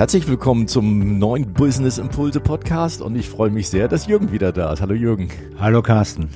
herzlich 0.00 0.26
willkommen 0.28 0.66
zum 0.66 1.18
neuen 1.18 1.52
Business 1.52 1.98
Impulse 1.98 2.40
Podcast 2.40 3.02
und 3.02 3.14
ich 3.16 3.28
freue 3.28 3.50
mich 3.50 3.68
sehr, 3.68 3.86
dass 3.86 4.06
Jürgen 4.06 4.32
wieder 4.32 4.50
da 4.50 4.72
ist. 4.72 4.80
Hallo 4.80 4.94
Jürgen. 4.94 5.28
Hallo 5.58 5.82
Carsten. 5.82 6.30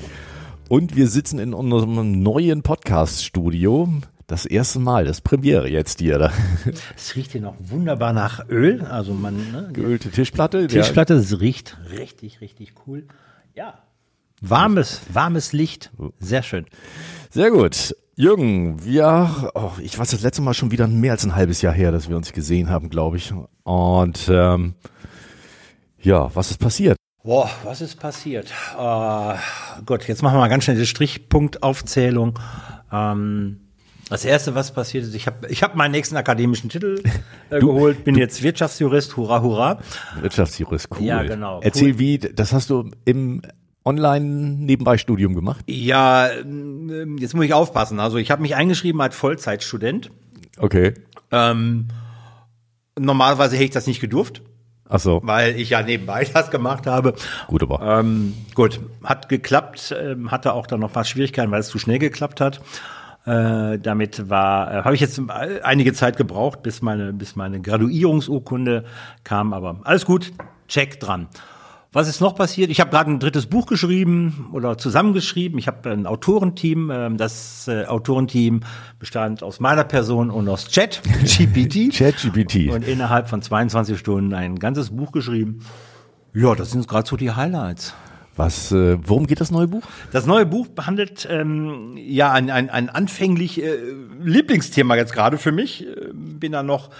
Und 0.69 0.96
wir 0.96 1.09
sitzen 1.09 1.39
in 1.39 1.55
unserem 1.55 2.23
neuen 2.23 2.63
Podcast-Studio. 2.63 3.89
Das 4.27 4.45
erste 4.45 4.81
Mal, 4.81 5.07
das 5.07 5.23
Premiere 5.23 5.71
jetzt 5.71 6.00
hier. 6.00 6.31
Es 6.95 7.17
riecht 7.17 7.32
hier 7.32 7.41
noch 7.41 7.57
wunderbar 7.58 8.13
nach 8.13 8.46
Öl. 8.50 8.82
Also 8.82 9.14
man 9.14 9.36
ne, 9.50 9.71
geölte 9.72 10.11
Tischplatte. 10.11 10.67
Tischplatte, 10.67 11.14
es 11.14 11.41
riecht 11.41 11.79
richtig, 11.91 12.43
richtig 12.43 12.75
cool. 12.86 13.07
Ja, 13.55 13.79
warmes, 14.43 15.00
warmes 15.11 15.55
Licht, 15.55 15.91
sehr 16.19 16.43
schön. 16.43 16.67
Sehr 17.31 17.50
gut. 17.50 17.94
Jürgen, 18.17 18.85
wir, 18.85 19.50
oh, 19.54 19.73
ich 19.82 19.99
weiß 19.99 20.11
das 20.11 20.22
letzte 20.22 20.41
Mal 20.41 20.55
schon 20.55 20.71
wieder 20.71 20.86
mehr 20.86 21.13
als 21.13 21.25
ein 21.25 21.35
halbes 21.35 21.63
Jahr 21.63 21.72
her, 21.72 21.91
dass 21.91 22.09
wir 22.09 22.17
uns 22.17 22.32
gesehen 22.32 22.71
haben, 22.71 22.89
glaube 22.89 23.17
ich. 23.17 23.32
Und 23.64 24.29
ähm, 24.31 24.75
ja, 26.00 26.32
was 26.35 26.50
ist 26.53 26.58
passiert? 26.58 26.96
Boah, 27.25 27.50
was 27.64 27.81
ist 27.81 27.96
passiert? 27.96 28.53
Uh, 28.79 29.35
Gott, 29.85 30.07
jetzt 30.07 30.22
machen 30.22 30.35
wir 30.35 30.41
mal 30.41 30.49
ganz 30.49 30.64
schnell 30.64 30.77
die 30.77 30.86
Strichpunktaufzählung. 30.86 32.39
Ähm, 32.92 33.61
das 34.11 34.25
erste, 34.25 34.55
was 34.55 34.72
passiert 34.72 35.05
ist, 35.05 35.14
ich 35.14 35.27
habe 35.27 35.48
ich 35.48 35.62
hab 35.64 35.75
meinen 35.75 35.92
nächsten 35.92 36.17
akademischen 36.17 36.69
Titel 36.69 37.03
äh, 37.50 37.58
du, 37.58 37.69
geholt, 37.69 38.05
bin 38.05 38.14
jetzt 38.17 38.42
Wirtschaftsjurist, 38.42 39.17
hurra, 39.17 39.42
hurra. 39.42 39.78
Wirtschaftsjurist, 40.20 40.88
cool. 40.92 41.05
Ja, 41.05 41.22
genau. 41.25 41.60
Erzähl, 41.62 41.94
cool. 41.94 41.98
wie, 41.98 42.19
das 42.19 42.53
hast 42.53 42.70
du 42.70 42.91
im 43.06 43.42
Online-Nebenbei-Studium 43.84 45.34
gemacht? 45.34 45.64
Ja, 45.66 46.30
ähm, 46.30 47.18
jetzt 47.18 47.34
muss 47.34 47.44
ich 47.44 47.54
aufpassen. 47.54 48.00
Also 48.00 48.16
ich 48.16 48.30
habe 48.30 48.42
mich 48.42 48.54
eingeschrieben 48.54 49.00
als 49.00 49.14
Vollzeitstudent. 49.14 50.10
Okay. 50.58 50.94
Ähm, 51.30 51.88
normalerweise 52.98 53.56
hätte 53.56 53.64
ich 53.64 53.70
das 53.70 53.86
nicht 53.86 54.00
gedurft. 54.00 54.42
Ach 54.88 55.00
so. 55.00 55.20
Weil 55.24 55.58
ich 55.58 55.70
ja 55.70 55.82
nebenbei 55.82 56.24
das 56.32 56.50
gemacht 56.50 56.86
habe. 56.86 57.14
Gut, 57.46 57.62
aber. 57.62 58.00
Ähm, 58.00 58.34
gut, 58.54 58.80
hat 59.02 59.28
geklappt, 59.28 59.94
ähm, 59.98 60.30
hatte 60.30 60.52
auch 60.52 60.66
dann 60.66 60.80
noch 60.80 60.91
ein 60.91 60.94
paar 60.94 61.04
Schwierigkeiten, 61.04 61.50
weil 61.50 61.60
es 61.60 61.69
zu 61.69 61.78
schnell 61.78 61.98
geklappt 61.98 62.41
hat. 62.41 62.60
Äh, 63.26 63.78
damit 63.78 64.28
war, 64.28 64.70
äh, 64.70 64.82
habe 64.82 64.94
ich 64.94 65.00
jetzt 65.00 65.20
einige 65.62 65.94
Zeit 65.94 66.19
gebraucht, 66.19 66.62
bis 66.62 66.82
meine, 66.82 67.12
bis 67.14 67.36
meine 67.36 67.60
Graduierungsurkunde 67.60 68.84
kam, 69.24 69.54
aber 69.54 69.80
alles 69.84 70.04
gut, 70.04 70.32
check 70.69 71.00
dran. 71.00 71.28
Was 71.95 72.09
ist 72.09 72.20
noch 72.20 72.34
passiert? 72.34 72.70
Ich 72.70 72.81
habe 72.81 72.91
gerade 72.91 73.09
ein 73.09 73.20
drittes 73.20 73.47
Buch 73.47 73.67
geschrieben 73.67 74.48
oder 74.53 74.77
zusammengeschrieben. 74.77 75.61
Ich 75.61 75.69
habe 75.69 75.92
ein 75.92 76.09
Autorenteam. 76.09 76.91
Ähm, 76.91 77.17
das 77.17 77.69
äh, 77.69 77.84
Autorenteam 77.87 78.62
bestand 78.98 79.45
aus 79.45 79.61
meiner 79.61 79.84
Person 79.84 80.31
und 80.31 80.48
aus 80.48 80.67
Chat, 80.67 81.03
GPT. 81.22 81.91
Chat, 81.92 82.17
GPT. 82.17 82.72
Und 82.75 82.84
innerhalb 82.84 83.28
von 83.28 83.42
22 83.42 83.97
Stunden 83.97 84.34
ein 84.34 84.59
ganzes 84.59 84.91
Buch 84.91 85.12
geschrieben. 85.12 85.61
Ja, 86.33 86.56
das 86.56 86.72
sind 86.72 86.89
gerade 86.89 87.09
so 87.09 87.17
die 87.17 87.31
Highlights. 87.31 87.95
Was, 88.34 88.72
äh, 88.72 88.98
worum 89.06 89.28
geht 89.28 89.41
das 89.41 89.53
neue 89.53 89.69
Buch? 89.69 89.84
Das 90.11 90.27
neue 90.27 90.47
Buch 90.47 90.67
behandelt 90.67 91.28
ähm, 91.31 91.97
ja 91.97 92.33
ein, 92.33 92.50
ein, 92.50 92.70
ein 92.70 92.89
anfänglich 92.89 93.62
äh, 93.62 93.77
Lieblingsthema 94.20 94.97
jetzt 94.97 95.12
gerade 95.12 95.39
für 95.39 95.53
mich. 95.53 95.87
Äh, 95.87 96.11
bin 96.12 96.50
da 96.50 96.65
noch 96.65 96.91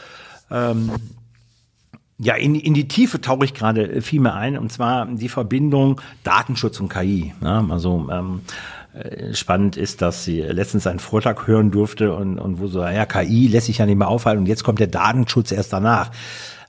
ähm, 0.53 0.93
ja, 2.25 2.35
in, 2.35 2.55
in 2.55 2.73
die 2.73 2.89
Tiefe 2.89 3.21
tauche 3.21 3.45
ich 3.45 3.55
gerade 3.55 3.87
äh, 3.87 4.01
viel 4.01 4.21
mehr 4.21 4.35
ein, 4.35 4.59
und 4.59 4.73
zwar 4.73 5.07
die 5.07 5.29
Verbindung 5.29 6.01
Datenschutz 6.25 6.81
und 6.81 6.89
KI. 6.89 7.35
Ja, 7.43 7.65
also 7.69 8.09
ähm, 8.11 8.41
äh, 8.95 9.35
spannend 9.35 9.77
ist, 9.77 10.01
dass 10.01 10.25
sie 10.25 10.41
letztens 10.41 10.87
einen 10.87 11.01
Vortrag 11.01 11.47
hören 11.47 11.71
durfte 11.71 12.15
und, 12.15 12.39
und 12.39 12.61
wo 12.61 12.67
so, 12.67 12.83
ja, 12.83 13.05
KI 13.05 13.49
lässt 13.49 13.67
sich 13.67 13.79
ja 13.79 13.87
nicht 13.87 13.99
mehr 13.99 14.09
aufhalten 14.09 14.41
und 14.41 14.47
jetzt 14.47 14.65
kommt 14.65 14.81
der 14.81 14.87
Datenschutz 14.87 15.53
erst 15.53 15.73
danach. 15.73 16.11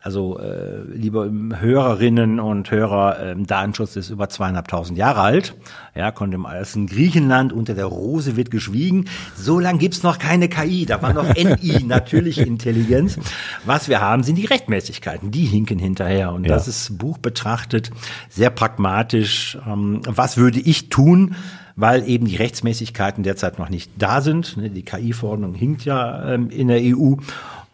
Also 0.06 0.38
äh, 0.38 0.84
liebe 0.94 1.32
Hörerinnen 1.60 2.40
und 2.40 2.70
Hörer, 2.70 3.18
ähm, 3.24 3.48
Datenschutz 3.48 3.96
ist 3.96 4.12
über 4.12 4.30
zweieinhalbtausend 4.30 5.00
Jahre 5.00 5.22
alt. 5.22 5.56
Ja, 5.96 6.12
konnte 6.12 6.36
im 6.36 6.46
alten 6.46 6.86
Griechenland 6.86 7.52
unter 7.52 7.74
der 7.74 7.86
Rose 7.86 8.38
wird 8.38 8.52
geschwiegen. 8.52 9.06
So 9.36 9.60
lange 9.60 9.80
gibt's 9.80 10.04
noch 10.04 10.20
keine 10.20 10.48
KI, 10.48 10.86
da 10.86 11.02
war 11.02 11.12
noch 11.12 11.34
NI, 11.34 11.84
natürliche 11.88 12.44
Intelligenz. 12.44 13.18
Was 13.66 13.90
wir 13.90 14.00
haben, 14.00 14.22
sind 14.22 14.36
die 14.36 14.46
Rechtmäßigkeiten, 14.46 15.32
die 15.32 15.46
hinken 15.46 15.80
hinterher. 15.80 16.34
Und 16.34 16.44
ja. 16.44 16.54
das 16.54 16.68
ist 16.68 17.00
Buch 17.00 17.18
betrachtet 17.18 17.90
sehr 18.30 18.52
pragmatisch. 18.52 19.58
Ähm, 19.66 20.02
was 20.06 20.38
würde 20.38 20.60
ich 20.60 20.90
tun? 20.90 21.36
weil 21.78 22.08
eben 22.08 22.26
die 22.26 22.38
Rechtsmäßigkeiten 22.38 23.24
derzeit 23.24 23.60
noch 23.60 23.68
nicht 23.68 23.92
da 23.98 24.22
sind. 24.22 24.56
Ne, 24.56 24.70
die 24.70 24.84
KI-Verordnung 24.84 25.54
hinkt 25.56 25.84
ja 25.84 26.34
ähm, 26.34 26.50
in 26.50 26.70
der 26.70 26.80
EU 26.82 27.16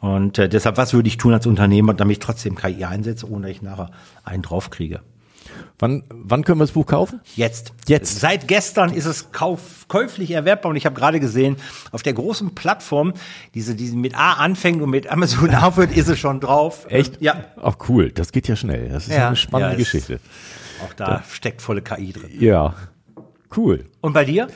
und 0.02 0.40
äh, 0.40 0.50
deshalb, 0.50 0.78
was 0.78 0.94
würde 0.94 1.08
ich 1.08 1.18
tun 1.18 1.34
als 1.34 1.46
Unternehmer, 1.46 1.94
damit 1.94 2.18
ich 2.18 2.20
trotzdem 2.20 2.56
KI 2.56 2.84
einsetze, 2.86 3.30
ohne 3.30 3.48
dass 3.48 3.56
ich 3.56 3.62
nachher 3.62 3.92
einen 4.24 4.42
draufkriege? 4.42 5.02
Wann, 5.78 6.04
wann 6.10 6.44
können 6.44 6.60
wir 6.60 6.64
das 6.64 6.74
Buch 6.74 6.86
kaufen? 6.86 7.22
Jetzt. 7.36 7.74
Jetzt. 7.88 8.20
Seit 8.20 8.48
gestern 8.48 8.94
ist 8.94 9.06
es 9.06 9.32
kauf, 9.32 9.86
käuflich 9.88 10.32
erwerbbar 10.32 10.70
und 10.70 10.76
ich 10.76 10.86
habe 10.86 10.96
gerade 10.96 11.20
gesehen, 11.20 11.58
auf 11.92 12.04
der 12.04 12.14
großen 12.14 12.56
Plattform, 12.56 13.14
diese, 13.54 13.76
die 13.76 13.92
mit 13.92 14.16
A 14.16 14.34
anfängt 14.34 14.82
und 14.82 14.90
mit 14.90 15.08
Amazon 15.12 15.54
aufhört, 15.56 15.96
ist 15.96 16.08
es 16.08 16.20
schon 16.20 16.40
drauf. 16.40 16.86
Echt? 16.90 17.22
Ja. 17.22 17.46
Ach 17.62 17.76
cool, 17.90 18.12
das 18.12 18.32
geht 18.32 18.48
ja 18.48 18.56
schnell. 18.56 18.90
Das 18.90 19.08
ist 19.08 19.16
ja, 19.16 19.28
eine 19.28 19.36
spannende 19.36 19.74
ja, 19.74 19.80
Geschichte. 19.80 20.20
Auch 20.84 20.94
da, 20.94 21.06
da 21.06 21.24
steckt 21.30 21.62
volle 21.62 21.82
KI 21.82 22.14
drin. 22.14 22.30
Ja, 22.40 22.74
cool. 23.56 23.86
Und 24.02 24.14
bei 24.14 24.26
dir? 24.26 24.48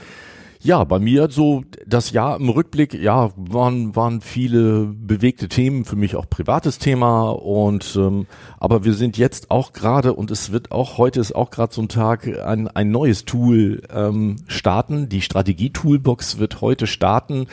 Ja, 0.65 0.83
bei 0.83 0.97
mir 0.97 1.29
so 1.29 1.63
das 1.85 2.09
Jahr 2.09 2.39
im 2.39 2.49
Rückblick, 2.49 2.95
ja, 2.95 3.29
waren, 3.35 3.95
waren 3.95 4.19
viele 4.19 4.85
bewegte 4.85 5.47
Themen, 5.47 5.85
für 5.85 5.95
mich 5.95 6.15
auch 6.15 6.27
privates 6.27 6.79
Thema 6.79 7.29
und 7.29 7.95
ähm, 7.95 8.25
aber 8.57 8.83
wir 8.83 8.95
sind 8.95 9.15
jetzt 9.15 9.51
auch 9.51 9.73
gerade 9.73 10.13
und 10.13 10.31
es 10.31 10.51
wird 10.51 10.71
auch, 10.71 10.97
heute 10.97 11.19
ist 11.19 11.35
auch 11.35 11.51
gerade 11.51 11.71
so 11.71 11.83
ein 11.83 11.87
Tag, 11.87 12.27
ein, 12.43 12.67
ein 12.67 12.89
neues 12.89 13.25
Tool 13.25 13.83
ähm, 13.93 14.37
starten. 14.47 15.07
Die 15.07 15.21
Strategie-Toolbox 15.21 16.39
wird 16.39 16.61
heute 16.61 16.87
starten. 16.87 17.45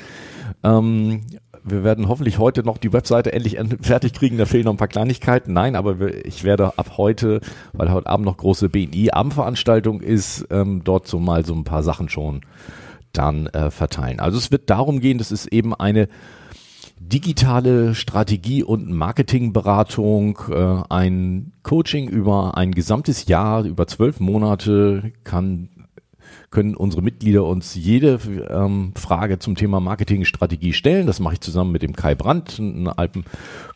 Ähm, 0.62 1.20
wir 1.64 1.84
werden 1.84 2.08
hoffentlich 2.08 2.38
heute 2.38 2.62
noch 2.62 2.78
die 2.78 2.94
Webseite 2.94 3.34
endlich 3.34 3.58
fertig 3.82 4.14
kriegen. 4.14 4.38
Da 4.38 4.46
fehlen 4.46 4.64
noch 4.64 4.72
ein 4.72 4.78
paar 4.78 4.88
Kleinigkeiten. 4.88 5.52
Nein, 5.52 5.76
aber 5.76 6.14
ich 6.24 6.44
werde 6.44 6.78
ab 6.78 6.92
heute, 6.96 7.42
weil 7.74 7.92
heute 7.92 8.06
Abend 8.06 8.24
noch 8.24 8.38
große 8.38 8.70
BNI-Abendveranstaltung 8.70 10.00
ist, 10.00 10.46
ähm, 10.48 10.80
dort 10.82 11.06
so 11.08 11.18
mal 11.18 11.44
so 11.44 11.52
ein 11.52 11.64
paar 11.64 11.82
Sachen 11.82 12.08
schon 12.08 12.40
dann 13.12 13.46
äh, 13.46 13.70
verteilen. 13.70 14.20
Also 14.20 14.38
es 14.38 14.50
wird 14.50 14.70
darum 14.70 15.00
gehen, 15.00 15.18
das 15.18 15.32
ist 15.32 15.46
eben 15.46 15.74
eine 15.74 16.08
digitale 16.98 17.94
Strategie- 17.94 18.62
und 18.62 18.90
Marketingberatung, 18.90 20.38
äh, 20.50 20.82
ein 20.88 21.52
Coaching 21.62 22.08
über 22.08 22.56
ein 22.56 22.72
gesamtes 22.72 23.26
Jahr, 23.26 23.64
über 23.64 23.86
zwölf 23.86 24.20
Monate 24.20 25.12
kann 25.24 25.68
können 26.50 26.75
unsere 26.75 27.03
Mitglieder 27.03 27.44
uns 27.44 27.75
jede 27.75 28.19
ähm, 28.50 28.93
Frage 28.94 29.38
zum 29.38 29.54
Thema 29.54 29.81
Marketingstrategie 29.81 30.72
stellen. 30.72 31.06
Das 31.06 31.20
mache 31.20 31.34
ich 31.34 31.41
zusammen 31.41 31.72
mit 31.72 31.82
dem 31.82 31.94
Kai 31.94 32.15
Brandt, 32.15 32.59
einem 32.59 32.88
alten 32.88 33.25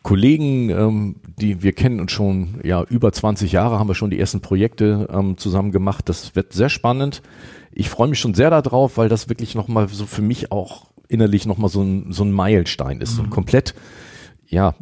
Kollegen, 0.02 0.70
ähm, 0.70 1.16
die 1.38 1.62
wir 1.62 1.72
kennen 1.72 2.00
uns 2.00 2.12
schon 2.12 2.60
ja 2.62 2.82
über 2.84 3.12
20 3.12 3.52
Jahre, 3.52 3.78
haben 3.78 3.88
wir 3.88 3.94
schon 3.94 4.10
die 4.10 4.20
ersten 4.20 4.40
Projekte 4.40 5.08
ähm, 5.12 5.36
zusammen 5.38 5.72
gemacht. 5.72 6.08
Das 6.08 6.36
wird 6.36 6.52
sehr 6.52 6.68
spannend 6.68 7.22
ich 7.78 7.90
freue 7.90 8.08
mich 8.08 8.18
schon 8.18 8.32
sehr 8.32 8.48
darauf, 8.50 8.96
weil 8.96 9.10
das 9.10 9.28
wirklich 9.28 9.54
nochmal 9.54 9.88
so 9.88 10.06
für 10.06 10.22
mich 10.22 10.50
auch 10.50 10.86
innerlich 11.08 11.44
nochmal 11.44 11.68
so 11.68 11.82
ein, 11.82 12.10
so 12.10 12.24
ein 12.24 12.32
Meilenstein 12.32 13.02
ist. 13.02 13.12
Mhm. 13.12 13.16
So 13.16 13.22
ein 13.24 13.30
komplett, 13.30 13.74
ja, 14.48 14.74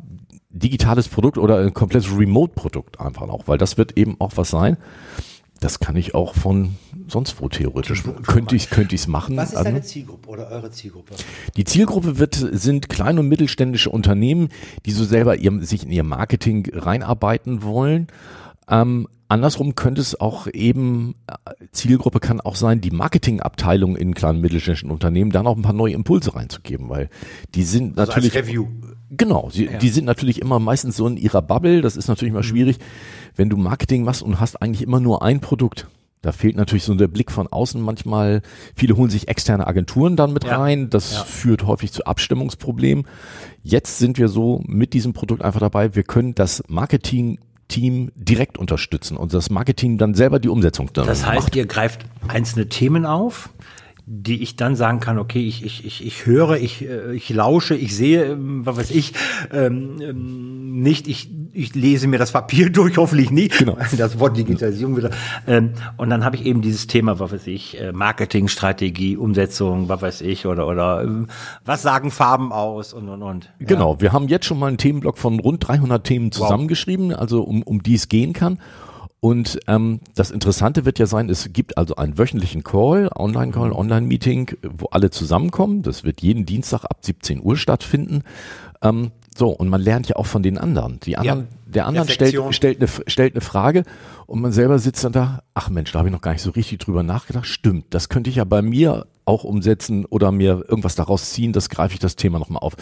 digitales 0.49 1.09
Produkt 1.09 1.37
oder 1.37 1.59
ein 1.59 1.75
komplettes 1.75 2.17
Remote-Produkt 2.17 3.01
einfach 3.01 3.29
auch, 3.29 3.49
weil 3.49 3.59
das 3.59 3.77
wird 3.77 3.99
eben 3.99 4.17
auch 4.21 4.33
was 4.37 4.51
sein. 4.51 4.77
Das 5.61 5.81
kann 5.81 5.97
ich 5.97 6.15
auch 6.15 6.35
von 6.35 6.77
sonst 7.09 7.41
wo 7.41 7.49
theoretisch. 7.49 8.03
Könnte 8.27 8.57
ich 8.57 8.71
könnte 8.71 8.95
ich 8.95 9.03
es 9.03 9.07
machen. 9.07 9.37
Was 9.37 9.53
ist 9.53 9.65
deine 9.65 9.77
also 9.77 9.89
Zielgruppe 9.89 10.29
oder 10.29 10.49
eure 10.49 10.71
Zielgruppe? 10.71 11.15
Die 11.57 11.65
Zielgruppe 11.65 12.19
wird 12.19 12.35
sind 12.35 12.89
kleine 12.89 13.21
und 13.21 13.29
mittelständische 13.29 13.91
Unternehmen, 13.91 14.49
die 14.85 14.91
so 14.93 15.05
selber 15.05 15.37
ihrem, 15.37 15.63
sich 15.63 15.85
in 15.85 15.93
ihr 15.93 16.05
Marketing 16.05 16.69
reinarbeiten 16.73 17.63
wollen. 17.63 18.09
Ähm, 18.69 19.09
Andersrum 19.29 19.75
könnte 19.75 20.01
es 20.01 20.21
auch 20.21 20.47
eben, 20.53 21.15
äh, 21.27 21.35
Zielgruppe 21.73 22.21
kann 22.21 22.41
auch 22.41 22.57
sein, 22.57 22.81
die 22.81 22.91
Marketingabteilung 22.91 23.97
in 23.97 24.15
kleinen 24.15 24.41
mittelständischen 24.41 24.91
Unternehmen 24.91 25.31
da 25.31 25.43
noch 25.43 25.57
ein 25.57 25.63
paar 25.63 25.73
neue 25.73 25.95
Impulse 25.95 26.35
reinzugeben, 26.35 26.89
weil 26.89 27.09
die 27.55 27.65
sind 27.65 27.99
also 27.99 28.11
natürlich. 28.11 28.37
Als 28.37 28.47
Review. 28.47 28.67
Genau, 29.17 29.49
sie, 29.51 29.67
ja. 29.67 29.79
die 29.79 29.89
sind 29.89 30.05
natürlich 30.05 30.41
immer 30.41 30.59
meistens 30.59 30.97
so 30.97 31.07
in 31.07 31.17
ihrer 31.17 31.43
Bubble, 31.43 31.81
das 31.81 31.97
ist 31.97 32.09
natürlich 32.09 32.31
immer 32.33 32.41
mhm. 32.41 32.49
schwierig, 32.49 32.79
wenn 33.37 33.49
du 33.49 33.57
Marketing 33.57 34.05
machst 34.05 34.23
und 34.23 34.41
hast 34.41 34.61
eigentlich 34.63 34.83
immer 34.83 35.01
nur 35.01 35.23
ein 35.23 35.41
Produkt. 35.41 35.87
Da 36.23 36.33
fehlt 36.33 36.57
natürlich 36.57 36.85
so 36.85 36.95
der 36.95 37.09
Blick 37.09 37.31
von 37.31 37.49
außen 37.49 37.83
manchmal. 37.83 38.41
Viele 38.75 38.97
holen 38.97 39.11
sich 39.11 39.29
externe 39.29 39.67
Agenturen 39.67 40.17
dann 40.17 40.33
mit 40.33 40.45
ja. 40.45 40.57
rein. 40.57 40.89
Das 40.89 41.13
ja. 41.13 41.25
führt 41.25 41.67
häufig 41.67 41.93
zu 41.93 42.07
Abstimmungsproblemen. 42.07 43.07
Jetzt 43.63 43.99
sind 43.99 44.17
wir 44.17 44.29
so 44.29 44.63
mit 44.67 44.95
diesem 44.95 45.13
Produkt 45.13 45.43
einfach 45.43 45.61
dabei. 45.61 45.95
Wir 45.95 46.03
können 46.03 46.35
das 46.35 46.63
Marketing 46.67 47.39
Team 47.69 48.11
direkt 48.15 48.57
unterstützen 48.57 49.17
und 49.17 49.35
das 49.35 49.51
Marketing 49.51 49.99
dann 49.99 50.15
selber 50.15 50.39
die 50.39 50.49
Umsetzung 50.49 50.91
dann 50.93 51.07
Das 51.07 51.27
heißt, 51.27 51.45
macht. 51.45 51.57
ihr 51.57 51.67
greift 51.67 52.05
einzelne 52.29 52.69
Themen 52.69 53.07
auf, 53.07 53.51
die 54.07 54.43
ich 54.43 54.57
dann 54.57 54.77
sagen 54.77 55.01
kann, 55.01 55.19
okay, 55.19 55.47
ich, 55.47 55.65
ich, 55.65 55.87
ich, 55.87 56.07
ich 56.07 56.27
höre, 56.27 56.57
ich, 56.57 56.87
äh, 56.87 57.15
ich 57.15 57.31
lausche, 57.31 57.75
ich 57.75 57.97
sehe, 57.97 58.25
ähm, 58.25 58.67
was 58.67 58.77
weiß 58.77 58.91
ich, 58.91 59.15
ähm, 59.51 59.97
ähm, 60.01 60.83
nicht, 60.83 61.09
ich, 61.09 61.31
ich 61.55 61.75
lese 61.75 62.07
mir 62.07 62.19
das 62.19 62.33
Papier 62.33 62.71
durch, 62.73 62.99
hoffentlich 62.99 63.31
nicht, 63.31 63.59
genau. 63.59 63.79
das 63.97 64.19
Wort 64.19 64.37
Digitalisierung 64.37 64.99
wieder. 64.99 65.11
Ähm, 65.47 65.73
und 65.97 66.11
dann 66.11 66.23
habe 66.23 66.37
ich 66.37 66.45
eben 66.45 66.61
dieses 66.61 66.87
Thema, 66.87 67.19
was 67.19 67.33
weiß 67.33 67.47
ich, 67.47 67.81
äh, 67.81 67.93
Marketing, 67.93 68.49
Strategie, 68.49 69.17
Umsetzung, 69.17 69.89
was 69.89 70.03
weiß 70.03 70.21
ich, 70.21 70.45
oder, 70.45 70.67
oder 70.67 71.03
ähm, 71.03 71.29
was 71.65 71.81
sagen 71.81 72.11
Farben 72.11 72.53
aus 72.53 72.93
und, 72.93 73.09
und, 73.09 73.23
und. 73.23 73.53
Ja. 73.59 73.67
Genau, 73.67 74.01
wir 74.03 74.13
haben 74.13 74.29
jetzt 74.29 74.45
schon 74.45 74.59
mal 74.59 74.67
einen 74.67 74.79
Themenblock 74.79 75.17
von 75.17 75.41
rund 75.41 75.67
300 75.67 76.05
Themen 76.05 76.31
zusammengeschrieben, 76.31 77.11
wow. 77.11 77.19
also 77.19 77.43
um, 77.43 77.63
um 77.63 77.83
die 77.83 77.95
es 77.95 78.11
gehen 78.11 78.35
kann. 78.35 78.59
Und 79.25 79.59
ähm, 79.69 80.01
das 80.15 80.31
Interessante 80.31 80.85
wird 80.85 80.99
ja 80.99 81.07
sein, 81.07 81.31
es 81.31 81.51
gibt 81.51 81.79
also 81.79 81.97
einen 81.97 82.19
wöchentlichen 82.19 82.63
Call, 82.63 83.09
Online-Call, 83.17 83.69
mhm. 83.69 83.77
Online-Meeting, 83.77 84.51
wo 84.77 84.89
alle 84.91 85.09
zusammenkommen. 85.09 85.81
Das 85.81 86.05
wird 86.05 86.21
jeden 86.21 86.45
Dienstag 86.45 86.85
ab 86.85 86.99
17 87.01 87.43
Uhr 87.43 87.57
stattfinden. 87.57 88.23
Ähm, 88.83 89.13
so, 89.37 89.49
und 89.49 89.69
man 89.69 89.81
lernt 89.81 90.09
ja 90.09 90.17
auch 90.17 90.27
von 90.27 90.43
den 90.43 90.59
anderen. 90.59 91.01
Die 91.01 91.17
anderen, 91.17 91.41
ja, 91.41 91.47
der 91.67 91.87
andere 91.87 92.09
stellt, 92.09 92.37
stellt, 92.55 92.79
eine, 92.79 92.89
stellt 93.09 93.35
eine 93.35 93.41
Frage 93.41 93.83
und 94.27 94.41
man 94.41 94.53
selber 94.53 94.79
sitzt 94.79 95.03
dann 95.03 95.13
da, 95.13 95.43
ach 95.55 95.71
Mensch, 95.71 95.91
da 95.91 95.99
habe 95.99 96.09
ich 96.09 96.13
noch 96.13 96.21
gar 96.21 96.33
nicht 96.33 96.43
so 96.43 96.51
richtig 96.51 96.79
drüber 96.79 97.03
nachgedacht. 97.03 97.47
Stimmt, 97.47 97.87
das 97.91 98.09
könnte 98.09 98.31
ich 98.31 98.37
ja 98.37 98.45
bei 98.45 98.63
mir 98.63 99.07
auch 99.25 99.43
umsetzen 99.43 100.05
oder 100.05 100.31
mir 100.31 100.65
irgendwas 100.69 100.95
daraus 100.95 101.33
ziehen, 101.33 101.53
das 101.53 101.69
greife 101.69 101.95
ich 101.95 102.01
das 102.01 102.15
Thema 102.15 102.39
nochmal 102.39 102.63
auf. 102.63 102.75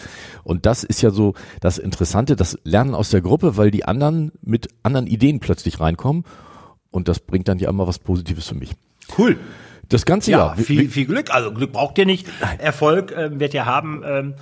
Und 0.43 0.65
das 0.65 0.83
ist 0.83 1.01
ja 1.01 1.09
so 1.09 1.33
das 1.59 1.79
Interessante, 1.79 2.35
das 2.35 2.59
Lernen 2.63 2.93
aus 2.93 3.09
der 3.09 3.21
Gruppe, 3.21 3.57
weil 3.57 3.71
die 3.71 3.85
anderen 3.85 4.31
mit 4.41 4.67
anderen 4.83 5.07
Ideen 5.07 5.39
plötzlich 5.39 5.79
reinkommen 5.79 6.23
und 6.91 7.07
das 7.07 7.19
bringt 7.19 7.47
dann 7.47 7.57
ja 7.57 7.69
immer 7.69 7.87
was 7.87 7.97
Positives 7.97 8.47
für 8.47 8.55
mich. 8.55 8.71
Cool. 9.17 9.37
Das 9.89 10.05
ganze 10.05 10.31
ja, 10.31 10.37
Jahr. 10.37 10.55
Viel, 10.55 10.89
viel 10.89 11.05
Glück. 11.05 11.33
Also 11.33 11.51
Glück 11.51 11.71
braucht 11.71 11.97
ihr 11.97 12.05
nicht. 12.05 12.27
Erfolg 12.57 13.11
äh, 13.11 13.39
wird 13.39 13.53
ihr 13.53 13.65
haben. 13.65 14.01
Ähm, 14.05 14.33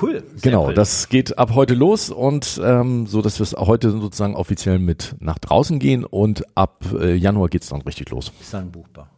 cool. 0.00 0.22
Genau, 0.42 0.66
cool. 0.66 0.74
das 0.74 1.08
geht 1.08 1.38
ab 1.38 1.54
heute 1.54 1.74
los 1.74 2.10
und 2.10 2.60
ähm, 2.62 3.06
so, 3.06 3.22
dass 3.22 3.38
wir 3.38 3.44
es 3.44 3.54
heute 3.54 3.90
sozusagen 3.90 4.34
offiziell 4.34 4.78
mit 4.78 5.14
nach 5.20 5.38
draußen 5.38 5.78
gehen 5.78 6.04
und 6.04 6.44
ab 6.56 6.84
äh, 6.98 7.14
Januar 7.14 7.48
geht's 7.48 7.68
dann 7.68 7.82
richtig 7.82 8.10
los. 8.10 8.32
Ist 8.40 8.54
dann 8.54 8.70
buchbar. 8.70 9.10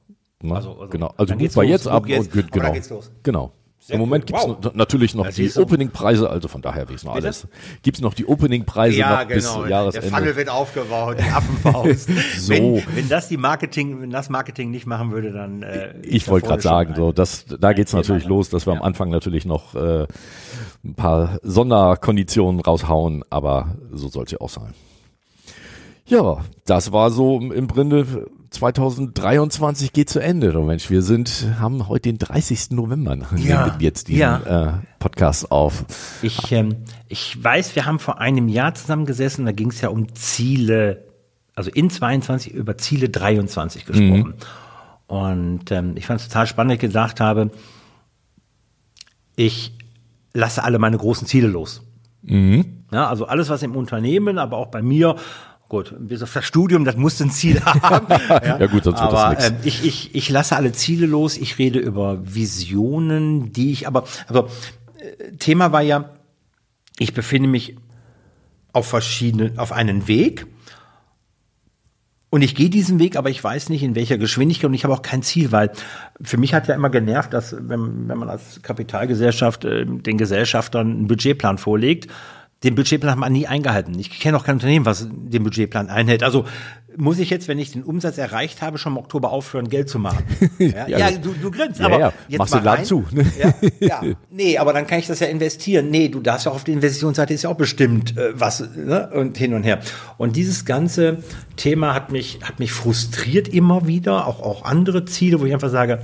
Ne? 0.43 0.55
Also, 0.55 0.73
also, 0.73 0.89
genau, 0.89 1.13
also 1.17 1.35
buchbar 1.37 1.65
jetzt 1.65 1.89
ab 1.89 2.07
jetzt, 2.07 2.35
und 2.35 2.53
genau. 2.53 2.75
Genau. 3.23 3.53
Sehr 3.87 3.97
Im 3.97 4.01
Moment 4.01 4.27
gibt 4.27 4.39
es 4.39 4.47
wow. 4.47 4.73
natürlich 4.73 5.15
noch 5.15 5.29
die 5.29 5.53
Opening-Preise, 5.55 6.31
also 6.31 6.49
von 6.49 6.63
daher 6.63 6.89
wissen 6.89 7.07
wir 7.07 7.13
alles. 7.13 7.47
Gibt 7.83 7.99
es 7.99 8.01
noch 8.01 8.15
die 8.15 8.25
Opening-Preise 8.25 8.97
ja, 8.97 9.11
noch 9.11 9.29
genau. 9.29 9.35
bis 9.35 9.69
Jahresende. 9.69 10.09
Der 10.09 10.19
Funnel 10.19 10.37
wird 10.37 10.49
aufgebaut, 10.49 11.19
die 11.19 11.31
Affenfaust. 11.31 12.09
so. 12.39 12.51
Wenn, 12.51 12.83
wenn, 12.97 13.09
das 13.11 13.29
die 13.29 13.37
Marketing, 13.37 14.01
wenn 14.01 14.09
das 14.09 14.31
Marketing 14.31 14.71
nicht 14.71 14.87
machen 14.87 15.11
würde, 15.11 15.33
dann 15.33 15.63
äh, 15.63 16.01
Ich 16.01 16.27
wollte 16.29 16.47
gerade 16.47 16.63
sagen, 16.63 16.95
so, 16.97 17.13
das, 17.13 17.45
da 17.45 17.75
geht's 17.75 17.93
natürlich 17.93 18.25
los, 18.25 18.49
dass 18.49 18.67
wir 18.67 18.73
ja. 18.73 18.81
am 18.81 18.87
Anfang 18.87 19.11
natürlich 19.11 19.45
noch 19.45 19.75
äh, 19.75 20.07
ein 20.83 20.95
paar 20.95 21.39
Sonderkonditionen 21.43 22.63
raushauen, 22.63 23.23
aber 23.29 23.75
so 23.93 24.09
soll 24.09 24.25
es 24.25 24.31
ja 24.31 24.41
auch 24.41 24.49
sein. 24.49 24.73
Ja, 26.07 26.39
das 26.65 26.91
war 26.91 27.11
so 27.11 27.39
im 27.39 27.69
Grunde 27.69 28.31
2023 28.55 29.93
geht 29.93 30.09
zu 30.09 30.21
Ende. 30.21 30.57
Oh 30.57 30.65
Mensch, 30.65 30.89
wir 30.89 31.03
sind, 31.03 31.47
haben 31.59 31.89
heute 31.89 32.09
den 32.09 32.19
30. 32.19 32.71
November. 32.71 33.19
Ja. 33.37 33.77
Jetzt 33.79 34.09
diesen 34.09 34.21
ja. 34.21 34.69
äh, 34.69 34.73
Podcast 34.99 35.51
auf. 35.51 35.85
Ich, 36.23 36.51
ähm, 36.53 36.77
ich 37.09 37.43
weiß, 37.43 37.77
wir 37.77 37.85
haben 37.85 37.99
vor 37.99 38.21
einem 38.21 38.49
Jahr 38.49 38.75
zusammengesessen, 38.75 39.45
da 39.45 39.53
ging 39.53 39.71
es 39.71 39.81
ja 39.81 39.89
um 39.89 40.15
Ziele, 40.15 41.05
also 41.55 41.71
in 41.71 41.91
22 41.91 42.55
über 42.55 42.79
Ziele 42.79 43.09
23 43.09 43.85
gesprochen. 43.85 44.29
Mhm. 44.29 44.35
Und 45.07 45.71
ähm, 45.71 45.95
ich 45.97 46.07
fand 46.07 46.21
es 46.21 46.29
total 46.29 46.47
spannend, 46.47 46.71
dass 46.71 46.77
ich 46.77 46.81
gesagt 46.81 47.21
habe, 47.21 47.51
ich 49.37 49.77
lasse 50.33 50.63
alle 50.65 50.79
meine 50.79 50.97
großen 50.97 51.27
Ziele 51.27 51.49
los. 51.49 51.83
Mhm. 52.23 52.85
Ja, 52.93 53.09
also 53.09 53.27
alles, 53.27 53.49
was 53.49 53.63
im 53.63 53.77
Unternehmen, 53.77 54.39
aber 54.39 54.57
auch 54.57 54.69
bei 54.69 54.81
mir 54.81 55.17
Gut, 55.69 55.95
bis 55.99 56.21
das 56.21 56.45
Studium, 56.45 56.85
das 56.85 56.97
muss 56.97 57.21
ein 57.21 57.31
Ziel 57.31 57.61
haben. 57.65 58.07
ja. 58.11 58.59
ja, 58.61 58.67
gut, 58.67 58.85
sonst 58.85 59.01
aber, 59.01 59.31
wird 59.31 59.39
das 59.39 59.51
nichts. 59.51 59.65
Äh, 59.65 59.69
ich, 59.69 59.85
ich, 59.85 60.15
ich 60.15 60.31
lasse 60.31 60.57
alle 60.57 60.73
Ziele 60.73 61.07
los, 61.07 61.37
ich 61.37 61.59
rede 61.59 61.79
über 61.79 62.19
Visionen, 62.23 63.53
die 63.53 63.73
ich 63.73 63.87
aber, 63.87 64.05
also 64.29 64.49
äh, 64.99 65.33
Thema 65.39 65.73
war 65.73 65.83
ja, 65.83 66.11
ich 66.99 67.15
befinde 67.15 67.49
mich 67.49 67.77
auf 68.73 68.87
verschiedenen, 68.87 69.59
auf 69.59 69.73
einen 69.73 70.07
Weg. 70.07 70.47
Und 72.29 72.43
ich 72.43 72.57
gehe 72.57 72.69
diesen 72.69 72.99
Weg, 72.99 73.17
aber 73.17 73.31
ich 73.31 73.43
weiß 73.43 73.69
nicht, 73.69 73.85
in 73.85 73.95
welcher 73.95 74.19
Geschwindigkeit 74.19 74.67
und 74.67 74.75
ich 74.75 74.83
habe 74.83 74.93
auch 74.93 75.03
kein 75.03 75.23
Ziel, 75.23 75.53
weil 75.53 75.71
für 76.21 76.37
mich 76.37 76.53
hat 76.53 76.67
ja 76.67 76.75
immer 76.75 76.91
genervt, 76.91 77.33
dass 77.33 77.55
wenn, 77.57 78.09
wenn 78.09 78.19
man 78.19 78.29
als 78.29 78.61
Kapitalgesellschaft 78.61 79.65
äh, 79.65 79.87
den 79.87 80.19
Gesellschaftern 80.19 80.91
einen 80.91 81.07
Budgetplan 81.07 81.59
vorlegt, 81.59 82.09
den 82.65 82.75
Budgetplan 82.75 83.13
hat 83.13 83.19
man 83.19 83.33
nie 83.33 83.47
eingehalten. 83.47 83.99
Ich 83.99 84.11
kenne 84.19 84.37
auch 84.37 84.45
kein 84.45 84.57
Unternehmen, 84.57 84.87
was 84.87 85.07
den 85.11 85.45
Budgetplan 85.45 85.91
einhält. 85.91 86.23
Also 86.23 86.47
muss 86.97 87.19
ich 87.19 87.29
jetzt, 87.31 87.49
wenn 87.49 87.59
ich 87.59 87.73
den 87.73 87.83
Umsatz 87.83 88.19
erreicht 88.19 88.63
habe, 88.63 88.79
schon 88.79 88.93
im 88.93 88.99
Oktober 88.99 89.31
aufhören, 89.31 89.69
Geld 89.69 89.89
zu 89.89 89.99
machen? 89.99 90.25
Ja, 90.59 90.89
ja, 90.89 90.99
ja 90.99 91.11
du, 91.11 91.35
du 91.35 91.51
grinst, 91.51 91.81
ja, 91.81 91.87
aber 91.87 91.99
ja. 91.99 92.13
jetzt 92.29 92.39
Machst 92.39 92.55
du 92.55 92.59
Laden 92.59 92.85
zu. 92.85 93.05
Ne? 93.11 93.27
Ja, 93.81 94.03
nee, 94.31 94.57
aber 94.57 94.73
dann 94.73 94.87
kann 94.87 94.99
ich 94.99 95.07
das 95.07 95.21
ja 95.21 95.27
investieren. 95.27 95.91
Nee, 95.91 96.09
du 96.09 96.21
darfst 96.21 96.47
ja 96.47 96.53
auf 96.53 96.65
der 96.65 96.75
Investitionsseite 96.75 97.35
ist 97.35 97.43
ja 97.43 97.51
auch 97.51 97.57
bestimmt 97.57 98.17
äh, 98.17 98.33
was 98.35 98.61
ne? 98.77 99.11
und 99.13 99.37
hin 99.37 99.53
und 99.53 99.65
her. 99.65 99.81
Und 100.17 100.37
dieses 100.37 100.65
ganze 100.65 101.19
Thema 101.57 101.93
hat 101.93 102.13
mich 102.13 102.39
hat 102.43 102.61
mich 102.61 102.73
frustriert 102.73 103.49
immer 103.49 103.87
wieder, 103.87 104.27
auch 104.27 104.41
auch 104.41 104.65
andere 104.65 105.05
Ziele, 105.05 105.41
wo 105.41 105.45
ich 105.45 105.53
einfach 105.53 105.71
sage, 105.71 106.01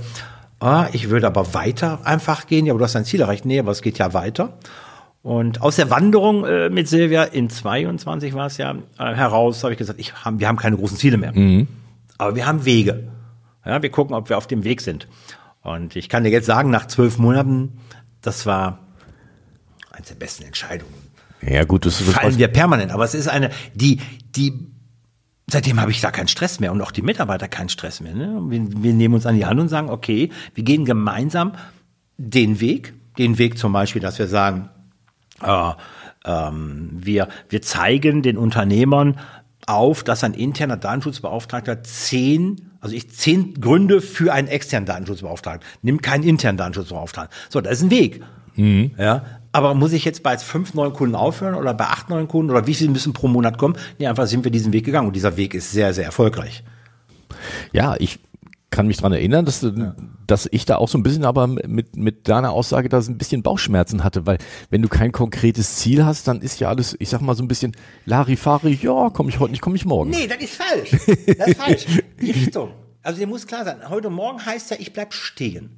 ah, 0.59 0.87
ich 0.93 1.09
würde 1.09 1.27
aber 1.27 1.53
weiter 1.53 1.99
einfach 2.03 2.45
gehen. 2.47 2.65
Ja, 2.65 2.73
aber 2.73 2.79
du 2.79 2.85
hast 2.85 2.95
dein 2.95 3.05
Ziel 3.05 3.21
erreicht. 3.21 3.45
Nee, 3.45 3.59
aber 3.59 3.71
es 3.71 3.81
geht 3.81 3.97
ja 3.97 4.13
weiter. 4.13 4.57
Und 5.23 5.61
aus 5.61 5.75
der 5.75 5.89
Wanderung 5.89 6.45
äh, 6.45 6.69
mit 6.69 6.87
Silvia 6.87 7.23
in 7.23 7.49
22 7.49 8.33
war 8.33 8.47
es 8.47 8.57
ja 8.57 8.75
äh, 8.97 9.13
heraus, 9.13 9.63
habe 9.63 9.73
ich 9.73 9.77
gesagt, 9.77 9.99
ich 9.99 10.13
hab, 10.13 10.39
wir 10.39 10.47
haben 10.47 10.57
keine 10.57 10.77
großen 10.77 10.97
Ziele 10.97 11.17
mehr. 11.17 11.31
Mhm. 11.33 11.67
Aber 12.17 12.35
wir 12.35 12.47
haben 12.47 12.65
Wege. 12.65 13.07
Ja, 13.65 13.81
wir 13.81 13.91
gucken, 13.91 14.15
ob 14.15 14.29
wir 14.29 14.37
auf 14.37 14.47
dem 14.47 14.63
Weg 14.63 14.81
sind. 14.81 15.07
Und 15.61 15.95
ich 15.95 16.09
kann 16.09 16.23
dir 16.23 16.31
jetzt 16.31 16.47
sagen, 16.47 16.71
nach 16.71 16.87
zwölf 16.87 17.19
Monaten, 17.19 17.73
das 18.21 18.47
war 18.47 18.79
eines 19.91 20.07
der 20.07 20.15
besten 20.15 20.43
Entscheidungen. 20.43 20.93
Ja, 21.41 21.63
gut, 21.63 21.85
das 21.85 22.01
fallen 22.01 22.37
wir 22.37 22.47
permanent. 22.47 22.91
Aber 22.91 23.03
es 23.03 23.13
ist 23.13 23.27
eine, 23.27 23.51
die, 23.75 23.99
die, 24.35 24.53
seitdem 25.47 25.79
habe 25.79 25.91
ich 25.91 26.01
da 26.01 26.09
keinen 26.09 26.27
Stress 26.27 26.59
mehr 26.59 26.71
und 26.71 26.81
auch 26.81 26.91
die 26.91 27.01
Mitarbeiter 27.03 27.47
keinen 27.47 27.69
Stress 27.69 28.01
mehr. 28.01 28.13
Ne? 28.15 28.41
Wir, 28.49 28.61
wir 28.83 28.93
nehmen 28.93 29.13
uns 29.13 29.27
an 29.27 29.35
die 29.35 29.45
Hand 29.45 29.59
und 29.59 29.69
sagen, 29.69 29.89
okay, 29.89 30.31
wir 30.55 30.63
gehen 30.63 30.85
gemeinsam 30.85 31.53
den 32.17 32.59
Weg, 32.59 32.93
den 33.17 33.37
Weg 33.37 33.57
zum 33.57 33.73
Beispiel, 33.73 34.01
dass 34.01 34.17
wir 34.19 34.27
sagen, 34.27 34.69
äh, 35.43 35.73
ähm, 36.25 36.89
wir, 36.93 37.27
wir 37.49 37.61
zeigen 37.61 38.21
den 38.21 38.37
Unternehmern 38.37 39.19
auf, 39.67 40.03
dass 40.03 40.23
ein 40.23 40.33
interner 40.33 40.77
Datenschutzbeauftragter 40.77 41.83
zehn, 41.83 42.71
also 42.79 42.95
ich 42.95 43.09
zehn 43.09 43.55
Gründe 43.55 44.01
für 44.01 44.33
einen 44.33 44.47
externen 44.47 44.85
Datenschutzbeauftragten. 44.85 45.67
Nimm 45.81 46.01
keinen 46.01 46.23
internen 46.23 46.57
Datenschutzbeauftragten. 46.57 47.35
So, 47.49 47.61
das 47.61 47.73
ist 47.73 47.83
ein 47.83 47.91
Weg. 47.91 48.21
Mhm. 48.55 48.91
Ja, 48.97 49.23
aber 49.51 49.73
muss 49.73 49.93
ich 49.93 50.05
jetzt 50.05 50.23
bei 50.23 50.37
fünf 50.37 50.73
neuen 50.73 50.93
Kunden 50.93 51.15
aufhören 51.15 51.55
oder 51.55 51.73
bei 51.73 51.85
acht 51.85 52.09
neuen 52.09 52.27
Kunden 52.27 52.51
oder 52.51 52.67
wie 52.67 52.73
viele 52.73 52.91
müssen 52.91 53.13
pro 53.13 53.27
Monat 53.27 53.57
kommen? 53.57 53.75
Nee, 53.99 54.07
einfach 54.07 54.27
sind 54.27 54.43
wir 54.43 54.51
diesen 54.51 54.73
Weg 54.73 54.85
gegangen 54.85 55.07
und 55.07 55.15
dieser 55.15 55.37
Weg 55.37 55.53
ist 55.53 55.71
sehr, 55.71 55.93
sehr 55.93 56.05
erfolgreich. 56.05 56.63
Ja, 57.71 57.95
ich, 57.99 58.19
kann 58.71 58.87
mich 58.87 58.97
dran 58.97 59.11
erinnern, 59.11 59.45
dass, 59.45 59.61
ja. 59.61 59.93
Dass 60.31 60.47
ich 60.49 60.63
da 60.63 60.77
auch 60.77 60.87
so 60.87 60.97
ein 60.97 61.03
bisschen 61.03 61.25
aber 61.25 61.45
mit, 61.45 61.97
mit 61.97 62.29
deiner 62.29 62.51
Aussage 62.51 62.87
da 62.87 63.01
so 63.01 63.11
ein 63.11 63.17
bisschen 63.17 63.43
Bauchschmerzen 63.43 64.05
hatte, 64.05 64.25
weil 64.25 64.37
wenn 64.69 64.81
du 64.81 64.87
kein 64.87 65.11
konkretes 65.11 65.75
Ziel 65.75 66.05
hast, 66.05 66.25
dann 66.29 66.41
ist 66.41 66.61
ja 66.61 66.69
alles, 66.69 66.95
ich 66.99 67.09
sag 67.09 67.19
mal 67.19 67.35
so 67.35 67.43
ein 67.43 67.49
bisschen 67.49 67.75
Larifari, 68.05 68.79
ja, 68.81 69.09
komme 69.09 69.29
ich 69.29 69.39
heute 69.39 69.51
nicht, 69.51 69.61
komme 69.61 69.75
ich 69.75 69.83
morgen. 69.83 70.09
Nee, 70.09 70.27
das 70.27 70.37
ist 70.37 70.55
falsch. 70.55 70.91
Das 71.37 71.47
ist 71.49 71.57
falsch. 71.61 71.85
Die 72.21 72.31
Richtung. 72.31 72.69
Also 73.03 73.19
dir 73.19 73.27
muss 73.27 73.45
klar 73.45 73.65
sein, 73.65 73.89
heute 73.89 74.09
Morgen 74.09 74.45
heißt 74.45 74.71
ja, 74.71 74.77
ich 74.79 74.93
bleib 74.93 75.13
stehen. 75.13 75.71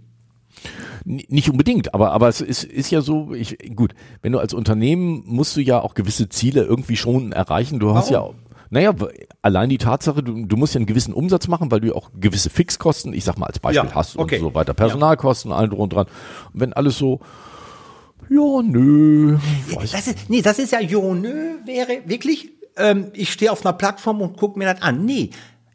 Nicht 1.04 1.50
unbedingt, 1.50 1.96
aber, 1.96 2.12
aber 2.12 2.28
es 2.28 2.40
ist, 2.40 2.64
ist 2.64 2.92
ja 2.92 3.02
so, 3.02 3.34
ich, 3.34 3.58
gut, 3.76 3.96
wenn 4.22 4.34
du 4.34 4.40
als 4.40 4.54
Unternehmen 4.54 5.24
musst 5.26 5.58
du 5.58 5.62
ja 5.62 5.82
auch 5.82 5.96
gewisse 5.96 6.30
Ziele 6.30 6.64
irgendwie 6.64 6.96
schon 6.96 7.32
erreichen. 7.32 7.80
Du 7.80 7.96
hast 7.96 8.12
Warum? 8.12 8.36
ja 8.36 8.53
naja, 8.74 8.92
allein 9.44 9.70
die 9.70 9.78
Tatsache, 9.78 10.24
du, 10.24 10.48
du 10.48 10.58
musst 10.58 10.74
ja 10.74 10.80
einen 10.80 10.88
gewissen 10.88 11.14
Umsatz 11.14 11.48
machen, 11.48 11.70
weil 11.70 11.80
du 11.80 11.90
ja 11.90 11.94
auch 11.94 12.10
gewisse 12.20 12.50
Fixkosten, 12.50 13.14
ich 13.14 13.24
sag 13.24 13.38
mal 13.38 13.46
als 13.46 13.60
Beispiel 13.60 13.88
ja, 13.88 13.94
hast 13.94 14.18
okay. 14.18 14.38
und 14.38 14.42
so 14.42 14.56
weiter, 14.56 14.74
Personalkosten, 14.74 15.52
ja. 15.52 15.58
allen 15.58 15.70
drum 15.70 15.82
und 15.82 15.94
dran. 15.94 16.08
Und 16.54 16.60
wenn 16.60 16.74
alles 16.74 16.98
so, 16.98 17.20
ja, 18.30 18.62
nö. 18.64 19.38
Das 19.80 20.08
ist, 20.08 20.28
nee, 20.28 20.42
das 20.42 20.58
ist 20.58 20.72
ja, 20.72 20.80
ja, 20.80 21.00
nö, 21.00 21.58
wäre 21.66 22.00
wirklich, 22.06 22.52
ähm, 22.76 23.12
ich 23.14 23.32
stehe 23.32 23.52
auf 23.52 23.64
einer 23.64 23.74
Plattform 23.74 24.22
und 24.22 24.38
gucke 24.38 24.58
mir 24.58 24.74
das 24.74 24.82
an. 24.82 25.06
Nee, 25.06 25.30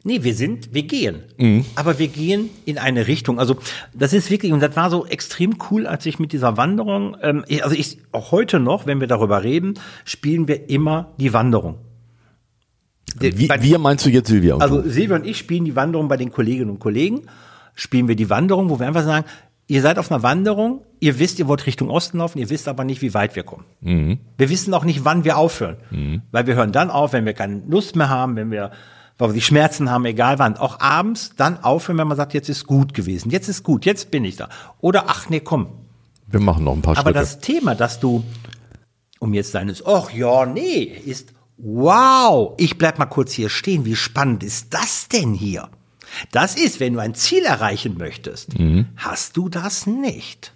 Nee, 0.05 0.23
wir 0.23 0.33
sind, 0.33 0.73
wir 0.73 0.83
gehen. 0.83 1.23
Mhm. 1.37 1.65
Aber 1.75 1.99
wir 1.99 2.07
gehen 2.07 2.49
in 2.63 2.77
eine 2.77 3.07
Richtung. 3.07 3.37
Also 3.37 3.57
das 3.93 4.13
ist 4.13 4.31
wirklich, 4.31 4.53
und 4.53 4.61
das 4.61 4.75
war 4.77 4.89
so 4.89 5.05
extrem 5.05 5.57
cool, 5.69 5.85
als 5.85 6.05
ich 6.05 6.19
mit 6.19 6.31
dieser 6.31 6.55
Wanderung, 6.55 7.17
ähm, 7.21 7.43
also 7.61 7.75
ich, 7.75 7.97
auch 8.13 8.31
heute 8.31 8.61
noch, 8.61 8.85
wenn 8.85 9.01
wir 9.01 9.07
darüber 9.07 9.43
reden, 9.43 9.73
spielen 10.05 10.47
wir 10.47 10.69
immer 10.69 11.13
die 11.17 11.33
Wanderung. 11.33 11.79
Wie, 13.19 13.47
bei, 13.47 13.61
wir 13.61 13.79
meinst 13.79 14.05
du 14.05 14.09
jetzt 14.09 14.27
Silvia? 14.27 14.57
also 14.57 14.81
Silvia 14.87 15.15
und 15.15 15.25
ich 15.25 15.37
spielen 15.37 15.65
die 15.65 15.75
Wanderung 15.75 16.07
bei 16.07 16.17
den 16.17 16.31
Kolleginnen 16.31 16.69
und 16.69 16.79
Kollegen, 16.79 17.21
spielen 17.75 18.07
wir 18.07 18.15
die 18.15 18.29
Wanderung, 18.29 18.69
wo 18.69 18.79
wir 18.79 18.87
einfach 18.87 19.03
sagen, 19.03 19.25
ihr 19.67 19.81
seid 19.81 19.99
auf 19.99 20.11
einer 20.11 20.23
Wanderung, 20.23 20.81
ihr 20.99 21.19
wisst, 21.19 21.39
ihr 21.39 21.47
wollt 21.47 21.65
Richtung 21.67 21.89
Osten 21.89 22.17
laufen, 22.17 22.39
ihr 22.39 22.49
wisst 22.49 22.67
aber 22.67 22.83
nicht, 22.83 23.01
wie 23.01 23.13
weit 23.13 23.35
wir 23.35 23.43
kommen. 23.43 23.65
Wir 24.37 24.49
wissen 24.49 24.73
auch 24.73 24.83
nicht, 24.83 25.05
wann 25.05 25.23
wir 25.23 25.37
aufhören. 25.37 25.77
Weil 26.31 26.47
wir 26.47 26.55
hören 26.55 26.71
dann 26.71 26.89
auf, 26.89 27.13
wenn 27.13 27.25
wir 27.25 27.33
keine 27.33 27.61
Lust 27.67 27.95
mehr 27.95 28.09
haben, 28.09 28.35
wenn 28.35 28.51
wir, 28.51 28.71
weil 29.17 29.29
wir 29.29 29.33
die 29.33 29.41
Schmerzen 29.41 29.89
haben, 29.91 30.05
egal 30.05 30.39
wann. 30.39 30.57
Auch 30.57 30.79
abends 30.79 31.33
dann 31.37 31.63
aufhören, 31.63 31.97
wenn 31.99 32.07
man 32.07 32.17
sagt, 32.17 32.33
jetzt 32.33 32.49
ist 32.49 32.65
gut 32.65 32.93
gewesen, 32.93 33.29
jetzt 33.29 33.47
ist 33.47 33.63
gut, 33.63 33.85
jetzt 33.85 34.11
bin 34.11 34.25
ich 34.25 34.35
da. 34.37 34.49
Oder 34.81 35.05
ach 35.07 35.29
nee, 35.29 35.39
komm. 35.39 35.67
Wir 36.27 36.39
machen 36.39 36.63
noch 36.63 36.73
ein 36.73 36.81
paar 36.81 36.97
Aber 36.97 37.09
Schritte. 37.09 37.19
das 37.19 37.39
Thema, 37.39 37.75
dass 37.75 37.99
du, 37.99 38.23
um 39.19 39.33
jetzt 39.33 39.53
deines, 39.55 39.85
ach 39.85 40.11
ja, 40.11 40.45
nee, 40.45 40.83
ist, 40.83 41.33
wow, 41.61 42.55
ich 42.57 42.77
bleib 42.77 42.99
mal 42.99 43.05
kurz 43.05 43.33
hier 43.33 43.49
stehen, 43.49 43.85
wie 43.85 43.95
spannend 43.95 44.43
ist 44.43 44.73
das 44.73 45.07
denn 45.09 45.33
hier? 45.33 45.69
Das 46.31 46.55
ist, 46.55 46.79
wenn 46.79 46.93
du 46.93 46.99
ein 46.99 47.13
Ziel 47.13 47.43
erreichen 47.43 47.97
möchtest, 47.97 48.53
hast 48.95 49.37
du 49.37 49.49
das 49.49 49.85
nicht. 49.85 50.53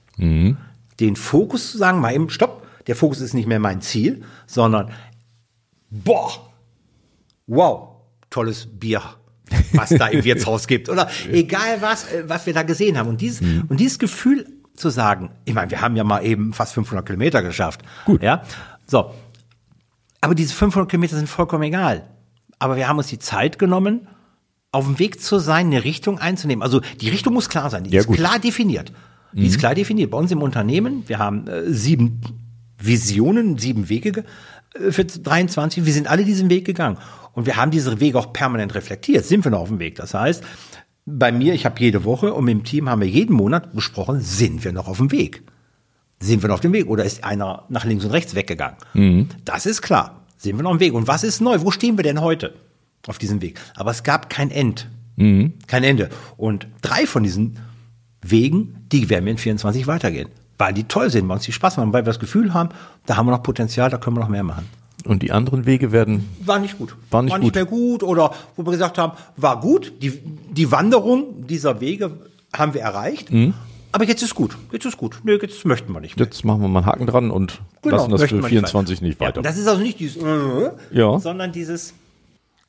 Den 1.00 1.16
Fokus 1.16 1.72
zu 1.72 1.78
sagen, 1.78 2.00
mal 2.00 2.14
eben, 2.14 2.30
stopp, 2.30 2.66
der 2.88 2.96
Fokus 2.96 3.22
ist 3.22 3.34
nicht 3.34 3.48
mehr 3.48 3.60
mein 3.60 3.82
Ziel, 3.82 4.24
sondern, 4.48 4.92
boah, 5.90 6.52
wow, 7.48 7.90
tolles 8.30 8.68
Bier, 8.68 9.02
was 9.74 9.90
da 9.90 10.08
im 10.08 10.24
Wirtshaus 10.24 10.68
gibt. 10.68 10.90
Oder 10.90 11.10
egal 11.30 11.82
was, 11.82 12.12
äh, 12.12 12.24
was 12.28 12.46
wir 12.46 12.54
da 12.54 12.64
gesehen 12.64 12.98
haben. 12.98 13.10
Und 13.10 13.22
dieses, 13.22 13.42
und 13.42 13.80
dieses 13.80 14.00
Gefühl 14.00 14.48
zu 14.76 14.90
sagen, 14.90 15.32
ich 15.46 15.54
meine, 15.54 15.70
wir 15.70 15.82
haben 15.82 15.96
ja 15.96 16.04
mal 16.04 16.26
eben 16.26 16.54
fast 16.54 16.74
500 16.74 17.06
Kilometer 17.06 17.42
geschafft. 17.44 17.82
Gut. 18.06 18.24
Ja, 18.24 18.44
so. 18.88 19.14
Aber 20.24 20.36
diese 20.36 20.54
500 20.54 20.90
Kilometer 20.90 21.16
sind 21.16 21.28
vollkommen 21.28 21.64
egal. 21.64 22.10
Aber 22.60 22.76
wir 22.78 22.88
haben 22.88 22.98
uns 22.98 23.08
die 23.08 23.20
Zeit 23.20 23.60
genommen, 23.60 24.08
auf 24.72 24.86
dem 24.86 24.98
Weg 25.00 25.22
zu 25.22 25.38
sein, 25.40 25.68
eine 25.68 25.84
Richtung 25.84 26.18
einzunehmen. 26.20 26.64
Also 26.64 26.82
die 27.02 27.10
Richtung 27.10 27.34
muss 27.34 27.50
klar 27.50 27.70
sein. 27.70 27.84
Die 27.84 27.92
Ja, 27.92 28.00
ist 28.02 28.08
gut. 28.08 28.16
klar 28.18 28.40
definiert. 28.40 28.92
Die 29.34 29.48
ist 29.48 29.60
klar 29.60 29.76
definiert. 29.76 30.12
Bei 30.12 30.18
uns 30.18 30.32
im 30.32 30.42
Unternehmen, 30.42 31.04
wir 31.08 31.18
haben 31.20 31.48
äh, 31.48 31.72
sieben 31.74 32.22
Visionen, 32.80 33.58
sieben 33.58 33.90
Wege 33.90 34.12
ge- 34.12 34.24
äh, 34.76 34.92
für 34.92 35.06
23. 35.06 35.86
Wir 35.86 35.94
sind 35.94 36.08
alle 36.08 36.24
diesen 36.24 36.50
Weg 36.50 36.66
gegangen. 36.66 36.98
Und 37.34 37.46
wir 37.46 37.56
haben 37.58 37.72
diese 37.72 38.00
Wege 38.00 38.18
auch 38.20 38.32
permanent 38.34 38.76
reflektiert. 38.76 39.26
Sind 39.26 39.44
wir 39.44 39.52
noch 39.52 39.60
auf 39.62 39.70
dem 39.70 39.80
Weg? 39.80 39.96
Das 39.96 40.14
heißt, 40.14 40.44
bei 41.06 41.32
mir, 41.32 41.54
ich 41.54 41.66
habe 41.66 41.80
jede 41.80 42.06
Woche 42.06 42.34
und 42.34 42.46
mit 42.46 42.54
dem 42.54 42.64
Team 42.64 42.90
haben 42.90 43.02
wir 43.02 43.08
jeden 43.10 43.36
Monat 43.36 43.74
besprochen, 43.74 44.22
sind 44.22 44.64
wir 44.64 44.72
noch 44.72 44.88
auf 44.88 44.98
dem 44.98 45.12
Weg? 45.12 45.44
Sind 46.20 46.42
wir 46.42 46.48
noch 46.48 46.56
auf 46.56 46.62
dem 46.62 46.74
Weg 46.74 46.88
oder 46.88 47.04
ist 47.04 47.24
einer 47.24 47.64
nach 47.70 47.86
links 47.86 48.06
und 48.06 48.12
rechts 48.12 48.34
weggegangen? 48.36 48.78
Das 49.46 49.66
ist 49.66 49.82
klar. 49.82 50.22
Sind 50.38 50.58
wir 50.58 50.64
noch 50.64 50.72
auf 50.72 50.78
dem 50.78 50.82
Weg? 50.82 50.94
Und 50.94 51.08
was 51.08 51.24
ist 51.24 51.42
neu? 51.42 51.60
Wo 51.62 51.72
stehen 51.72 51.98
wir 51.98 52.04
denn 52.04 52.22
heute 52.22 52.54
auf 53.08 53.18
diesem 53.18 53.42
Weg? 53.42 53.60
Aber 53.76 53.92
es 53.92 54.04
gab 54.04 54.30
kein 54.30 54.52
End. 54.52 54.90
Kein 55.18 55.84
Ende. 55.84 56.10
Und 56.38 56.68
drei 56.82 57.06
von 57.06 57.24
diesen 57.24 57.60
Wegen, 58.22 58.86
die 58.92 59.10
werden 59.10 59.26
wir 59.26 59.32
in 59.32 59.38
24 59.38 59.86
weitergehen. 59.88 60.30
Weil 60.58 60.74
die 60.74 60.86
toll 60.86 61.10
sind, 61.10 61.28
weil 61.28 61.36
uns 61.36 61.44
die 61.46 61.52
Spaß 61.52 61.78
machen, 61.78 61.92
weil 61.94 62.04
wir 62.04 62.08
das 62.12 62.20
Gefühl 62.20 62.54
haben, 62.54 62.70
da 63.06 63.18
haben 63.18 63.26
wir 63.28 63.32
noch 63.32 63.44
Potenzial, 63.44 63.90
da 63.90 63.98
können 63.98 64.16
wir 64.16 64.22
noch 64.22 64.30
mehr 64.30 64.44
machen. 64.44 64.66
Und 65.06 65.22
die 65.22 65.32
anderen 65.34 65.66
Wege 65.66 65.92
werden, 65.92 66.30
War 66.46 66.60
nicht 66.60 66.78
gut. 66.78 66.96
War 67.10 67.22
nicht 67.24 67.38
gut. 67.42 67.56
mehr 67.56 67.66
gut 67.66 68.04
oder 68.04 68.32
wo 68.56 68.66
wir 68.66 68.72
gesagt 68.72 68.98
haben, 68.98 69.14
war 69.36 69.60
gut. 69.60 69.92
Die, 70.02 70.12
die 70.52 70.72
Wanderung 70.72 71.46
dieser 71.48 71.82
Wege 71.82 72.12
haben 72.56 72.74
wir 72.74 72.82
erreicht. 72.82 73.32
Mhm. 73.32 73.54
Aber 73.94 74.06
jetzt 74.06 74.22
ist 74.24 74.36
gut. 74.36 74.58
Jetzt 74.72 74.86
ist 74.86 74.98
gut. 74.98 75.20
Nö, 75.24 75.40
jetzt 75.42 75.64
möchten 75.66 75.94
wir 75.94 76.00
nicht 76.02 76.18
mehr. 76.18 76.26
jetzt 76.26 76.44
machen 76.44 76.62
wir 76.62 76.68
mal 76.68 76.80
einen 76.80 76.86
Haken 76.88 77.06
dran 77.08 77.32
und 77.32 77.62
lassen 77.84 78.12
das 78.12 78.24
für 78.24 78.42
wir 78.42 78.44
24 78.44 79.02
nicht 79.02 79.22
Ja, 79.22 79.28
weiter. 79.28 79.38
und 79.38 79.46
das 79.46 79.58
ist 79.58 79.68
also 79.68 79.82
nicht 79.82 80.00
dieses, 80.00 80.22
äh, 80.22 80.72
Ja. 80.92 81.20
sondern 81.20 81.52
dieses 81.52 81.94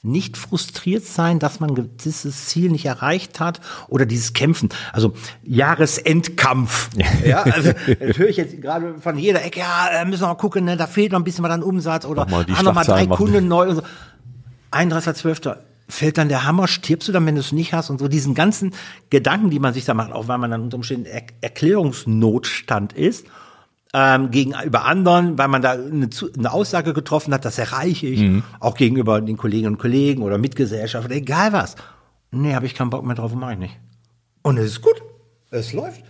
nicht 0.06 0.36
frustriert 0.36 1.06
sein, 1.06 1.38
dass 1.38 1.60
man 1.60 1.88
dieses 2.04 2.44
Ziel 2.48 2.70
nicht 2.70 2.84
erreicht 2.84 3.40
hat 3.40 3.62
oder 3.88 4.04
dieses 4.04 4.34
Kämpfen. 4.34 4.68
Also 4.92 5.14
Jahresendkampf. 5.44 6.90
Ja, 7.24 7.42
also 7.42 7.72
das 7.72 8.18
höre 8.18 8.28
ich 8.28 8.36
jetzt 8.36 8.60
gerade 8.60 8.96
von 9.00 9.16
jeder 9.16 9.42
Ecke, 9.42 9.60
ja, 9.60 9.88
äh, 10.02 10.04
müssen 10.04 10.22
wir 10.22 10.28
mal 10.28 10.34
gucken, 10.34 10.66
ne, 10.66 10.76
da 10.76 10.86
fehlt 10.86 11.12
noch 11.12 11.20
ein 11.20 11.24
bisschen 11.24 11.42
was 11.42 11.50
an 11.52 11.62
Umsatz 11.62 12.04
oder 12.04 12.24
Noch 12.24 12.30
mal 12.30 12.44
die 12.44 12.52
ah, 12.52 12.62
noch 12.62 12.74
mal 12.74 12.84
drei. 12.84 13.06
Kunden 13.06 13.48
neu 13.48 13.68
und 13.70 13.76
so. 13.76 13.82
31.12. 14.72 15.56
fällt 15.88 16.18
dann 16.18 16.28
der 16.28 16.44
Hammer, 16.46 16.66
stirbst 16.66 17.08
du 17.08 17.12
dann, 17.12 17.26
wenn 17.26 17.34
du 17.34 17.40
es 17.40 17.52
nicht 17.52 17.72
hast 17.74 17.90
und 17.90 17.98
so 17.98 18.08
diesen 18.08 18.34
ganzen 18.34 18.72
Gedanken, 19.10 19.50
die 19.50 19.58
man 19.58 19.74
sich 19.74 19.84
da 19.84 19.94
macht, 19.94 20.12
auch 20.12 20.28
weil 20.28 20.38
man 20.38 20.50
dann 20.50 20.62
unter 20.62 20.76
Umständen 20.76 21.06
er 21.06 21.22
Erklärungsnotstand 21.40 22.92
ist, 22.92 23.26
ähm, 23.92 24.30
gegenüber 24.30 24.84
anderen, 24.84 25.38
weil 25.38 25.48
man 25.48 25.62
da 25.62 25.72
eine, 25.72 26.08
eine 26.36 26.52
Aussage 26.52 26.94
getroffen 26.94 27.32
hat, 27.32 27.44
das 27.44 27.58
erreiche 27.58 28.06
ich, 28.06 28.20
Mhm. 28.20 28.42
auch 28.60 28.74
gegenüber 28.76 29.20
den 29.20 29.36
Kolleginnen 29.36 29.74
und 29.74 29.78
Kollegen 29.78 30.22
oder 30.22 30.38
Mitgesellschaft, 30.38 31.10
egal 31.10 31.52
was. 31.52 31.76
Nee, 32.30 32.54
habe 32.54 32.66
ich 32.66 32.74
keinen 32.74 32.90
Bock 32.90 33.04
mehr 33.04 33.14
drauf, 33.14 33.32
mache 33.34 33.52
ich 33.52 33.58
nicht. 33.58 33.76
Und 34.42 34.58
es 34.58 34.66
ist 34.66 34.80
gut. 34.82 35.00
Es 35.50 35.72
läuft. 35.72 36.02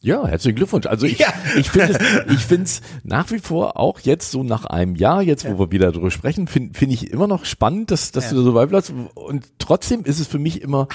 Ja, 0.00 0.26
herzlichen 0.26 0.56
Glückwunsch. 0.56 0.86
Also 0.86 1.06
ich, 1.06 1.18
Ja. 1.18 1.32
ich 1.56 1.70
finde 1.70 1.98
es 1.98 2.32
ich 2.32 2.44
find's 2.44 2.80
nach 3.02 3.30
wie 3.32 3.40
vor 3.40 3.76
auch 3.78 3.98
jetzt 4.00 4.30
so 4.30 4.42
nach 4.44 4.64
einem 4.64 4.94
Jahr, 4.94 5.22
jetzt 5.22 5.44
wo 5.48 5.58
wir 5.58 5.72
wieder 5.72 5.90
darüber 5.90 6.10
sprechen, 6.10 6.46
finde 6.46 6.78
find 6.78 6.92
ich 6.92 7.10
immer 7.10 7.26
noch 7.26 7.44
spannend, 7.44 7.90
dass, 7.90 8.12
dass 8.12 8.26
Ja. 8.30 8.36
du 8.36 8.42
so 8.42 8.54
weit 8.54 8.68
bleibst. 8.68 8.92
Und 9.14 9.46
trotzdem 9.58 10.04
ist 10.04 10.20
es 10.20 10.26
für 10.28 10.38
mich 10.38 10.62
immer 10.62 10.86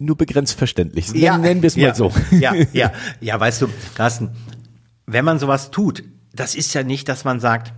nur 0.00 0.16
begrenzt 0.16 0.58
verständlich. 0.58 1.12
Nennen, 1.12 1.42
nennen 1.42 1.62
wir 1.62 1.68
es 1.68 1.76
mal 1.76 1.82
ja, 1.82 1.94
so. 1.94 2.12
Ja, 2.32 2.54
ja, 2.72 2.92
ja, 3.20 3.38
weißt 3.38 3.62
du, 3.62 3.68
Carsten, 3.94 4.30
wenn 5.06 5.24
man 5.24 5.38
sowas 5.38 5.70
tut, 5.70 6.02
das 6.32 6.54
ist 6.54 6.72
ja 6.74 6.82
nicht, 6.82 7.08
dass 7.08 7.24
man 7.24 7.38
sagt, 7.38 7.72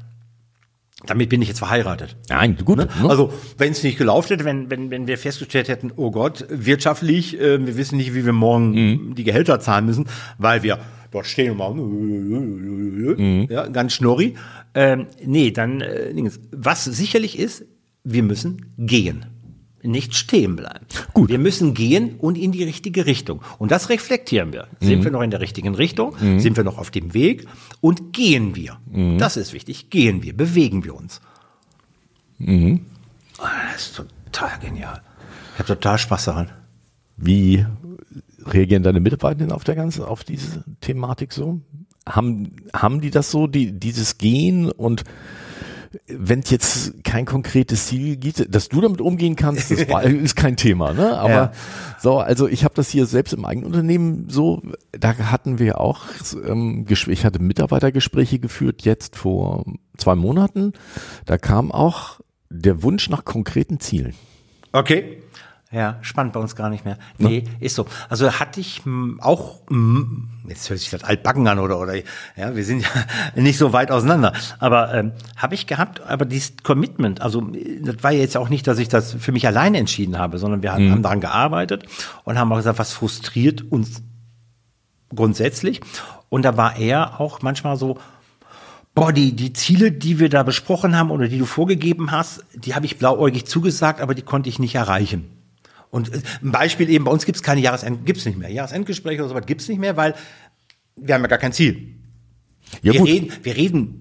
damit 1.06 1.28
bin 1.28 1.42
ich 1.42 1.48
jetzt 1.48 1.58
verheiratet. 1.58 2.16
Nein, 2.28 2.56
gut. 2.64 2.78
Ne? 2.78 2.88
Also, 3.08 3.32
wenn 3.58 3.72
es 3.72 3.82
nicht 3.82 3.98
gelaufen 3.98 4.28
hätte, 4.28 4.44
wenn, 4.44 4.70
wenn, 4.70 4.90
wenn 4.90 5.06
wir 5.06 5.18
festgestellt 5.18 5.68
hätten, 5.68 5.92
oh 5.96 6.10
Gott, 6.10 6.44
wirtschaftlich, 6.48 7.40
äh, 7.40 7.64
wir 7.66 7.76
wissen 7.76 7.96
nicht, 7.96 8.14
wie 8.14 8.24
wir 8.24 8.32
morgen 8.32 8.70
Mhm. 8.72 9.14
die 9.14 9.24
Gehälter 9.24 9.58
zahlen 9.60 9.86
müssen, 9.86 10.06
weil 10.38 10.62
wir 10.62 10.78
dort 11.10 11.26
stehen 11.26 11.52
und 11.52 11.58
machen, 11.58 13.16
Mhm. 13.18 13.46
ja, 13.50 13.66
ganz 13.68 13.92
schnurri. 13.94 14.34
Ähm, 14.74 15.06
nee, 15.24 15.50
dann, 15.50 15.80
äh, 15.80 16.12
was 16.50 16.84
sicherlich 16.84 17.38
ist, 17.38 17.64
wir 18.04 18.22
müssen 18.22 18.72
gehen. 18.78 19.26
Nicht 19.82 20.14
stehen 20.14 20.56
bleiben. 20.56 20.86
Gut. 21.12 21.28
Wir 21.28 21.38
müssen 21.38 21.74
gehen 21.74 22.14
und 22.18 22.38
in 22.38 22.52
die 22.52 22.62
richtige 22.62 23.06
Richtung. 23.06 23.42
Und 23.58 23.70
das 23.72 23.88
reflektieren 23.88 24.52
wir. 24.52 24.68
Mhm. 24.80 24.86
Sind 24.86 25.04
wir 25.04 25.10
noch 25.10 25.22
in 25.22 25.30
der 25.30 25.40
richtigen 25.40 25.74
Richtung? 25.74 26.16
Sind 26.38 26.56
wir 26.56 26.64
noch 26.64 26.78
auf 26.78 26.90
dem 26.90 27.14
Weg? 27.14 27.46
Und 27.80 28.12
gehen 28.12 28.54
wir? 28.54 28.78
Mhm. 28.90 29.18
Das 29.18 29.36
ist 29.36 29.52
wichtig. 29.52 29.90
Gehen 29.90 30.22
wir, 30.22 30.36
bewegen 30.36 30.84
wir 30.84 30.94
uns. 30.94 31.20
Mhm. 32.38 32.86
Ah, 33.38 33.48
Das 33.72 33.82
ist 33.86 33.96
total 33.96 34.58
genial. 34.60 35.02
Ich 35.54 35.58
habe 35.58 35.66
total 35.68 35.98
Spaß 35.98 36.24
daran. 36.26 36.50
Wie 37.16 37.64
reagieren 38.44 38.82
deine 38.82 39.00
Mitarbeitenden 39.00 39.52
auf 39.52 39.64
der 39.64 39.74
ganzen, 39.74 40.04
auf 40.04 40.24
diese 40.24 40.64
Thematik 40.80 41.32
so? 41.32 41.60
Haben, 42.08 42.56
haben 42.74 43.00
die 43.00 43.10
das 43.10 43.30
so, 43.30 43.46
die, 43.46 43.72
dieses 43.78 44.18
Gehen 44.18 44.70
und 44.70 45.04
wenn 46.06 46.40
es 46.40 46.50
jetzt 46.50 47.04
kein 47.04 47.24
konkretes 47.24 47.86
Ziel 47.86 48.16
gibt, 48.16 48.54
dass 48.54 48.68
du 48.68 48.80
damit 48.80 49.00
umgehen 49.00 49.36
kannst, 49.36 49.70
das 49.70 49.88
war, 49.88 50.02
ist 50.04 50.36
kein 50.36 50.56
Thema, 50.56 50.92
ne? 50.92 51.16
Aber 51.18 51.30
Ja. 51.32 51.52
so, 52.00 52.18
also 52.18 52.48
ich 52.48 52.64
habe 52.64 52.74
das 52.74 52.88
hier 52.90 53.06
selbst 53.06 53.32
im 53.32 53.44
eigenen 53.44 53.66
Unternehmen 53.66 54.26
so, 54.28 54.62
da 54.92 55.16
hatten 55.16 55.58
wir 55.58 55.80
auch, 55.80 56.06
ähm, 56.46 56.86
ich 56.88 57.24
hatte 57.24 57.40
Mitarbeitergespräche 57.42 58.38
geführt, 58.38 58.82
jetzt 58.82 59.16
vor 59.16 59.64
zwei 59.96 60.14
Monaten. 60.14 60.72
Da 61.26 61.38
kam 61.38 61.70
auch 61.72 62.20
der 62.50 62.82
Wunsch 62.82 63.08
nach 63.08 63.24
konkreten 63.24 63.80
Zielen. 63.80 64.14
Okay. 64.72 65.22
Ja, 65.72 65.96
spannend 66.02 66.34
bei 66.34 66.40
uns 66.40 66.54
gar 66.54 66.68
nicht 66.68 66.84
mehr. 66.84 66.98
Nee, 67.16 67.44
ist 67.58 67.76
so. 67.76 67.86
Also 68.10 68.30
hatte 68.32 68.60
ich 68.60 68.82
m, 68.84 69.18
auch, 69.22 69.60
m, 69.70 70.28
jetzt 70.46 70.68
hört 70.68 70.78
sich 70.78 70.90
das 70.90 71.02
altbacken 71.02 71.48
an 71.48 71.58
oder, 71.58 71.80
oder, 71.80 71.94
ja, 72.36 72.54
wir 72.54 72.62
sind 72.64 72.82
ja 72.82 72.88
nicht 73.40 73.56
so 73.56 73.72
weit 73.72 73.90
auseinander. 73.90 74.34
Aber 74.58 74.92
ähm, 74.92 75.12
habe 75.34 75.54
ich 75.54 75.66
gehabt, 75.66 76.02
aber 76.02 76.26
dieses 76.26 76.58
Commitment, 76.62 77.22
also 77.22 77.50
das 77.80 78.02
war 78.02 78.10
ja 78.10 78.20
jetzt 78.20 78.36
auch 78.36 78.50
nicht, 78.50 78.66
dass 78.66 78.78
ich 78.78 78.90
das 78.90 79.14
für 79.14 79.32
mich 79.32 79.46
alleine 79.46 79.78
entschieden 79.78 80.18
habe, 80.18 80.38
sondern 80.38 80.62
wir 80.62 80.74
haben, 80.74 80.90
haben 80.90 81.02
daran 81.02 81.20
gearbeitet 81.22 81.84
und 82.24 82.38
haben 82.38 82.52
auch 82.52 82.56
gesagt, 82.56 82.78
was 82.78 82.92
frustriert 82.92 83.62
uns 83.72 84.02
grundsätzlich. 85.14 85.80
Und 86.28 86.42
da 86.44 86.58
war 86.58 86.76
er 86.76 87.18
auch 87.18 87.40
manchmal 87.40 87.76
so, 87.78 87.98
boah, 88.94 89.12
die, 89.12 89.34
die 89.34 89.54
Ziele, 89.54 89.90
die 89.90 90.18
wir 90.18 90.28
da 90.28 90.42
besprochen 90.42 90.98
haben 90.98 91.10
oder 91.10 91.28
die 91.28 91.38
du 91.38 91.46
vorgegeben 91.46 92.10
hast, 92.10 92.44
die 92.54 92.74
habe 92.74 92.84
ich 92.84 92.98
blauäugig 92.98 93.46
zugesagt, 93.46 94.02
aber 94.02 94.14
die 94.14 94.22
konnte 94.22 94.50
ich 94.50 94.58
nicht 94.58 94.74
erreichen. 94.74 95.30
Und 95.92 96.12
äh, 96.12 96.22
ein 96.42 96.50
Beispiel 96.50 96.90
eben, 96.90 97.04
bei 97.04 97.12
uns 97.12 97.24
gibt 97.24 97.36
es 97.36 97.42
keine 97.42 97.60
Jahresend, 97.60 98.04
gibt's 98.04 98.24
nicht 98.24 98.38
mehr. 98.38 98.50
Jahresendgespräche 98.50 99.20
oder 99.20 99.28
sowas 99.28 99.46
gibt's 99.46 99.68
nicht 99.68 99.78
mehr, 99.78 99.96
weil 99.96 100.14
wir 100.96 101.14
haben 101.14 101.22
ja 101.22 101.28
gar 101.28 101.38
kein 101.38 101.52
Ziel. 101.52 101.94
Ja, 102.82 102.94
wir 102.94 103.00
gut. 103.00 103.08
Mhm. 103.08 103.14
reden, 103.14 103.32
wir 103.42 103.56
reden. 103.56 103.98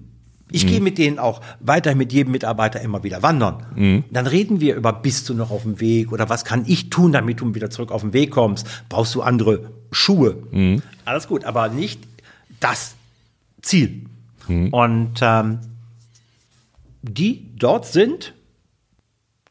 Ich 0.54 0.66
gehe 0.66 0.80
mit 0.82 0.98
denen 0.98 1.18
auch 1.18 1.40
weiter 1.60 1.94
mit 1.94 2.12
jedem 2.12 2.32
Mitarbeiter 2.32 2.80
immer 2.82 3.02
wieder 3.02 3.22
wandern. 3.22 3.66
Mhm. 3.74 4.04
Dann 4.10 4.26
reden 4.26 4.60
wir 4.60 4.74
über, 4.74 4.92
bist 4.92 5.28
du 5.28 5.34
noch 5.34 5.50
auf 5.50 5.62
dem 5.62 5.80
Weg 5.80 6.12
oder 6.12 6.28
was 6.28 6.44
kann 6.44 6.64
ich 6.66 6.90
tun, 6.90 7.12
damit 7.12 7.40
du 7.40 7.54
wieder 7.54 7.70
zurück 7.70 7.90
auf 7.90 8.02
den 8.02 8.12
Weg 8.12 8.32
kommst? 8.32 8.66
Brauchst 8.90 9.14
du 9.14 9.22
andere 9.22 9.72
Schuhe? 9.90 10.42
Mhm. 10.50 10.82
Alles 11.06 11.26
gut, 11.26 11.44
aber 11.44 11.68
nicht 11.68 12.00
das 12.60 12.94
Ziel. 13.62 14.04
Mhm. 14.46 14.68
Und 14.68 15.20
ähm, 15.22 15.60
die 17.00 17.48
dort 17.56 17.86
sind, 17.86 18.34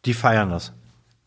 die 0.05 0.13
feiern 0.13 0.49
das. 0.51 0.71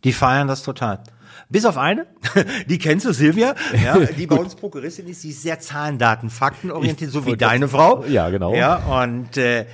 Die 0.04 0.12
feiern 0.12 0.48
das 0.48 0.62
total. 0.62 1.00
Bis 1.48 1.64
auf 1.64 1.76
eine, 1.76 2.06
die 2.68 2.78
kennst 2.78 3.04
du, 3.06 3.12
Silvia, 3.12 3.54
ja, 3.82 3.98
die 4.18 4.26
bei 4.26 4.36
uns 4.36 4.54
Prokuristin 4.54 5.06
ist, 5.08 5.22
die 5.24 5.30
ist 5.30 5.42
sehr 5.42 5.58
Zahlen, 5.60 5.98
Daten, 5.98 6.30
Fakten 6.30 6.70
orientiert, 6.70 7.10
so 7.10 7.26
wie 7.26 7.36
deine 7.36 7.66
das- 7.66 7.70
Frau. 7.72 8.04
Ja, 8.06 8.30
genau. 8.30 8.54
Ja, 8.54 8.76
und 9.02 9.36
äh, 9.36 9.66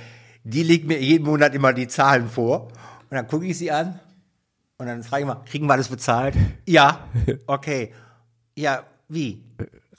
die 0.43 0.63
legt 0.63 0.87
mir 0.87 0.99
jeden 0.99 1.25
Monat 1.25 1.53
immer 1.55 1.71
die 1.73 1.87
Zahlen 1.87 2.29
vor. 2.29 2.63
Und 2.67 2.71
dann 3.17 3.27
gucke 3.27 3.45
ich 3.45 3.57
sie 3.57 3.71
an 3.71 3.99
und 4.77 4.87
dann 4.87 5.03
frage 5.03 5.21
ich 5.23 5.27
mal, 5.27 5.41
kriegen 5.45 5.67
wir 5.67 5.73
alles 5.73 5.87
bezahlt? 5.89 6.35
Ja, 6.65 6.99
okay. 7.47 7.93
Ja, 8.55 8.83
wie? 9.07 9.43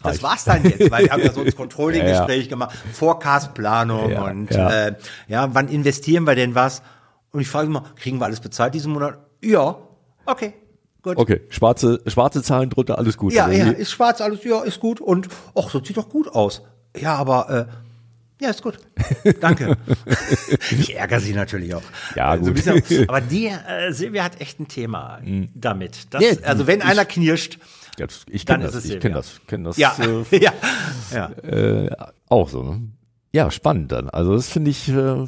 Das 0.02 0.14
Reicht. 0.14 0.22
war's 0.22 0.44
dann 0.44 0.64
jetzt, 0.64 0.90
weil 0.90 1.04
wir 1.04 1.12
haben 1.12 1.22
ja 1.22 1.32
so 1.32 1.42
ein 1.42 1.54
Controlling-Gespräch 1.54 2.48
gemacht, 2.48 2.76
Forecast-Planung 2.92 4.10
Ja, 4.10 4.22
und 4.24 4.50
ja. 4.50 4.86
Äh, 4.88 4.94
ja, 5.28 5.54
wann 5.54 5.68
investieren 5.68 6.24
wir 6.26 6.34
denn 6.34 6.54
was? 6.54 6.82
Und 7.30 7.40
ich 7.40 7.48
frage 7.48 7.68
immer, 7.68 7.84
kriegen 7.96 8.18
wir 8.18 8.24
alles 8.24 8.40
bezahlt 8.40 8.74
diesen 8.74 8.92
Monat? 8.92 9.18
Ja, 9.42 9.76
okay, 10.26 10.54
gut. 11.02 11.16
Okay, 11.16 11.40
schwarze, 11.50 12.00
schwarze 12.06 12.42
Zahlen 12.42 12.70
drunter, 12.70 12.98
alles 12.98 13.16
gut. 13.16 13.32
Ja, 13.32 13.46
Oder 13.46 13.54
ja, 13.54 13.70
ist 13.70 13.90
schwarz, 13.92 14.20
alles, 14.20 14.42
ja, 14.44 14.62
ist 14.62 14.80
gut. 14.80 15.00
Und, 15.00 15.28
ach, 15.54 15.70
so 15.70 15.82
sieht 15.82 15.96
doch 15.96 16.08
gut 16.08 16.28
aus. 16.28 16.62
Ja, 16.96 17.14
aber, 17.16 17.68
äh, 17.68 18.44
ja, 18.44 18.50
ist 18.50 18.62
gut. 18.62 18.78
Danke. 19.40 19.76
ich 20.70 20.96
ärgere 20.96 21.20
sie 21.20 21.32
natürlich 21.32 21.74
auch. 21.74 21.82
Ja, 22.16 22.32
So 22.36 22.46
ein 22.50 22.54
gut. 22.54 22.54
bisschen, 22.64 23.08
aber 23.08 23.20
die, 23.20 23.46
äh, 23.46 23.92
Silvia 23.92 24.24
hat 24.24 24.40
echt 24.40 24.58
ein 24.58 24.66
Thema 24.68 25.20
damit. 25.54 26.12
Das, 26.12 26.22
Ja, 26.22 26.30
also 26.44 26.66
wenn 26.66 26.80
ich- 26.80 26.84
einer 26.84 27.04
knirscht, 27.04 27.58
das- 27.98 28.24
ich 28.30 28.44
Dann 28.44 28.56
kenne 28.56 28.68
ist 28.68 28.74
das, 28.74 28.84
es 28.84 28.90
ich 28.90 29.00
kenne 29.00 29.14
das, 29.14 29.40
kenne 29.46 29.64
das 29.64 29.76
ja, 29.76 29.94
äh, 30.00 30.38
ja. 31.14 31.28
äh, 31.42 31.90
auch 32.28 32.48
so. 32.48 32.62
Ne? 32.64 32.80
Ja, 33.34 33.50
spannend 33.50 33.92
dann. 33.92 34.10
Also 34.10 34.34
das 34.34 34.50
finde 34.50 34.70
ich 34.70 34.88
äh, 34.90 35.24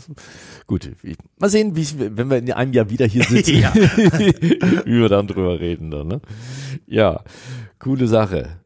gut. 0.66 0.90
Ich, 1.02 1.16
mal 1.38 1.48
sehen, 1.48 1.74
wie 1.74 1.86
wenn 2.16 2.28
wir 2.28 2.36
in 2.36 2.52
einem 2.52 2.72
Jahr 2.74 2.90
wieder 2.90 3.06
hier 3.06 3.24
sitzen, 3.28 3.58
Ja. 3.60 3.74
wie 3.74 5.00
wir 5.00 5.08
dann 5.08 5.26
drüber 5.26 5.58
reden 5.58 5.90
dann. 5.90 6.08
Ne? 6.08 6.20
Ja, 6.86 7.22
coole 7.78 8.06
Sache. 8.06 8.60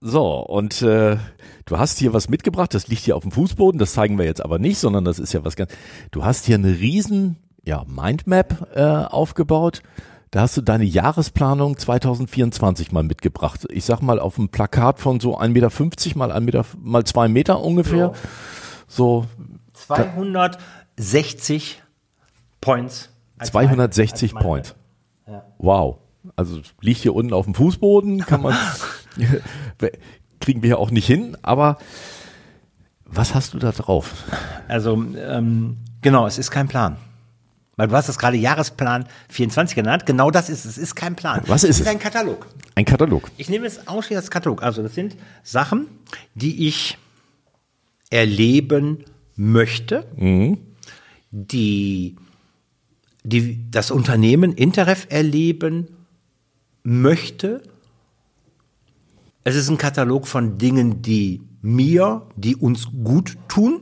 So 0.00 0.40
und 0.40 0.82
äh, 0.82 1.16
du 1.64 1.78
hast 1.78 1.98
hier 2.00 2.12
was 2.12 2.28
mitgebracht. 2.28 2.74
Das 2.74 2.88
liegt 2.88 3.02
hier 3.02 3.16
auf 3.16 3.22
dem 3.22 3.30
Fußboden. 3.30 3.78
Das 3.78 3.92
zeigen 3.92 4.18
wir 4.18 4.24
jetzt 4.24 4.44
aber 4.44 4.58
nicht, 4.58 4.78
sondern 4.78 5.04
das 5.04 5.20
ist 5.20 5.32
ja 5.32 5.44
was 5.44 5.54
ganz. 5.54 5.72
Du 6.10 6.24
hast 6.24 6.46
hier 6.46 6.56
eine 6.56 6.80
riesen 6.80 7.36
ja 7.64 7.84
Mindmap 7.86 8.68
äh, 8.74 8.82
aufgebaut. 8.82 9.82
Da 10.32 10.40
hast 10.40 10.56
du 10.56 10.62
deine 10.62 10.84
Jahresplanung 10.84 11.76
2024 11.76 12.90
mal 12.90 13.02
mitgebracht. 13.02 13.66
Ich 13.70 13.84
sag 13.84 14.00
mal 14.00 14.18
auf 14.18 14.38
einem 14.38 14.48
Plakat 14.48 14.98
von 14.98 15.20
so 15.20 15.38
1,50 15.38 15.48
Meter 15.52 16.18
mal 16.18 16.32
1 16.32 16.44
Meter 16.46 16.64
mal 16.80 17.04
2 17.04 17.28
Meter 17.28 17.60
ungefähr. 17.60 18.14
So 18.94 19.24
260 19.72 21.82
Points. 22.60 23.08
als 23.38 23.50
260 23.50 24.34
mein- 24.34 24.42
Points. 24.42 24.74
Wow. 25.56 25.96
Also 26.36 26.60
liegt 26.80 27.00
hier 27.00 27.14
unten 27.14 27.32
auf 27.32 27.46
dem 27.46 27.54
Fußboden, 27.54 28.26
kann 28.26 28.42
man 28.42 28.54
kriegen 30.40 30.62
wir 30.62 30.70
ja 30.70 30.76
auch 30.76 30.90
nicht 30.90 31.06
hin, 31.06 31.36
aber 31.42 31.78
was 33.04 33.34
hast 33.34 33.54
du 33.54 33.58
da 33.58 33.72
drauf? 33.72 34.24
Also, 34.68 34.94
ähm, 34.94 35.78
genau, 36.00 36.26
es 36.26 36.38
ist 36.38 36.50
kein 36.50 36.68
Plan. 36.68 36.96
Weil 37.76 37.88
du 37.88 37.96
hast 37.96 38.08
das 38.08 38.18
gerade 38.18 38.36
Jahresplan 38.36 39.06
24 39.30 39.74
genannt. 39.74 40.06
Genau 40.06 40.30
das 40.30 40.50
ist 40.50 40.64
es. 40.66 40.72
Es 40.72 40.78
ist 40.78 40.94
kein 40.94 41.16
Plan. 41.16 41.40
Was 41.46 41.64
ist 41.64 41.70
es? 41.70 41.76
es? 41.76 41.80
ist 41.86 41.88
ein 41.88 41.98
Katalog. 41.98 42.46
Ein 42.74 42.84
Katalog. 42.84 43.30
Ich 43.38 43.48
nehme 43.48 43.64
jetzt 43.64 43.88
ausschließlich 43.88 44.18
als 44.18 44.30
Katalog. 44.30 44.62
Also, 44.62 44.82
das 44.82 44.94
sind 44.94 45.16
Sachen, 45.42 45.86
die 46.34 46.68
ich 46.68 46.98
erleben 48.12 49.04
möchte, 49.36 50.04
die, 51.30 52.16
die 53.24 53.70
das 53.70 53.90
Unternehmen 53.90 54.52
Interref 54.52 55.06
erleben 55.10 55.88
möchte. 56.82 57.62
Es 59.44 59.56
ist 59.56 59.68
ein 59.68 59.78
Katalog 59.78 60.28
von 60.28 60.58
Dingen, 60.58 61.02
die 61.02 61.40
mir, 61.62 62.26
die 62.36 62.54
uns 62.56 62.88
gut 63.04 63.36
tun. 63.48 63.80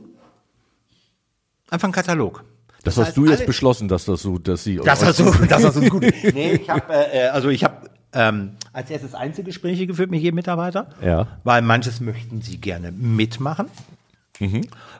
Einfach 1.69 1.87
ein 1.87 1.91
Katalog. 1.93 2.43
Das, 2.83 2.95
Das 2.95 2.97
hast 2.97 3.07
heißt, 3.09 3.17
du 3.17 3.25
jetzt 3.27 3.45
beschlossen, 3.45 3.87
dass 3.87 4.05
das 4.05 4.21
so, 4.23 4.37
dass 4.39 4.63
sie 4.63 4.77
Das 4.77 5.03
hast 5.05 5.19
du, 5.19 5.31
das 5.47 5.63
hast 5.63 5.75
du 5.77 5.87
gut. 5.89 6.03
Nee, 6.33 6.53
ich 6.53 6.69
habe, 6.69 6.91
äh, 6.93 7.27
also 7.27 7.49
ich 7.49 7.63
habe 7.63 7.89
ähm, 8.13 8.51
als 8.73 8.89
erstes 8.89 9.13
Einzelgespräche 9.13 9.85
geführt 9.87 10.09
mit 10.09 10.21
jedem 10.21 10.35
Mitarbeiter, 10.35 10.89
Ja. 11.03 11.27
weil 11.43 11.61
manches 11.61 12.01
möchten 12.01 12.41
sie 12.41 12.57
gerne 12.57 12.91
mitmachen. 12.91 13.67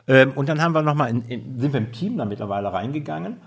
Ähm, 0.08 0.32
und 0.32 0.48
dann 0.48 0.62
haben 0.62 0.74
wir 0.74 0.82
noch 0.82 0.94
mal 0.94 1.06
in, 1.08 1.22
in, 1.22 1.58
sind 1.58 1.72
wir 1.72 1.80
im 1.80 1.92
Team 1.92 2.16
da 2.16 2.24
mittlerweile 2.24 2.72
reingegangen, 2.72 3.38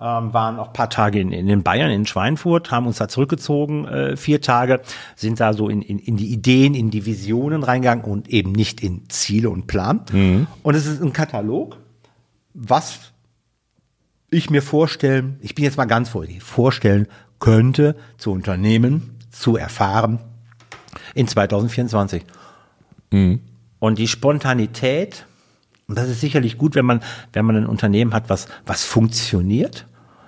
ähm, 0.00 0.32
waren 0.32 0.58
auch 0.58 0.68
ein 0.68 0.72
paar 0.72 0.90
Tage 0.90 1.20
in, 1.20 1.32
in 1.32 1.46
den 1.46 1.62
Bayern, 1.62 1.90
in 1.90 2.06
Schweinfurt, 2.06 2.70
haben 2.70 2.86
uns 2.86 2.98
da 2.98 3.08
zurückgezogen, 3.08 3.86
äh, 3.86 4.16
vier 4.16 4.40
Tage, 4.40 4.80
sind 5.16 5.40
da 5.40 5.52
so 5.52 5.68
in, 5.68 5.82
in, 5.82 5.98
in 5.98 6.16
die 6.16 6.32
Ideen, 6.32 6.74
in 6.74 6.90
die 6.90 7.06
Visionen 7.06 7.62
reingegangen 7.62 8.04
und 8.04 8.28
eben 8.28 8.52
nicht 8.52 8.82
in 8.82 9.08
Ziele 9.08 9.50
und 9.50 9.66
Plan. 9.66 10.02
Und 10.62 10.74
es 10.74 10.86
ist 10.86 11.02
ein 11.02 11.12
Katalog, 11.12 11.78
was 12.54 13.12
ich 14.30 14.50
mir 14.50 14.62
vorstellen, 14.62 15.38
ich 15.40 15.54
bin 15.54 15.64
jetzt 15.64 15.76
mal 15.78 15.86
ganz 15.86 16.10
vorsichtig, 16.10 16.42
vorstellen 16.42 17.08
könnte, 17.38 17.96
zu 18.18 18.32
unternehmen, 18.32 19.18
zu 19.30 19.56
erfahren 19.56 20.20
in 21.14 21.26
2024. 21.26 22.24
Und 23.78 23.98
die 23.98 24.08
Spontanität, 24.08 25.26
und 25.88 25.96
das 25.96 26.08
ist 26.08 26.20
sicherlich 26.20 26.58
gut, 26.58 26.74
wenn 26.74 26.84
man, 26.84 27.00
wenn 27.32 27.46
man 27.46 27.56
ein 27.56 27.66
Unternehmen 27.66 28.12
hat, 28.12 28.28
was, 28.28 28.46
was 28.66 28.84
funktioniert, 28.84 29.86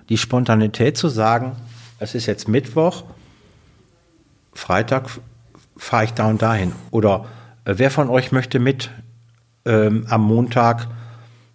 die 0.08 0.16
Spontanität 0.16 0.96
zu 0.96 1.08
sagen, 1.08 1.52
es 1.98 2.14
ist 2.14 2.24
jetzt 2.26 2.48
Mittwoch, 2.48 3.04
Freitag 4.54 5.10
fahre 5.76 6.04
ich 6.04 6.14
da 6.14 6.28
und 6.28 6.40
dahin. 6.40 6.72
Oder 6.90 7.26
äh, 7.64 7.74
wer 7.76 7.90
von 7.90 8.08
euch 8.08 8.32
möchte 8.32 8.58
mit 8.58 8.90
ähm, 9.66 10.06
am 10.08 10.22
Montag 10.22 10.88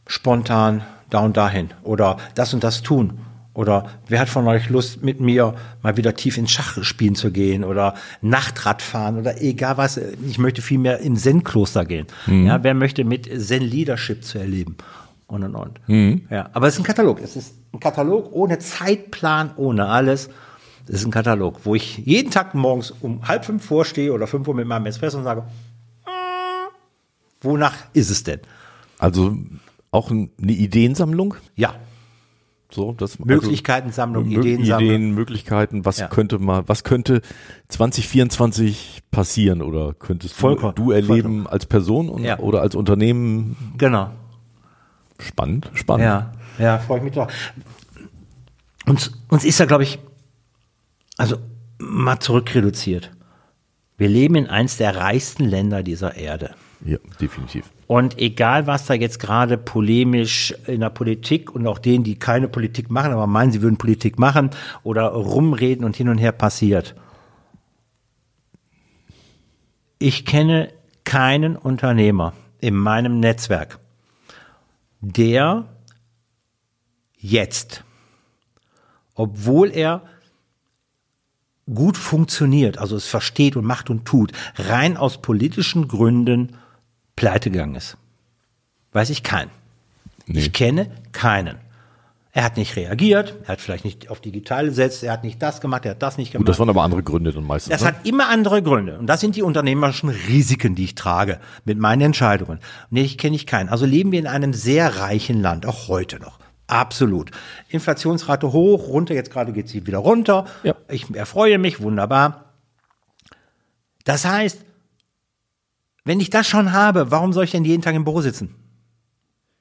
spontan 0.05 0.83
da 1.09 1.19
und 1.19 1.35
dahin? 1.35 1.71
Oder 1.83 2.17
das 2.35 2.53
und 2.53 2.63
das 2.63 2.83
tun? 2.83 3.19
Oder 3.55 3.89
wer 4.09 4.19
hat 4.19 4.29
von 4.29 4.45
euch 4.47 4.69
Lust, 4.69 5.01
mit 5.01 5.19
mir 5.21 5.55
mal 5.81 5.95
wieder 5.97 6.13
tief 6.13 6.37
ins 6.37 6.51
Schach 6.51 6.83
spielen 6.83 7.15
zu 7.15 7.31
gehen 7.31 7.63
oder 7.63 7.95
Nachtrad 8.21 8.81
fahren 8.81 9.17
oder 9.17 9.41
egal 9.41 9.77
was. 9.77 9.97
Ich 10.27 10.37
möchte 10.37 10.61
viel 10.61 10.77
mehr 10.77 10.99
in 10.99 11.15
Zen-Kloster 11.15 11.85
gehen. 11.85 12.05
Ja, 12.27 12.61
wer 12.63 12.73
möchte 12.73 13.03
mit 13.05 13.25
Zen-Leadership 13.25 14.23
zu 14.23 14.37
erleben? 14.39 14.75
Und 15.27 15.43
und 15.43 15.55
und. 15.55 15.79
Ja, 16.29 16.49
aber 16.53 16.67
es 16.67 16.75
ist 16.75 16.81
ein 16.81 16.83
Katalog. 16.83 17.19
Es 17.21 17.35
ist 17.35 17.55
ein 17.73 17.79
Katalog 17.79 18.29
ohne 18.33 18.59
Zeitplan, 18.59 19.51
ohne 19.55 19.87
alles. 19.87 20.29
Es 20.87 20.95
ist 20.95 21.05
ein 21.05 21.11
Katalog, 21.11 21.61
wo 21.63 21.73
ich 21.73 21.97
jeden 21.99 22.29
Tag 22.29 22.53
morgens 22.53 22.91
um 22.91 23.27
halb 23.27 23.43
fünf 23.45 23.65
vorstehe 23.65 24.11
oder 24.13 24.27
fünf 24.27 24.47
Uhr 24.47 24.53
mit 24.53 24.67
meinem 24.67 24.85
Espresso 24.85 25.17
und 25.17 25.23
sage, 25.23 25.41
"Mm, 26.05 26.69
wonach 27.41 27.73
ist 27.93 28.09
es 28.11 28.23
denn? 28.23 28.41
Also 28.99 29.35
auch 29.91 30.11
ein- 30.11 30.29
eine 30.41 30.51
Ideensammlung? 30.51 31.35
Ja, 31.55 31.73
So, 32.75 32.91
das, 32.91 33.19
Möglichkeitensammlung, 33.19 34.25
also, 34.25 34.39
Ideensammlung. 34.41 34.89
Ideen, 34.89 35.11
Möglichkeiten, 35.15 35.85
was 35.85 35.97
Ja. 35.97 36.07
könnte 36.09 36.39
mal, 36.39 36.63
was 36.67 36.83
könnte 36.83 37.21
2024 37.69 39.01
passieren 39.11 39.61
oder 39.61 39.93
könntest 39.93 40.35
du, 40.35 40.39
Vollkommen, 40.41 40.75
du 40.75 40.91
erleben 40.91 41.47
als 41.47 41.65
Person 41.65 42.09
und, 42.09 42.23
Ja. 42.23 42.37
oder 42.39 42.61
als 42.61 42.75
Unternehmen? 42.75 43.55
Genau. 43.77 44.09
Spannend, 45.19 45.71
spannend. 45.73 46.03
Ja, 46.03 46.33
ja, 46.59 46.77
freue 46.79 46.97
ich 46.97 47.03
mich 47.05 47.13
drauf. 47.13 47.31
Uns, 48.85 49.11
uns 49.29 49.45
ist 49.45 49.57
da, 49.59 49.65
glaube 49.65 49.83
ich, 49.83 49.97
also 51.17 51.37
mal 51.79 52.19
zurückreduziert. 52.19 53.11
Wir 53.97 54.09
leben 54.09 54.35
in 54.35 54.47
eins 54.47 54.75
der 54.75 54.97
reichsten 54.97 55.45
Länder 55.45 55.81
dieser 55.81 56.15
Erde. 56.17 56.51
Ja, 56.85 56.99
definitiv. 57.19 57.71
Und 57.87 58.19
egal, 58.19 58.67
was 58.67 58.85
da 58.85 58.93
jetzt 58.93 59.19
gerade 59.19 59.57
polemisch 59.57 60.53
in 60.67 60.81
der 60.81 60.91
Politik 60.91 61.53
und 61.53 61.65
auch 61.65 61.79
denen, 61.79 62.03
die 62.03 62.19
keine 62.19 62.47
Politik 62.47 62.91
machen, 62.91 63.11
aber 63.11 63.25
meinen, 63.25 63.51
sie 63.51 63.63
würden 63.63 63.77
Politik 63.77 64.19
machen 64.19 64.51
oder 64.83 65.07
rumreden 65.07 65.83
und 65.83 65.95
hin 65.95 66.09
und 66.09 66.19
her 66.19 66.31
passiert. 66.31 66.95
Ich 69.97 70.25
kenne 70.25 70.71
keinen 71.03 71.55
Unternehmer 71.55 72.33
in 72.61 72.75
meinem 72.75 73.19
Netzwerk, 73.19 73.79
der 75.01 75.67
jetzt, 77.17 77.83
obwohl 79.15 79.71
er 79.71 80.03
gut 81.73 81.97
funktioniert, 81.97 82.77
also 82.77 82.95
es 82.95 83.07
versteht 83.07 83.55
und 83.55 83.65
macht 83.65 83.89
und 83.89 84.05
tut, 84.05 84.31
rein 84.55 84.97
aus 84.97 85.19
politischen 85.19 85.87
Gründen 85.87 86.55
pleite 87.15 87.51
gegangen 87.51 87.75
ist. 87.75 87.97
Weiß 88.91 89.09
ich 89.09 89.23
keinen. 89.23 89.51
Nee. 90.25 90.39
Ich 90.39 90.53
kenne 90.53 90.89
keinen. 91.11 91.57
Er 92.31 92.43
hat 92.43 92.57
nicht 92.57 92.75
reagiert, 92.75 93.33
er 93.43 93.47
hat 93.47 93.61
vielleicht 93.61 93.85
nicht 93.85 94.09
auf 94.09 94.19
digital 94.19 94.65
gesetzt, 94.65 95.03
er 95.03 95.13
hat 95.13 95.23
nicht 95.23 95.41
das 95.41 95.61
gemacht, 95.61 95.85
er 95.85 95.91
hat 95.91 96.01
das 96.01 96.17
nicht 96.17 96.33
gemacht. 96.33 96.45
Gut, 96.45 96.49
das 96.49 96.59
waren 96.59 96.67
aber 96.67 96.83
andere 96.83 97.01
Gründe 97.01 97.31
dann 97.31 97.45
meistens. 97.45 97.71
Das 97.71 97.81
ne? 97.81 97.87
hat 97.87 98.05
immer 98.05 98.27
andere 98.27 98.61
Gründe. 98.61 98.99
Und 98.99 99.07
das 99.07 99.21
sind 99.21 99.37
die 99.37 99.41
unternehmerischen 99.41 100.09
Risiken, 100.09 100.75
die 100.75 100.83
ich 100.83 100.95
trage 100.95 101.39
mit 101.63 101.77
meinen 101.77 102.01
Entscheidungen. 102.01 102.59
Und 102.91 102.97
ich 102.97 103.17
kenne 103.17 103.37
ich 103.37 103.47
keinen. 103.47 103.69
Also 103.69 103.85
leben 103.85 104.11
wir 104.11 104.19
in 104.19 104.27
einem 104.27 104.51
sehr 104.51 104.97
reichen 104.97 105.41
Land, 105.41 105.65
auch 105.65 105.87
heute 105.87 106.19
noch. 106.19 106.37
Absolut. 106.67 107.31
Inflationsrate 107.69 108.51
hoch, 108.51 108.89
runter, 108.89 109.13
jetzt 109.13 109.31
gerade 109.31 109.53
geht 109.53 109.69
sie 109.69 109.87
wieder 109.87 109.99
runter. 109.99 110.43
Ja. 110.63 110.75
Ich 110.89 111.09
erfreue 111.15 111.57
mich, 111.57 111.79
wunderbar. 111.79 112.53
Das 114.03 114.25
heißt, 114.25 114.64
wenn 116.05 116.19
ich 116.19 116.29
das 116.29 116.47
schon 116.47 116.71
habe, 116.71 117.11
warum 117.11 117.33
soll 117.33 117.43
ich 117.43 117.51
denn 117.51 117.65
jeden 117.65 117.81
Tag 117.81 117.95
im 117.95 118.05
Büro 118.05 118.21
sitzen? 118.21 118.55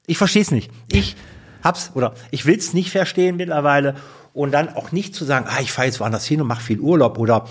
Ich 0.07 0.18
verstehe 0.18 0.42
es 0.42 0.50
nicht. 0.50 0.70
Ich 0.92 1.16
hab's 1.62 1.90
oder 1.94 2.14
ich 2.30 2.46
will 2.46 2.57
es 2.57 2.74
nicht 2.74 2.90
verstehen 2.90 3.37
mittlerweile 3.37 3.96
und 4.35 4.52
dann 4.52 4.68
auch 4.68 4.92
nicht 4.92 5.14
zu 5.14 5.24
sagen, 5.24 5.46
ah, 5.48 5.61
ich 5.61 5.72
fahre 5.72 5.87
jetzt 5.87 5.98
woanders 6.00 6.26
hin 6.26 6.40
und 6.40 6.46
mache 6.46 6.62
viel 6.62 6.80
Urlaub 6.80 7.18
oder 7.18 7.46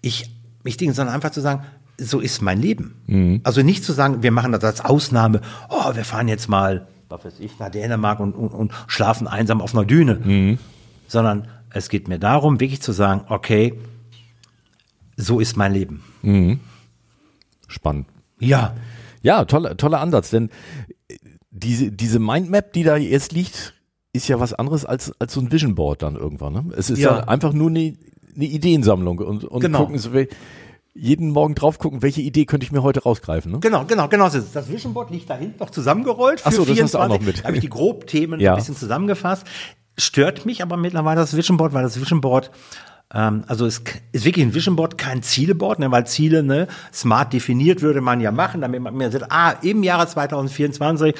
ich 0.00 0.30
ich 0.64 0.76
denke, 0.76 0.94
sondern 0.94 1.14
einfach 1.14 1.30
zu 1.30 1.40
sagen, 1.40 1.64
so 1.98 2.20
ist 2.20 2.42
mein 2.42 2.60
Leben. 2.60 2.96
Mhm. 3.06 3.40
Also 3.44 3.62
nicht 3.62 3.84
zu 3.84 3.92
sagen, 3.92 4.22
wir 4.22 4.30
machen 4.30 4.52
das 4.52 4.62
als 4.64 4.80
Ausnahme, 4.80 5.40
oh, 5.68 5.94
wir 5.94 6.04
fahren 6.04 6.28
jetzt 6.28 6.48
mal, 6.48 6.86
was 7.08 7.24
weiß 7.24 7.40
ich, 7.40 7.58
nach 7.58 7.70
Dänemark 7.70 8.20
und, 8.20 8.34
und, 8.34 8.48
und 8.48 8.72
schlafen 8.86 9.26
einsam 9.26 9.60
auf 9.60 9.74
einer 9.74 9.84
Düne, 9.84 10.20
mhm. 10.22 10.58
sondern 11.06 11.48
es 11.70 11.88
geht 11.88 12.08
mir 12.08 12.18
darum, 12.18 12.60
wirklich 12.60 12.80
zu 12.80 12.92
sagen, 12.92 13.22
okay, 13.28 13.78
so 15.16 15.40
ist 15.40 15.56
mein 15.56 15.72
Leben. 15.72 16.04
Mhm. 16.22 16.60
Spannend. 17.66 18.06
Ja. 18.40 18.74
Ja, 19.22 19.44
toller, 19.44 19.76
toller 19.76 20.00
Ansatz, 20.00 20.30
denn 20.30 20.50
diese, 21.50 21.90
diese 21.90 22.18
Mindmap, 22.18 22.72
die 22.72 22.84
da 22.84 22.96
jetzt 22.96 23.32
liegt, 23.32 23.74
ist 24.12 24.28
ja 24.28 24.40
was 24.40 24.54
anderes 24.54 24.84
als, 24.84 25.12
als 25.18 25.32
so 25.32 25.40
ein 25.40 25.52
Vision 25.52 25.74
Board 25.74 26.02
dann 26.02 26.16
irgendwann. 26.16 26.52
Ne? 26.52 26.64
Es 26.76 26.90
ist 26.90 26.98
ja, 26.98 27.18
ja 27.18 27.24
einfach 27.24 27.52
nur 27.52 27.68
eine, 27.68 27.94
eine 28.34 28.44
Ideensammlung 28.44 29.18
und, 29.18 29.44
und 29.44 29.60
genau. 29.60 29.80
gucken, 29.80 29.98
so, 29.98 30.10
jeden 30.94 31.30
Morgen 31.30 31.54
drauf 31.54 31.78
gucken, 31.78 32.02
welche 32.02 32.20
Idee 32.20 32.44
könnte 32.44 32.64
ich 32.64 32.72
mir 32.72 32.82
heute 32.82 33.02
rausgreifen. 33.02 33.52
Ne? 33.52 33.60
Genau, 33.60 33.84
genau, 33.84 34.08
genau. 34.08 34.28
Das 34.28 34.68
Vision 34.68 34.94
Board 34.94 35.10
liegt 35.10 35.30
da 35.30 35.36
hinten 35.36 35.58
noch 35.60 35.70
zusammengerollt. 35.70 36.40
Für 36.40 36.48
Ach 36.48 36.52
so, 36.52 36.64
das 36.64 36.74
24. 36.74 36.82
hast 36.82 36.94
du 36.94 36.98
auch 36.98 37.08
noch 37.08 37.24
mit. 37.24 37.44
Habe 37.44 37.54
ich 37.54 37.60
die 37.60 37.68
Grobthemen 37.68 38.40
ja. 38.40 38.52
ein 38.52 38.56
bisschen 38.56 38.76
zusammengefasst. 38.76 39.46
Stört 39.96 40.44
mich 40.46 40.62
aber 40.62 40.76
mittlerweile 40.76 41.20
das 41.20 41.36
Vision 41.36 41.56
Board, 41.56 41.72
weil 41.72 41.82
das 41.82 42.00
Vision 42.00 42.20
Board 42.20 42.50
ähm, 43.14 43.44
also 43.46 43.64
es 43.64 43.82
ist 44.12 44.24
wirklich 44.24 44.44
ein 44.44 44.54
Vision 44.54 44.76
Board, 44.76 44.98
kein 44.98 45.22
Zieleboard, 45.22 45.78
ne, 45.78 45.90
weil 45.90 46.06
Ziele 46.06 46.42
ne, 46.42 46.68
smart 46.92 47.32
definiert 47.32 47.80
würde 47.80 48.00
man 48.00 48.20
ja 48.20 48.30
machen, 48.30 48.60
damit 48.60 48.82
man 48.82 48.94
mir 48.94 49.10
sagt, 49.10 49.26
ah, 49.30 49.52
im 49.62 49.82
Jahre 49.82 50.06
2024 50.06 51.14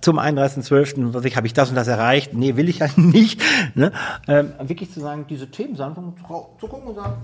zum 0.00 0.18
31.12. 0.20 1.34
habe 1.34 1.46
ich 1.46 1.52
das 1.52 1.70
und 1.70 1.74
das 1.74 1.88
erreicht. 1.88 2.32
Nee, 2.32 2.56
will 2.56 2.68
ich 2.68 2.78
ja 2.78 2.88
nicht. 2.96 3.42
Ne? 3.74 3.92
Ähm, 4.28 4.52
wirklich 4.60 4.92
zu 4.92 5.00
sagen, 5.00 5.26
diese 5.28 5.50
Themen 5.50 5.74
sagen, 5.74 6.14
zu 6.60 6.68
gucken 6.68 6.88
und 6.88 6.94
sagen, 6.94 7.16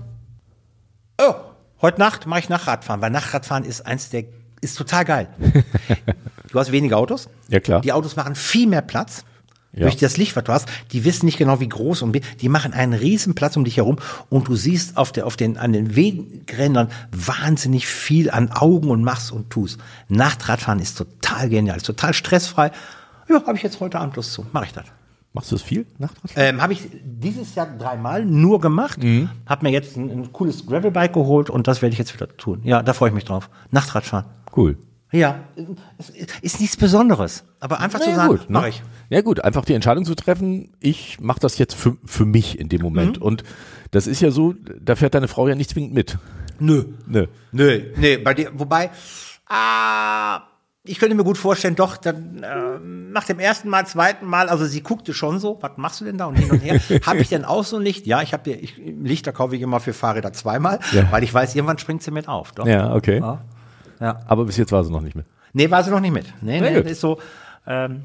oh, 1.21 1.35
heute 1.81 1.99
Nacht 1.99 2.27
mache 2.27 2.41
ich 2.41 2.49
Nachtradfahren, 2.49 3.01
weil 3.01 3.11
Nachtradfahren 3.11 3.63
ist 3.63 3.85
eins 3.85 4.09
der, 4.09 4.25
ist 4.59 4.77
total 4.77 5.05
geil. 5.05 5.27
du 6.51 6.59
hast 6.59 6.73
weniger 6.73 6.97
Autos. 6.97 7.29
Ja, 7.47 7.61
klar. 7.61 7.79
Die 7.79 7.93
Autos 7.93 8.17
machen 8.17 8.35
viel 8.35 8.67
mehr 8.67 8.81
Platz 8.81 9.23
ja. 9.73 9.81
durch 9.81 9.97
das 9.97 10.17
Licht, 10.17 10.35
was 10.35 10.43
du 10.43 10.53
hast, 10.53 10.67
die 10.91 11.05
wissen 11.05 11.25
nicht 11.25 11.37
genau, 11.37 11.59
wie 11.59 11.69
groß 11.69 12.01
und 12.01 12.19
die 12.41 12.49
machen 12.49 12.73
einen 12.73 12.93
riesen 12.93 13.35
Platz 13.35 13.55
um 13.55 13.63
dich 13.63 13.77
herum 13.77 13.97
und 14.29 14.47
du 14.47 14.55
siehst 14.55 14.97
auf 14.97 15.11
der, 15.11 15.25
auf 15.25 15.37
den, 15.37 15.57
an 15.57 15.73
den 15.73 15.95
Wegrändern 15.95 16.89
wahnsinnig 17.11 17.87
viel 17.87 18.31
an 18.31 18.51
Augen 18.51 18.89
und 18.89 19.03
machst 19.03 19.31
und 19.31 19.49
tust. 19.49 19.79
Nachtradfahren 20.07 20.79
ist 20.79 20.97
total 20.97 21.49
genial, 21.49 21.77
ist 21.77 21.85
total 21.85 22.13
stressfrei. 22.13 22.71
Ja, 23.29 23.45
habe 23.45 23.57
ich 23.57 23.63
jetzt 23.63 23.79
heute 23.79 23.99
Abend 23.99 24.15
Lust 24.15 24.33
zu, 24.33 24.45
mache 24.51 24.65
ich 24.65 24.73
das. 24.73 24.85
Machst 25.33 25.51
du 25.51 25.55
das 25.55 25.63
viel, 25.63 25.85
Nachtradfahren? 25.99 26.55
Ähm, 26.55 26.61
habe 26.61 26.73
ich 26.73 26.89
dieses 27.03 27.53
Jahr 27.53 27.67
dreimal 27.77 28.25
nur 28.25 28.59
gemacht. 28.59 29.03
Mhm. 29.03 29.29
Habe 29.45 29.67
mir 29.67 29.71
jetzt 29.71 29.95
ein, 29.95 30.09
ein 30.09 30.33
cooles 30.33 30.65
Gravelbike 30.65 31.13
geholt 31.13 31.51
und 31.51 31.67
das 31.67 31.83
werde 31.83 31.93
ich 31.93 31.99
jetzt 31.99 32.15
wieder 32.15 32.35
tun. 32.35 32.61
Ja, 32.63 32.81
da 32.81 32.93
freue 32.93 33.09
ich 33.09 33.15
mich 33.15 33.25
drauf. 33.25 33.49
Nachtradfahren. 33.69 34.25
Cool. 34.55 34.77
Ja, 35.11 35.39
ist 36.41 36.59
nichts 36.59 36.77
Besonderes, 36.77 37.43
aber 37.59 37.79
einfach 37.79 37.99
naja, 37.99 38.11
zu 38.11 38.15
sagen, 38.15 38.29
gut, 38.29 38.41
ne? 38.41 38.45
mache 38.49 38.69
ich. 38.69 38.83
Ja 39.09 39.21
gut, 39.21 39.43
einfach 39.43 39.65
die 39.65 39.73
Entscheidung 39.73 40.05
zu 40.05 40.15
treffen, 40.15 40.71
ich 40.79 41.19
mache 41.19 41.39
das 41.39 41.57
jetzt 41.57 41.75
für, 41.75 41.97
für 42.05 42.25
mich 42.25 42.59
in 42.59 42.69
dem 42.69 42.81
Moment. 42.81 43.17
Mhm. 43.17 43.23
Und 43.23 43.43
das 43.91 44.07
ist 44.07 44.21
ja 44.21 44.31
so, 44.31 44.53
da 44.79 44.95
fährt 44.95 45.15
deine 45.15 45.27
Frau 45.27 45.47
ja 45.47 45.55
nicht 45.55 45.71
zwingend 45.71 45.93
mit. 45.93 46.17
Nö. 46.59 46.85
Nö. 47.07 47.27
Nö, 47.51 47.81
nee, 47.97 48.17
bei 48.17 48.33
dir, 48.33 48.51
wobei, 48.53 48.91
ah, 49.47 50.41
ich 50.83 50.99
könnte 50.99 51.15
mir 51.15 51.23
gut 51.23 51.37
vorstellen, 51.37 51.75
doch, 51.75 51.97
dann 51.97 52.41
äh, 52.41 52.79
nach 53.11 53.25
dem 53.25 53.39
ersten 53.39 53.69
Mal, 53.69 53.85
zweiten 53.85 54.25
Mal, 54.25 54.49
also 54.49 54.65
sie 54.65 54.81
guckte 54.81 55.13
schon 55.13 55.39
so, 55.39 55.57
was 55.61 55.71
machst 55.75 56.01
du 56.01 56.05
denn 56.05 56.17
da 56.17 56.25
und 56.25 56.35
hin 56.35 56.49
und 56.49 56.59
her. 56.59 56.79
habe 57.05 57.19
ich 57.19 57.29
denn 57.29 57.45
auch 57.45 57.63
so 57.63 57.77
ein 57.77 57.83
Licht? 57.83 58.07
Ja, 58.07 58.21
ich 58.21 58.33
habe 58.33 58.43
dir, 58.43 58.61
ich, 58.61 58.77
Lichter 58.77 59.31
kaufe 59.31 59.55
ich 59.55 59.61
immer 59.61 59.79
für 59.79 59.93
Fahrräder 59.93 60.33
zweimal, 60.33 60.79
ja. 60.91 61.11
weil 61.11 61.23
ich 61.23 61.33
weiß, 61.33 61.55
irgendwann 61.55 61.77
springt 61.77 62.01
sie 62.01 62.11
mit 62.11 62.27
auf. 62.27 62.53
Doch. 62.53 62.65
Ja, 62.65 62.95
okay. 62.95 63.19
Ja. 63.19 63.41
Ja. 63.99 64.19
Aber 64.27 64.45
bis 64.45 64.57
jetzt 64.57 64.71
war 64.71 64.83
sie 64.83 64.91
noch 64.91 65.01
nicht 65.01 65.15
mit. 65.15 65.25
Nee, 65.53 65.69
war 65.69 65.83
sie 65.83 65.91
noch 65.91 65.99
nicht 65.99 66.13
mit. 66.13 66.25
Nee, 66.41 66.61
nee, 66.61 66.79
ist 66.79 67.01
so, 67.01 67.19
ähm, 67.67 68.03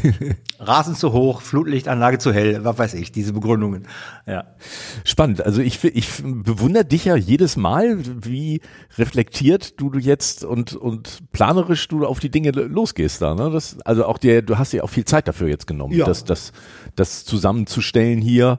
Rasen 0.58 0.94
zu 0.94 1.12
hoch, 1.12 1.40
Flutlichtanlage 1.40 2.18
zu 2.18 2.32
hell, 2.32 2.64
was 2.64 2.78
weiß 2.78 2.94
ich, 2.94 3.12
diese 3.12 3.32
Begründungen. 3.32 3.86
Ja. 4.26 4.44
Spannend. 5.04 5.44
Also 5.44 5.60
ich, 5.60 5.82
ich 5.84 6.08
bewundere 6.22 6.84
dich 6.84 7.04
ja 7.04 7.16
jedes 7.16 7.56
Mal, 7.56 7.98
wie 8.24 8.60
reflektiert 8.96 9.80
du 9.80 9.92
jetzt 9.98 10.44
und, 10.44 10.74
und 10.74 11.20
planerisch 11.32 11.88
du 11.88 12.06
auf 12.06 12.20
die 12.20 12.30
Dinge 12.30 12.50
losgehst 12.50 13.22
da. 13.22 13.34
Ne? 13.34 13.50
Das, 13.50 13.80
also 13.80 14.06
auch 14.06 14.18
der, 14.18 14.42
du 14.42 14.58
hast 14.58 14.72
ja 14.72 14.82
auch 14.82 14.90
viel 14.90 15.04
Zeit 15.04 15.28
dafür 15.28 15.48
jetzt 15.48 15.66
genommen, 15.66 15.94
ja. 15.94 16.06
das, 16.06 16.24
das, 16.24 16.52
das 16.96 17.24
zusammenzustellen 17.24 18.20
hier. 18.20 18.58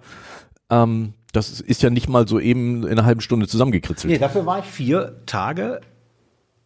Ähm, 0.70 1.14
das 1.32 1.60
ist 1.62 1.82
ja 1.82 1.90
nicht 1.90 2.10
mal 2.10 2.28
so 2.28 2.40
eben 2.40 2.84
in 2.84 2.92
einer 2.92 3.06
halben 3.06 3.22
Stunde 3.22 3.48
zusammengekritzelt. 3.48 4.12
Nee, 4.12 4.20
dafür 4.20 4.46
war 4.46 4.60
ich 4.60 4.66
vier 4.66 5.22
Tage 5.26 5.82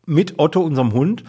mit 0.06 0.40
Otto, 0.40 0.62
unserem 0.62 0.94
Hund, 0.94 1.24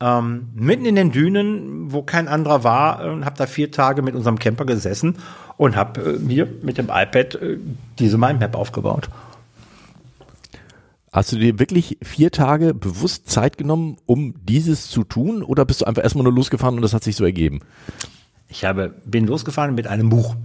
ähm, 0.00 0.48
mitten 0.54 0.84
in 0.84 0.96
den 0.96 1.10
Dünen, 1.10 1.92
wo 1.92 2.02
kein 2.02 2.28
anderer 2.28 2.64
war, 2.64 3.04
und 3.04 3.24
habe 3.24 3.36
da 3.36 3.46
vier 3.46 3.70
Tage 3.70 4.02
mit 4.02 4.14
unserem 4.14 4.38
Camper 4.38 4.64
gesessen 4.64 5.16
und 5.56 5.76
habe 5.76 6.00
äh, 6.00 6.18
mir 6.18 6.48
mit 6.62 6.78
dem 6.78 6.86
iPad 6.86 7.34
äh, 7.36 7.58
diese 7.98 8.18
Mindmap 8.18 8.54
aufgebaut. 8.54 9.08
Hast 11.10 11.32
du 11.32 11.36
dir 11.36 11.58
wirklich 11.58 11.98
vier 12.02 12.30
Tage 12.30 12.74
bewusst 12.74 13.28
Zeit 13.30 13.56
genommen, 13.58 13.96
um 14.06 14.34
dieses 14.44 14.88
zu 14.88 15.04
tun, 15.04 15.42
oder 15.42 15.64
bist 15.64 15.80
du 15.80 15.86
einfach 15.86 16.02
erstmal 16.02 16.24
nur 16.24 16.34
losgefahren 16.34 16.76
und 16.76 16.82
das 16.82 16.94
hat 16.94 17.02
sich 17.02 17.16
so 17.16 17.24
ergeben? 17.24 17.60
Ich 18.48 18.64
habe, 18.64 18.94
bin 19.04 19.26
losgefahren 19.26 19.74
mit 19.74 19.86
einem 19.86 20.10
Buch. 20.10 20.36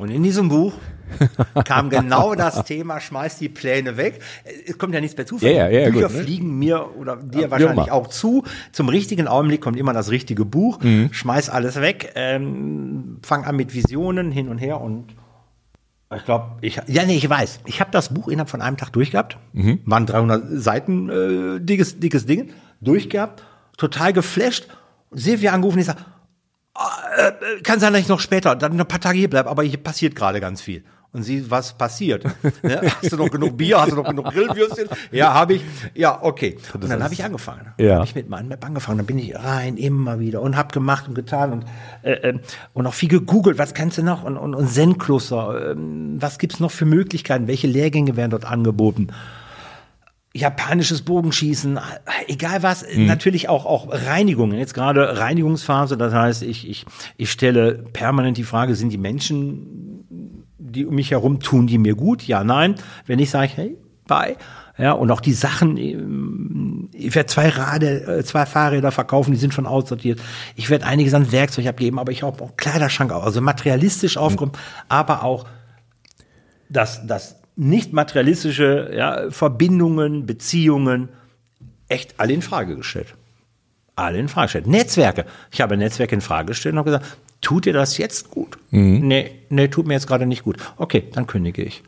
Und 0.00 0.10
in 0.10 0.22
diesem 0.22 0.48
Buch 0.48 0.72
kam 1.66 1.90
genau 1.90 2.34
das 2.34 2.64
Thema, 2.64 3.00
schmeiß 3.00 3.36
die 3.36 3.50
Pläne 3.50 3.98
weg. 3.98 4.20
Es 4.66 4.78
kommt 4.78 4.94
ja 4.94 5.00
nichts 5.00 5.14
per 5.14 5.26
Zufall. 5.26 5.50
Ja, 5.50 5.68
ja, 5.68 5.80
ja, 5.80 5.90
Bücher 5.90 6.08
gut, 6.08 6.16
ne? 6.16 6.22
fliegen 6.22 6.58
mir 6.58 6.96
oder 6.96 7.16
dir 7.16 7.42
ja, 7.42 7.50
wahrscheinlich 7.50 7.90
auch 7.90 8.06
zu. 8.06 8.44
Zum 8.72 8.88
richtigen 8.88 9.28
Augenblick 9.28 9.60
kommt 9.60 9.76
immer 9.76 9.92
das 9.92 10.10
richtige 10.10 10.46
Buch. 10.46 10.80
Mhm. 10.80 11.12
Schmeiß 11.12 11.50
alles 11.50 11.82
weg, 11.82 12.12
ähm, 12.14 13.18
fang 13.22 13.44
an 13.44 13.56
mit 13.56 13.74
Visionen 13.74 14.32
hin 14.32 14.48
und 14.48 14.56
her 14.56 14.80
und 14.80 15.14
ich 16.16 16.24
glaube, 16.24 16.56
ich, 16.62 16.80
ja, 16.88 17.04
nee, 17.04 17.16
ich 17.16 17.28
weiß. 17.28 17.60
Ich 17.66 17.80
habe 17.80 17.90
das 17.92 18.12
Buch 18.12 18.28
innerhalb 18.28 18.48
von 18.48 18.62
einem 18.62 18.76
Tag 18.78 18.90
durchgehabt. 18.90 19.36
Mhm. 19.52 19.80
Waren 19.84 20.06
300 20.06 20.44
Seiten, 20.50 21.08
äh, 21.08 21.60
dickes, 21.60 22.00
dickes 22.00 22.26
Ding. 22.26 22.52
Durchgehabt. 22.80 23.44
Total 23.76 24.12
geflasht. 24.12 24.66
Silvia 25.12 25.52
angerufen 25.52 25.78
ich 25.78 25.86
sage, 25.86 26.00
kann 27.62 27.80
sein, 27.80 27.92
dass 27.92 28.02
ich 28.02 28.08
noch 28.08 28.20
später, 28.20 28.56
dann 28.56 28.80
ein 28.80 28.86
paar 28.86 29.00
Tage 29.00 29.18
hier 29.18 29.30
bleibe, 29.30 29.50
aber 29.50 29.62
hier 29.62 29.82
passiert 29.82 30.14
gerade 30.14 30.40
ganz 30.40 30.62
viel. 30.62 30.84
Und 31.12 31.24
sie, 31.24 31.50
was 31.50 31.72
passiert? 31.72 32.24
ne? 32.62 32.82
Hast 33.02 33.10
du 33.10 33.16
noch 33.16 33.30
genug 33.30 33.56
Bier? 33.56 33.80
Hast 33.80 33.90
du 33.90 33.96
noch 33.96 34.04
genug 34.08 34.26
Grillwürstchen? 34.26 34.88
Ja, 35.10 35.34
habe 35.34 35.54
ich. 35.54 35.62
Ja, 35.94 36.22
okay. 36.22 36.56
Und 36.72 36.88
dann 36.88 37.02
habe 37.02 37.12
ich 37.12 37.24
angefangen. 37.24 37.72
Ja. 37.78 37.96
Habe 37.96 38.04
ich 38.04 38.14
mit 38.14 38.28
meinem 38.28 38.46
Map 38.46 38.64
angefangen. 38.64 38.98
Dann 38.98 39.06
bin 39.06 39.18
ich 39.18 39.34
rein, 39.34 39.76
immer 39.76 40.20
wieder 40.20 40.40
und 40.40 40.56
habe 40.56 40.72
gemacht 40.72 41.08
und 41.08 41.16
getan 41.16 41.52
und 41.52 41.64
äh, 42.02 42.12
äh, 42.12 42.38
und 42.74 42.86
auch 42.86 42.94
viel 42.94 43.08
gegoogelt. 43.08 43.58
Was 43.58 43.74
kannst 43.74 43.98
du 43.98 44.04
noch? 44.04 44.22
Und, 44.22 44.36
und, 44.36 44.54
und 44.54 44.68
Zen-Kloster. 44.68 45.72
Äh, 45.72 45.74
was 45.76 46.38
gibt's 46.38 46.60
noch 46.60 46.70
für 46.70 46.84
Möglichkeiten? 46.84 47.48
Welche 47.48 47.66
Lehrgänge 47.66 48.16
werden 48.16 48.30
dort 48.30 48.44
angeboten? 48.44 49.08
Japanisches 50.32 51.02
Bogenschießen, 51.02 51.78
egal 52.28 52.62
was, 52.62 52.84
mhm. 52.94 53.06
natürlich 53.06 53.48
auch, 53.48 53.66
auch 53.66 53.88
Reinigungen, 53.90 54.58
jetzt 54.58 54.74
gerade 54.74 55.18
Reinigungsphase, 55.18 55.96
das 55.96 56.14
heißt, 56.14 56.42
ich, 56.42 56.68
ich, 56.68 56.86
ich 57.16 57.30
stelle 57.30 57.74
permanent 57.92 58.36
die 58.36 58.44
Frage, 58.44 58.76
sind 58.76 58.90
die 58.90 58.98
Menschen, 58.98 60.06
die 60.58 60.86
um 60.86 60.94
mich 60.94 61.10
herum, 61.10 61.40
tun 61.40 61.66
die 61.66 61.78
mir 61.78 61.96
gut? 61.96 62.22
Ja, 62.22 62.44
nein. 62.44 62.76
Wenn 63.06 63.18
ich 63.18 63.30
sage, 63.30 63.50
hey, 63.54 63.76
bye. 64.06 64.36
Ja, 64.78 64.92
und 64.92 65.10
auch 65.10 65.20
die 65.20 65.34
Sachen, 65.34 65.76
ähm, 65.76 66.88
ich 66.92 67.14
werde 67.14 67.26
zwei 67.26 67.48
Rade, 67.48 68.18
äh, 68.18 68.24
zwei 68.24 68.46
Fahrräder 68.46 68.92
verkaufen, 68.92 69.32
die 69.32 69.36
sind 69.36 69.52
schon 69.52 69.66
aussortiert. 69.66 70.20
Ich 70.56 70.70
werde 70.70 70.86
einiges 70.86 71.12
an 71.12 71.32
Werkzeug 71.32 71.66
abgeben, 71.66 71.98
aber 71.98 72.12
ich 72.12 72.22
habe 72.22 72.42
auch 72.42 72.56
Kleiderschrank, 72.56 73.12
also 73.12 73.40
materialistisch 73.40 74.16
aufgeräumt, 74.16 74.54
mhm. 74.54 74.58
aber 74.88 75.24
auch 75.24 75.46
das, 76.70 77.06
das 77.06 77.39
nicht 77.56 77.92
materialistische 77.92 78.90
ja, 78.94 79.30
Verbindungen, 79.30 80.26
Beziehungen 80.26 81.08
echt 81.88 82.14
alle 82.18 82.32
in 82.32 82.42
Frage 82.42 82.76
gestellt. 82.76 83.14
Alle 83.96 84.18
in 84.18 84.28
Frage 84.28 84.46
gestellt. 84.46 84.66
Netzwerke. 84.66 85.26
Ich 85.50 85.60
habe 85.60 85.76
Netzwerke 85.76 86.14
in 86.14 86.20
Frage 86.20 86.48
gestellt 86.48 86.74
und 86.74 86.78
habe 86.78 86.90
gesagt, 86.90 87.16
tut 87.40 87.66
dir 87.66 87.72
das 87.72 87.98
jetzt 87.98 88.30
gut? 88.30 88.58
Mhm. 88.70 89.06
Nee, 89.06 89.30
nee, 89.50 89.68
tut 89.68 89.86
mir 89.86 89.94
jetzt 89.94 90.06
gerade 90.06 90.26
nicht 90.26 90.42
gut. 90.42 90.56
Okay, 90.76 91.08
dann 91.12 91.26
kündige 91.26 91.62
ich. 91.62 91.82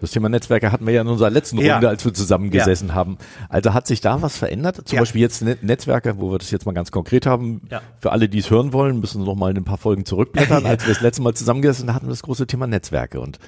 Das 0.00 0.10
Thema 0.10 0.28
Netzwerke 0.28 0.70
hatten 0.70 0.86
wir 0.86 0.92
ja 0.92 1.00
in 1.00 1.06
unserer 1.06 1.30
letzten 1.30 1.56
Runde, 1.56 1.70
ja. 1.70 1.88
als 1.88 2.04
wir 2.04 2.12
zusammengesessen 2.12 2.88
ja. 2.88 2.94
haben. 2.94 3.16
Also 3.48 3.72
hat 3.72 3.86
sich 3.86 4.02
da 4.02 4.20
was 4.20 4.36
verändert? 4.36 4.86
Zum 4.86 4.96
ja. 4.96 5.00
Beispiel 5.00 5.22
jetzt 5.22 5.42
Netzwerke, 5.42 6.18
wo 6.18 6.30
wir 6.30 6.38
das 6.38 6.50
jetzt 6.50 6.66
mal 6.66 6.72
ganz 6.72 6.90
konkret 6.90 7.24
haben. 7.24 7.62
Für 8.00 8.12
alle, 8.12 8.28
die 8.28 8.38
es 8.38 8.50
hören 8.50 8.74
wollen, 8.74 9.00
müssen 9.00 9.24
noch 9.24 9.34
mal 9.34 9.54
ein 9.54 9.64
paar 9.64 9.78
Folgen 9.78 10.04
zurückblättern. 10.04 10.66
Als 10.66 10.86
wir 10.86 10.92
das 10.92 11.02
letzte 11.02 11.22
Mal 11.22 11.34
zusammengesessen 11.34 11.94
hatten 11.94 12.06
wir 12.06 12.10
das 12.10 12.22
große 12.22 12.46
Thema 12.46 12.66
Netzwerke. 12.66 13.20
Und 13.20 13.38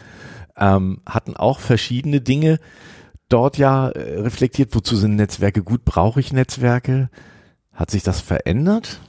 ähm, 0.56 1.00
hatten 1.06 1.36
auch 1.36 1.60
verschiedene 1.60 2.20
Dinge. 2.20 2.58
dort 3.28 3.58
ja 3.58 3.88
äh, 3.88 4.20
reflektiert, 4.20 4.74
wozu 4.74 4.96
sind 4.96 5.16
Netzwerke 5.16 5.62
gut, 5.62 5.84
brauche 5.84 6.20
ich 6.20 6.32
Netzwerke? 6.32 7.10
Hat 7.72 7.90
sich 7.90 8.02
das 8.02 8.20
verändert? 8.20 9.00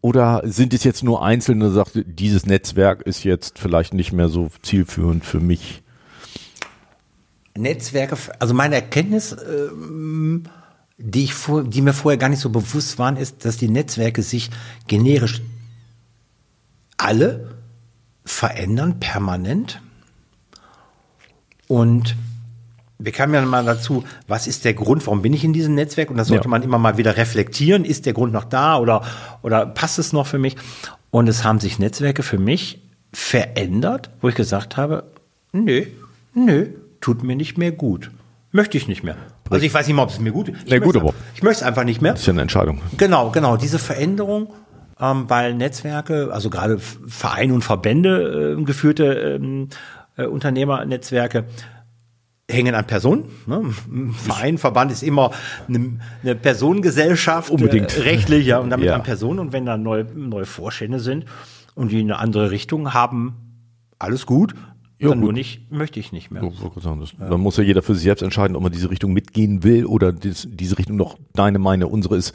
Oder 0.00 0.42
sind 0.44 0.74
es 0.74 0.84
jetzt 0.84 1.04
nur 1.04 1.24
einzelne 1.24 1.70
Sachen, 1.70 2.04
dieses 2.06 2.44
Netzwerk 2.44 3.02
ist 3.02 3.24
jetzt 3.24 3.58
vielleicht 3.58 3.94
nicht 3.94 4.12
mehr 4.12 4.28
so 4.28 4.50
zielführend 4.62 5.24
für 5.24 5.40
mich? 5.40 5.82
Netzwerke, 7.56 8.16
also 8.38 8.52
meine 8.52 8.74
Erkenntnis, 8.74 9.34
ähm, 9.48 10.44
die, 10.98 11.24
ich 11.24 11.34
vor, 11.34 11.62
die 11.64 11.82
mir 11.82 11.92
vorher 11.92 12.18
gar 12.18 12.28
nicht 12.28 12.40
so 12.40 12.50
bewusst 12.50 12.98
waren, 12.98 13.16
ist, 13.16 13.44
dass 13.44 13.56
die 13.56 13.68
Netzwerke 13.68 14.22
sich 14.22 14.50
generisch 14.88 15.40
alle 16.96 17.56
verändern, 18.24 18.98
permanent. 18.98 19.80
Und 21.68 22.14
wir 22.98 23.12
kamen 23.12 23.34
ja 23.34 23.42
mal 23.42 23.64
dazu, 23.64 24.04
was 24.26 24.46
ist 24.46 24.64
der 24.64 24.74
Grund, 24.74 25.06
warum 25.06 25.22
bin 25.22 25.32
ich 25.34 25.44
in 25.44 25.52
diesem 25.52 25.74
Netzwerk? 25.74 26.10
Und 26.10 26.16
das 26.16 26.28
sollte 26.28 26.44
Ja. 26.44 26.50
man 26.50 26.62
immer 26.62 26.78
mal 26.78 26.96
wieder 26.96 27.16
reflektieren. 27.16 27.84
Ist 27.84 28.06
der 28.06 28.12
Grund 28.14 28.32
noch 28.32 28.44
da 28.44 28.78
oder, 28.78 29.02
oder 29.42 29.66
passt 29.66 29.98
es 29.98 30.12
noch 30.12 30.26
für 30.26 30.38
mich? 30.38 30.56
Und 31.10 31.28
es 31.28 31.44
haben 31.44 31.60
sich 31.60 31.78
Netzwerke 31.78 32.22
für 32.22 32.38
mich 32.38 32.80
verändert, 33.12 34.10
wo 34.20 34.28
ich 34.28 34.34
gesagt 34.34 34.76
habe, 34.76 35.04
nö, 35.52 35.84
nö, 36.34 36.66
tut 37.00 37.22
mir 37.22 37.36
nicht 37.36 37.58
mehr 37.58 37.72
gut. 37.72 38.10
Möchte 38.52 38.76
ich 38.78 38.88
nicht 38.88 39.02
mehr. 39.02 39.16
Also 39.50 39.64
ich 39.64 39.72
weiß 39.74 39.86
nicht 39.86 39.96
mal, 39.96 40.02
ob 40.02 40.10
es 40.10 40.18
mir 40.20 40.32
gut 40.32 40.48
ist. 40.48 40.62
Ich 40.64 40.70
Na 40.70 40.78
gut, 40.78 40.94
möchte- 40.94 41.00
aber- 41.08 41.14
Ich 41.34 41.42
möchte 41.42 41.62
es 41.62 41.66
einfach 41.66 41.84
nicht 41.84 42.00
mehr. 42.00 42.12
Das 42.12 42.20
ist 42.22 42.26
ja 42.26 42.32
eine 42.32 42.42
Entscheidung. 42.42 42.80
Genau, 42.96 43.30
genau, 43.30 43.56
diese 43.56 43.78
Veränderung, 43.78 44.48
ähm, 45.00 45.24
weil 45.28 45.54
Netzwerke, 45.54 46.30
also 46.32 46.48
gerade 46.50 46.78
Vereine 46.78 47.52
und 47.54 47.62
Verbände 47.62 48.56
äh, 48.58 48.64
geführte 48.64 49.04
ähm, 49.40 49.68
äh, 50.16 50.26
Unternehmernetzwerke, 50.26 51.44
hängen 52.48 52.74
an 52.74 52.86
Personen. 52.86 53.24
Ne? 53.46 53.72
Ein 53.90 54.12
Verein, 54.12 54.58
Verband 54.58 54.92
ist 54.92 55.02
immer 55.02 55.32
eine, 55.68 55.98
eine 56.22 56.34
Personengesellschaft, 56.36 57.50
Unbedingt. 57.50 57.96
Äh, 57.96 58.02
rechtlich, 58.02 58.46
ja, 58.46 58.58
und 58.58 58.70
damit 58.70 58.86
Ja. 58.86 58.94
an 58.94 59.02
Personen. 59.02 59.38
Und 59.40 59.52
wenn 59.52 59.66
da 59.66 59.76
neue, 59.76 60.04
neue 60.04 60.46
Vorstände 60.46 61.00
sind 61.00 61.24
und 61.74 61.90
die 61.90 62.00
eine 62.00 62.18
andere 62.18 62.50
Richtung 62.50 62.94
haben, 62.94 63.34
alles 63.98 64.26
gut. 64.26 64.54
Ja, 64.98 65.10
dann 65.10 65.18
gut. 65.18 65.24
nur 65.24 65.32
nicht, 65.34 65.70
möchte 65.70 66.00
ich 66.00 66.12
nicht 66.12 66.30
mehr. 66.30 66.40
So, 66.42 66.72
sagen, 66.80 67.00
das, 67.00 67.12
Dann 67.18 67.40
muss 67.40 67.58
ja 67.58 67.62
jeder 67.64 67.82
für 67.82 67.94
sich 67.94 68.04
selbst 68.04 68.22
entscheiden, 68.22 68.56
ob 68.56 68.62
man 68.62 68.72
diese 68.72 68.90
Richtung 68.90 69.12
mitgehen 69.12 69.62
will 69.62 69.84
oder 69.84 70.10
dies, 70.10 70.48
diese 70.50 70.78
Richtung 70.78 70.96
noch 70.96 71.18
deine, 71.34 71.58
meine, 71.58 71.86
unsere 71.88 72.16
ist, 72.16 72.34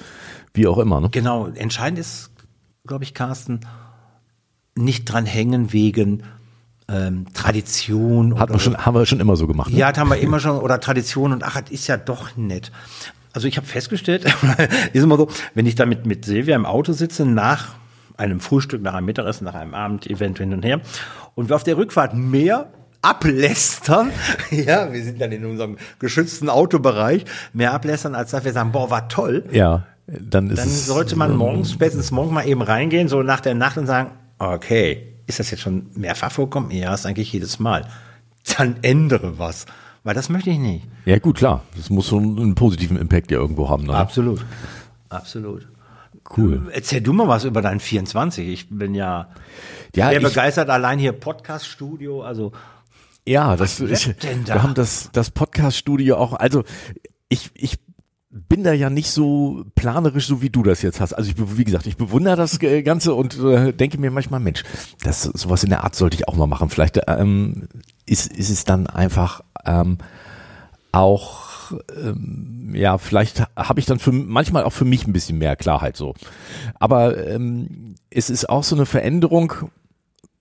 wie 0.54 0.67
auch 0.67 0.78
immer. 0.78 1.02
Ne? 1.02 1.10
Genau, 1.10 1.48
entscheidend 1.48 1.98
ist, 1.98 2.32
glaube 2.86 3.04
ich, 3.04 3.15
Carsten, 3.15 3.62
nicht 4.76 5.06
dran 5.06 5.26
hängen 5.26 5.74
wegen 5.74 6.22
ähm, 6.89 7.26
Tradition. 7.34 8.39
Hat 8.39 8.50
man 8.50 8.60
schon, 8.60 8.78
haben 8.78 8.96
wir 8.96 9.06
schon 9.06 9.20
immer 9.20 9.36
so 9.36 9.48
gemacht. 9.48 9.72
Ne? 9.72 9.78
Ja, 9.78 9.91
das 9.91 10.00
haben 10.00 10.10
wir 10.10 10.17
immer 10.17 10.39
schon, 10.39 10.60
oder 10.60 10.80
Tradition 10.80 11.32
und 11.32 11.44
ach, 11.44 11.60
das 11.62 11.72
ist 11.72 11.88
ja 11.88 11.98
doch 11.98 12.36
nett. 12.36 12.72
Also 13.34 13.48
ich 13.48 13.58
habe 13.58 13.67
festgestellt, 13.67 14.26
ist 14.94 15.04
immer 15.04 15.17
so, 15.17 15.30
wenn 15.54 15.65
ich 15.65 15.76
da 15.76 15.86
mit, 15.86 16.26
Silvia 16.26 16.56
im 16.56 16.65
Auto 16.65 16.91
sitze, 16.94 17.26
nach 17.26 17.76
einem 18.17 18.39
Frühstück, 18.39 18.82
nach 18.82 18.94
einem 18.94 19.06
Mittagessen, 19.06 19.46
nach 19.46 19.56
einem 19.56 19.74
Abendevent 19.74 20.38
hin 20.38 20.54
und 20.54 20.65
her, 20.65 20.82
und 21.36 21.50
wir 21.50 21.56
auf 21.56 21.63
der 21.63 21.78
Rückfahrt 21.78 22.13
mehr 22.13 22.72
ablästern, 23.02 24.12
ja, 24.52 24.91
wir 24.91 25.04
sind 25.04 25.22
dann 25.22 25.32
in 25.32 25.46
unserem 25.46 25.78
geschützten 26.00 26.50
Autobereich, 26.50 27.26
mehr 27.54 27.74
ablästern, 27.74 28.15
als 28.15 28.32
dass 28.32 28.44
wir 28.44 28.52
sagen, 28.52 28.74
boah, 28.74 28.89
war 28.89 29.08
toll, 29.08 29.46
Ja, 29.52 29.86
dann 30.08 30.50
ist 30.50 30.60
dann 30.60 30.67
sollte 30.67 31.15
man 31.15 31.36
morgens, 31.36 31.72
spätestens 31.72 32.12
morgen 32.12 32.34
mal 32.34 32.46
eben 32.46 32.62
reingehen, 32.62 33.08
so 33.08 33.24
nach 33.24 33.39
der 33.39 33.56
Nacht 33.56 33.78
und 33.78 33.88
sagen, 33.88 34.12
okay, 34.39 35.11
ist 35.32 35.39
das 35.39 35.52
jetzt 35.52 35.62
schon 35.62 35.88
mehrfach 35.96 36.32
vorkommen? 36.32 36.70
Ja, 36.72 36.94
ist 36.94 37.06
eigentlich 37.06 37.32
jedes 37.34 37.60
Mal. 37.60 37.88
Dann 38.58 38.78
ändere 38.82 39.39
was. 39.39 39.65
Weil 40.04 40.15
das 40.15 40.30
möchte 40.30 40.50
ich 40.50 40.58
nicht. 40.58 40.86
Ja, 41.06 41.20
gut, 41.20 41.38
klar. 41.38 41.63
Das 41.76 41.89
muss 41.89 42.08
schon 42.08 42.39
einen 42.39 42.56
positiven 42.56 42.98
Impact 42.98 43.30
ja 43.32 43.38
irgendwo 43.38 43.70
haben. 43.70 43.84
Ne? 43.84 43.94
Absolut. 43.96 44.44
Absolut. 45.10 45.67
Cool. 46.38 46.70
Erzähl 46.74 47.02
du 47.02 47.13
mal 47.13 47.28
was 47.28 47.44
über 47.46 47.62
deinen 47.62 47.80
24. 47.80 48.48
Ich 48.48 48.70
bin 48.70 48.96
ja, 48.96 49.30
Ja, 49.96 50.10
sehr 50.10 50.17
ich- 50.17 50.24
begeistert. 50.24 50.70
Allein 50.70 50.98
hier 51.00 51.12
Podcast-Studio, 51.13 52.24
also 52.24 52.52
Ja, 53.28 53.56
das 53.56 53.78
denn 53.78 54.46
da? 54.46 54.56
wir 54.56 54.63
haben 54.63 54.74
das 54.74 55.10
das 55.13 55.30
Podcast 55.32 55.78
Studio 55.78 56.17
auch. 56.17 56.34
Also 56.34 56.63
ich 57.30 57.52
ich 57.54 57.78
bin 58.32 58.63
da 58.63 58.72
ja 58.72 58.89
nicht 58.89 59.12
so 59.12 59.65
planerisch, 59.76 60.26
so 60.26 60.41
wie 60.41 60.50
du 60.50 60.63
das 60.63 60.82
jetzt 60.82 61.02
hast. 61.02 61.13
Also 61.13 61.30
ich, 61.30 61.58
wie 61.58 61.65
gesagt, 61.65 61.86
ich 61.86 61.98
bewundere 61.98 62.38
das 62.38 62.62
äh, 62.62 62.82
Ganze 62.82 63.13
und 63.13 63.38
äh, 63.39 63.74
denke 63.74 63.98
mir 63.98 64.10
manchmal, 64.10 64.39
Mensch, 64.39 64.63
das 65.04 65.24
sowas 65.24 65.63
in 65.63 65.70
der 65.70 65.84
Art 65.84 65.96
sollte 65.96 66.15
ich 66.15 66.28
auch 66.28 66.36
mal 66.36 66.48
machen. 66.48 66.70
Vielleicht 66.70 67.00
ähm, 67.08 67.67
ist 68.06 68.32
ist 68.32 68.50
es 68.50 68.63
dann 68.63 68.88
einfach 68.88 69.41
ähm, 69.65 69.98
auch 70.94 71.74
ähm, 71.96 72.72
ja, 72.74 72.98
vielleicht 72.98 73.44
habe 73.56 73.80
ich 73.80 73.86
dann 73.86 74.00
für 74.00 74.12
manchmal 74.12 74.63
auch 74.63 74.74
für 74.74 74.86
mich 74.86 75.08
ein 75.08 75.13
bisschen 75.13 75.38
mehr 75.38 75.56
Klarheit 75.56 75.98
so. 75.98 76.13
Aber 76.80 77.28
ähm, 77.28 77.96
es 78.10 78.30
ist 78.30 78.50
auch 78.50 78.63
so 78.63 78.76
eine 78.76 78.86
Veränderung, 78.86 79.54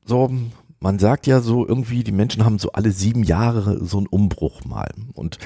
so, 0.04 0.30
man 0.80 0.98
sagt 0.98 1.26
ja 1.26 1.40
so 1.40 1.66
irgendwie, 1.66 2.02
die 2.02 2.12
Menschen 2.12 2.44
haben 2.44 2.58
so 2.58 2.72
alle 2.72 2.90
sieben 2.90 3.22
Jahre 3.22 3.84
so 3.84 3.98
einen 3.98 4.06
Umbruch 4.06 4.64
mal. 4.64 4.88
Und 5.12 5.38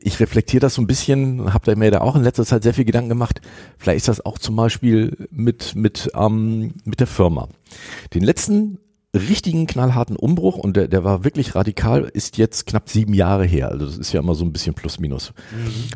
ich 0.00 0.18
reflektiere 0.20 0.60
das 0.60 0.74
so 0.74 0.82
ein 0.82 0.86
bisschen, 0.86 1.52
habe 1.52 1.66
da 1.66 1.76
mir 1.76 1.90
da 1.90 2.00
auch 2.00 2.16
in 2.16 2.22
letzter 2.22 2.46
Zeit 2.46 2.62
sehr 2.62 2.72
viel 2.72 2.86
Gedanken 2.86 3.10
gemacht. 3.10 3.42
Vielleicht 3.78 3.98
ist 3.98 4.08
das 4.08 4.24
auch 4.24 4.38
zum 4.38 4.56
Beispiel 4.56 5.28
mit, 5.30 5.76
mit, 5.76 6.10
ähm, 6.14 6.72
mit 6.84 6.98
der 7.00 7.06
Firma. 7.06 7.48
Den 8.14 8.22
letzten 8.22 8.78
richtigen 9.14 9.66
knallharten 9.66 10.16
Umbruch, 10.16 10.56
und 10.56 10.76
der, 10.76 10.88
der 10.88 11.04
war 11.04 11.24
wirklich 11.24 11.54
radikal, 11.54 12.04
ist 12.04 12.38
jetzt 12.38 12.66
knapp 12.66 12.88
sieben 12.88 13.12
Jahre 13.12 13.44
her. 13.44 13.68
Also 13.68 13.84
das 13.84 13.98
ist 13.98 14.12
ja 14.12 14.20
immer 14.20 14.34
so 14.34 14.44
ein 14.44 14.52
bisschen 14.52 14.74
plus 14.74 14.98
minus. 14.98 15.32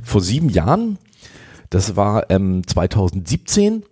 Vor 0.03 0.21
sieben 0.21 0.51
Jahren, 0.51 0.99
das 1.71 1.97
war 1.97 2.31
ähm, 2.31 2.67
2017, 2.67 3.85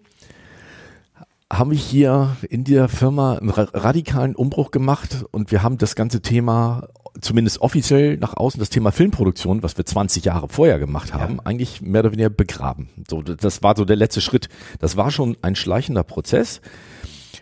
haben 1.53 1.71
wir 1.71 1.79
hier 1.79 2.35
in 2.49 2.65
der 2.65 2.89
Firma 2.89 3.35
einen 3.37 3.51
ra 3.51 3.69
radikalen 3.75 4.35
Umbruch 4.35 4.71
gemacht 4.71 5.27
und 5.33 5.53
wir 5.53 5.63
haben 5.63 5.77
das 5.77 5.95
ganze 5.95 6.23
Thema, 6.23 6.89
zumindest 7.21 7.61
offiziell 7.61 8.17
nach 8.17 8.35
außen, 8.35 8.59
das 8.59 8.71
Thema 8.71 8.91
Filmproduktion, 8.91 9.63
was 9.63 9.77
wir 9.77 9.85
20 9.85 10.25
Jahre 10.25 10.49
vorher 10.49 10.79
gemacht 10.79 11.13
haben, 11.13 11.41
eigentlich 11.41 11.83
mehr 11.83 12.01
oder 12.01 12.13
weniger 12.13 12.31
begraben. 12.31 12.89
So, 13.07 13.21
das 13.21 13.63
war 13.63 13.77
so 13.77 13.85
der 13.85 13.97
letzte 13.97 14.23
Schritt. 14.23 14.49
Das 14.79 14.97
war 14.97 15.11
schon 15.11 15.37
ein 15.43 15.55
schleichender 15.55 16.05
Prozess. 16.05 16.63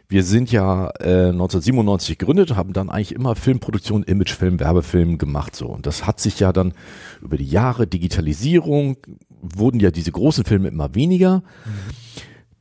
Wir 0.08 0.24
sind 0.24 0.50
ja 0.50 0.88
äh, 0.98 1.28
1997 1.28 2.18
gegründet, 2.18 2.56
haben 2.56 2.72
dann 2.72 2.90
eigentlich 2.90 3.14
immer 3.14 3.36
Filmproduktion, 3.36 4.02
Imagefilm, 4.02 4.58
Werbefilm 4.58 5.18
gemacht 5.18 5.54
so. 5.54 5.68
Und 5.68 5.86
das 5.86 6.04
hat 6.04 6.18
sich 6.18 6.40
ja 6.40 6.52
dann 6.52 6.74
über 7.22 7.36
die 7.36 7.46
Jahre 7.46 7.86
Digitalisierung 7.86 8.96
wurden 9.40 9.78
ja 9.78 9.92
diese 9.92 10.10
großen 10.10 10.44
Filme 10.44 10.68
immer 10.68 10.96
weniger. 10.96 11.44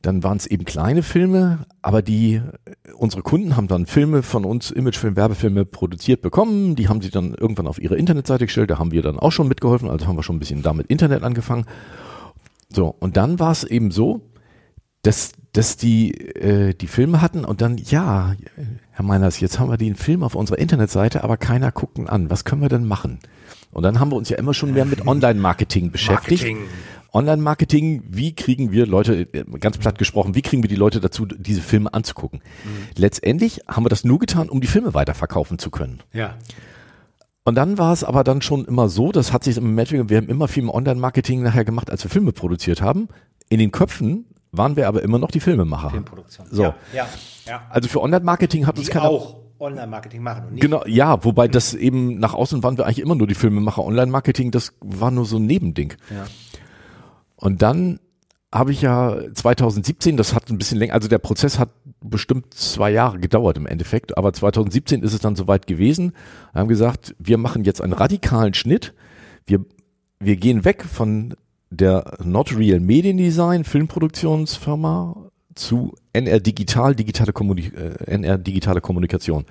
Dann 0.02 0.22
waren 0.22 0.38
es 0.38 0.46
eben 0.46 0.64
kleine 0.64 1.02
Filme, 1.02 1.66
aber 1.82 2.00
die 2.00 2.40
unsere 2.94 3.22
Kunden 3.22 3.56
haben 3.56 3.68
dann 3.68 3.86
Filme 3.86 4.22
von 4.22 4.44
uns, 4.44 4.70
Imagefilm, 4.70 5.16
Werbefilme 5.16 5.64
produziert 5.66 6.22
bekommen. 6.22 6.74
Die 6.74 6.88
haben 6.88 7.02
sie 7.02 7.10
dann 7.10 7.34
irgendwann 7.34 7.66
auf 7.66 7.80
ihre 7.80 7.96
Internetseite 7.96 8.46
gestellt. 8.46 8.70
Da 8.70 8.78
haben 8.78 8.92
wir 8.92 9.02
dann 9.02 9.18
auch 9.18 9.32
schon 9.32 9.48
mitgeholfen. 9.48 9.90
Also 9.90 10.06
haben 10.06 10.16
wir 10.16 10.22
schon 10.22 10.36
ein 10.36 10.40
bisschen 10.40 10.62
damit 10.62 10.86
Internet 10.86 11.22
angefangen. 11.22 11.66
So 12.72 12.94
und 12.98 13.16
dann 13.16 13.38
war 13.38 13.52
es 13.52 13.64
eben 13.64 13.90
so, 13.90 14.30
dass 15.02 15.32
dass 15.52 15.76
die 15.76 16.12
äh, 16.14 16.74
die 16.74 16.86
Filme 16.86 17.20
hatten 17.20 17.44
und 17.44 17.60
dann 17.60 17.76
ja, 17.76 18.34
Herr 18.90 19.04
Meiners, 19.04 19.40
jetzt 19.40 19.58
haben 19.58 19.70
wir 19.70 19.76
den 19.76 19.96
Film 19.96 20.22
auf 20.22 20.34
unserer 20.34 20.58
Internetseite, 20.58 21.24
aber 21.24 21.36
keiner 21.36 21.72
guckt 21.72 21.98
ihn 21.98 22.06
an. 22.06 22.30
Was 22.30 22.44
können 22.44 22.62
wir 22.62 22.68
denn 22.68 22.86
machen? 22.86 23.18
Und 23.72 23.82
dann 23.82 24.00
haben 24.00 24.10
wir 24.10 24.16
uns 24.16 24.28
ja 24.28 24.38
immer 24.38 24.54
schon 24.54 24.72
mehr 24.72 24.84
mit 24.84 25.06
Online-Marketing 25.06 25.90
beschäftigt. 25.90 26.42
Marketing. 26.42 26.68
Online-Marketing, 27.12 28.02
wie 28.08 28.34
kriegen 28.34 28.72
wir 28.72 28.86
Leute, 28.86 29.28
äh, 29.32 29.44
ganz 29.58 29.78
platt 29.78 29.98
gesprochen, 29.98 30.34
wie 30.34 30.42
kriegen 30.42 30.62
wir 30.62 30.68
die 30.68 30.76
Leute 30.76 31.00
dazu, 31.00 31.26
diese 31.26 31.60
Filme 31.60 31.92
anzugucken? 31.92 32.40
Letztendlich 32.96 33.60
haben 33.68 33.84
wir 33.84 33.88
das 33.88 34.04
nur 34.04 34.18
getan, 34.18 34.48
um 34.48 34.60
die 34.60 34.66
Filme 34.66 34.94
weiterverkaufen 34.94 35.58
zu 35.58 35.70
können. 35.70 36.00
Ja. 36.12 36.34
Und 37.44 37.54
dann 37.54 37.78
war 37.78 37.92
es 37.92 38.04
aber 38.04 38.22
dann 38.22 38.42
schon 38.42 38.64
immer 38.64 38.88
so, 38.88 39.12
das 39.12 39.32
hat 39.32 39.44
sich 39.44 39.56
im 39.56 39.74
Matching, 39.74 40.08
wir 40.08 40.18
haben 40.18 40.28
immer 40.28 40.46
viel 40.46 40.62
im 40.62 40.70
Online-Marketing 40.70 41.42
nachher 41.42 41.64
gemacht, 41.64 41.90
als 41.90 42.04
wir 42.04 42.10
Filme 42.10 42.32
produziert 42.32 42.82
haben. 42.82 43.08
In 43.48 43.58
den 43.58 43.72
Köpfen 43.72 44.26
waren 44.52 44.76
wir 44.76 44.88
aber 44.88 45.02
immer 45.02 45.18
noch 45.18 45.30
die 45.30 45.40
Filmemacher. 45.40 45.90
Filmproduktion. 45.90 46.46
So. 46.50 46.62
Ja, 46.62 46.74
ja. 46.92 47.08
ja. 47.46 47.62
Also 47.70 47.88
für 47.88 48.02
Online-Marketing 48.02 48.66
hat 48.66 48.78
uns 48.78 48.86
Die 48.86 48.92
keiner 48.92 49.08
auch 49.08 49.36
Online-Marketing 49.58 50.22
machen 50.22 50.44
und 50.46 50.54
nicht 50.54 50.62
Genau, 50.62 50.84
ja, 50.86 51.22
wobei 51.24 51.48
das 51.48 51.74
eben 51.74 52.18
nach 52.18 52.34
außen 52.34 52.62
waren 52.62 52.78
wir 52.78 52.86
eigentlich 52.86 53.00
immer 53.00 53.14
nur 53.14 53.26
die 53.26 53.34
Filmemacher. 53.34 53.84
Online-Marketing, 53.84 54.50
das 54.50 54.72
war 54.80 55.10
nur 55.10 55.24
so 55.26 55.36
ein 55.36 55.46
Nebending. 55.46 55.94
Ja. 56.10 56.26
Und 57.40 57.62
dann 57.62 57.98
habe 58.52 58.72
ich 58.72 58.82
ja 58.82 59.16
2017, 59.32 60.16
das 60.16 60.34
hat 60.34 60.50
ein 60.50 60.58
bisschen 60.58 60.78
länger, 60.78 60.94
also 60.94 61.08
der 61.08 61.18
Prozess 61.18 61.58
hat 61.58 61.70
bestimmt 62.00 62.52
zwei 62.54 62.90
Jahre 62.90 63.18
gedauert 63.18 63.56
im 63.56 63.66
Endeffekt, 63.66 64.18
aber 64.18 64.32
2017 64.32 65.02
ist 65.02 65.12
es 65.12 65.20
dann 65.20 65.36
soweit 65.36 65.66
gewesen. 65.66 66.12
Wir 66.52 66.60
haben 66.60 66.68
gesagt, 66.68 67.14
wir 67.18 67.38
machen 67.38 67.64
jetzt 67.64 67.80
einen 67.80 67.92
radikalen 67.92 68.54
Schnitt. 68.54 68.94
Wir, 69.46 69.64
wir 70.18 70.36
gehen 70.36 70.64
weg 70.64 70.84
von 70.84 71.34
der 71.70 72.18
Not 72.24 72.56
Real 72.56 72.80
Mediendesign 72.80 73.62
Filmproduktionsfirma 73.64 75.30
zu 75.54 75.94
NR 76.12 76.40
Digital, 76.40 76.96
digitale, 76.96 77.32
Kommunik 77.32 77.72
äh, 77.76 78.04
NR 78.06 78.38
digitale 78.38 78.80
Kommunikation. 78.80 79.44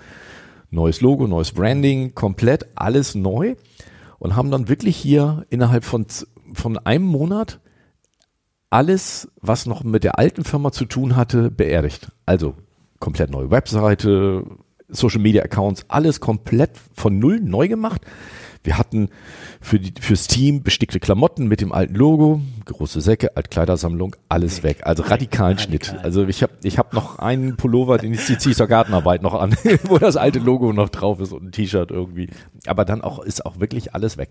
Neues 0.72 1.00
Logo, 1.00 1.26
neues 1.28 1.54
Branding, 1.54 2.14
komplett 2.16 2.68
alles 2.76 3.16
neu. 3.16 3.56
und 4.20 4.36
haben 4.36 4.52
dann 4.52 4.68
wirklich 4.68 4.98
hier 4.98 5.46
innerhalb 5.50 5.86
von, 5.86 6.06
von 6.54 6.78
einem 6.80 7.06
Monat 7.06 7.60
alles, 8.70 9.30
was 9.42 9.66
noch 9.66 9.84
mit 9.84 10.04
der 10.04 10.20
alten 10.20 10.44
Firma 10.44 10.72
zu 10.72 10.86
tun 10.86 11.16
hatte, 11.16 11.50
beerdigt. 11.50 12.12
Also 12.26 12.56
komplett 13.00 13.32
neue 13.32 13.50
Webseite, 13.52 14.46
Social 14.90 15.22
Media 15.22 15.44
Accounts, 15.44 15.86
alles 15.88 16.20
komplett 16.20 16.72
von 16.94 17.20
null 17.20 17.40
neu 17.40 17.68
gemacht. 17.68 18.02
Wir 18.64 18.78
hatten 18.78 19.10
für 19.62 19.80
die, 19.80 19.94
fürs 20.02 20.28
Team 20.28 20.64
bestickte 20.64 21.00
Klamotten 21.00 21.48
mit 21.48 21.62
dem 21.62 21.72
alten 21.72 21.96
Logo, 21.96 22.42
große 22.66 23.00
Säcke, 23.00 23.38
Altkleidersammlung, 23.38 24.18
alles 24.28 24.64
weg. 24.64 24.82
Also 24.84 25.04
radikalen 25.04 25.58
Radikal. 25.58 25.86
Schnitt. 25.86 26.04
Also 26.04 26.28
ich 26.28 26.44
habe 26.44 26.54
ich 26.64 26.78
hab 26.78 26.94
noch 26.94 27.20
einen 27.20 27.56
Pullover, 27.56 27.98
den 27.98 28.14
ich 28.14 28.26
ziehe 28.26 28.56
zur 28.56 28.68
Gartenarbeit 28.68 29.22
noch 29.22 29.34
an, 29.34 29.56
wo 29.84 29.98
das 29.98 30.18
alte 30.18 30.40
Logo 30.40 30.74
noch 30.74 30.90
drauf 30.90 31.22
ist 31.22 31.32
und 31.32 31.46
ein 31.46 31.52
T-Shirt 31.54 31.90
irgendwie. 31.90 32.30
Aber 32.66 32.84
dann 32.84 33.02
auch 33.02 33.20
ist 33.20 33.46
auch 33.46 33.62
wirklich 33.62 33.96
alles 33.96 34.18
weg. 34.18 34.30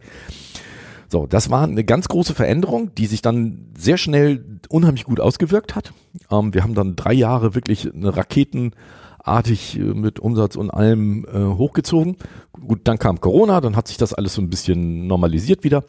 So, 1.11 1.27
das 1.27 1.49
war 1.49 1.64
eine 1.64 1.85
ganz 1.85 2.09
große 2.09 2.35
Veränderung, 2.35 2.94
die 2.94 3.07
sich 3.07 3.23
dann 3.23 3.73
sehr 3.77 3.97
schnell 3.97 4.44
unheimlich 4.68 5.05
gut 5.05 5.21
ausgewirkt 5.21 5.75
hat. 5.75 5.92
Ähm, 6.31 6.53
wir 6.53 6.62
haben 6.62 6.75
dann 6.75 6.97
drei 6.97 7.14
Jahre 7.14 7.55
wirklich 7.55 7.92
eine 7.92 8.14
raketenartig 8.14 9.79
äh, 9.79 9.81
mit 9.81 10.21
Umsatz 10.21 10.55
und 10.57 10.71
allem 10.71 11.25
äh, 11.33 11.38
hochgezogen. 11.57 12.16
Gut, 12.53 12.81
dann 12.85 12.99
kam 12.99 13.21
Corona, 13.21 13.62
dann 13.62 13.75
hat 13.75 13.88
sich 13.88 13.97
das 13.97 14.12
alles 14.12 14.35
so 14.35 14.42
ein 14.42 14.51
bisschen 14.51 15.07
normalisiert 15.07 15.64
wieder. 15.64 15.85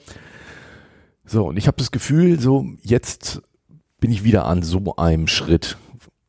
So, 1.25 1.47
und 1.47 1.57
ich 1.57 1.67
habe 1.67 1.77
das 1.77 1.91
Gefühl, 1.91 2.39
so 2.39 2.65
jetzt 2.81 3.41
bin 3.99 4.11
ich 4.11 4.23
wieder 4.23 4.45
an 4.45 4.63
so 4.63 4.95
einem 4.95 5.27
Schritt. 5.27 5.77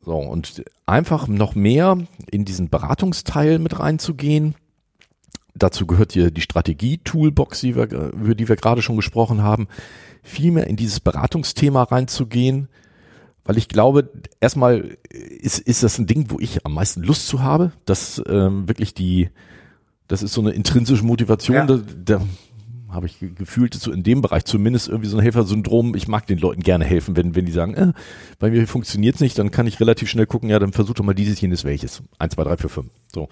So, 0.03 0.17
und 0.17 0.63
einfach 0.85 1.29
noch 1.29 1.55
mehr 1.55 1.97
in 2.29 2.43
diesen 2.43 2.69
Beratungsteil 2.69 3.57
mit 3.59 3.79
reinzugehen, 3.79 4.55
Dazu 5.61 5.85
gehört 5.85 6.13
hier 6.13 6.31
die 6.31 6.41
Strategie-Toolbox, 6.41 7.61
über 7.61 8.33
die 8.33 8.49
wir 8.49 8.55
gerade 8.55 8.81
schon 8.81 8.95
gesprochen 8.95 9.43
haben, 9.43 9.67
viel 10.23 10.51
mehr 10.51 10.65
in 10.65 10.75
dieses 10.75 10.99
Beratungsthema 10.99 11.83
reinzugehen, 11.83 12.67
weil 13.43 13.59
ich 13.59 13.67
glaube, 13.67 14.09
erstmal 14.39 14.97
ist, 15.09 15.59
ist 15.59 15.83
das 15.83 15.99
ein 15.99 16.07
Ding, 16.07 16.25
wo 16.29 16.39
ich 16.39 16.65
am 16.65 16.73
meisten 16.73 17.03
Lust 17.03 17.27
zu 17.27 17.43
habe, 17.43 17.73
dass 17.85 18.19
ähm, 18.27 18.67
wirklich 18.67 18.95
die, 18.95 19.29
das 20.07 20.23
ist 20.23 20.33
so 20.33 20.41
eine 20.41 20.49
intrinsische 20.49 21.05
Motivation, 21.05 21.55
ja. 21.55 21.65
da, 21.67 21.79
da 22.05 22.21
habe 22.89 23.05
ich 23.05 23.17
gefühlt, 23.19 23.75
so 23.75 23.91
in 23.91 24.01
dem 24.01 24.21
Bereich 24.21 24.45
zumindest 24.45 24.89
irgendwie 24.89 25.09
so 25.09 25.17
ein 25.17 25.23
Helfersyndrom. 25.23 25.95
Ich 25.95 26.07
mag 26.07 26.25
den 26.25 26.39
Leuten 26.39 26.61
gerne 26.61 26.85
helfen, 26.85 27.15
wenn, 27.15 27.35
wenn 27.35 27.45
die 27.45 27.51
sagen, 27.51 27.75
äh, 27.75 27.93
bei 28.39 28.49
mir 28.49 28.65
funktioniert's 28.67 29.21
nicht, 29.21 29.37
dann 29.37 29.51
kann 29.51 29.67
ich 29.67 29.79
relativ 29.79 30.09
schnell 30.09 30.25
gucken, 30.25 30.49
ja, 30.49 30.57
dann 30.57 30.73
versuch 30.73 30.95
doch 30.95 31.03
mal 31.03 31.13
dieses, 31.13 31.39
jenes, 31.39 31.63
welches. 31.63 32.01
Eins, 32.17 32.33
zwei, 32.33 32.45
drei, 32.45 32.57
vier, 32.57 32.69
fünf. 32.69 32.89
So. 33.13 33.29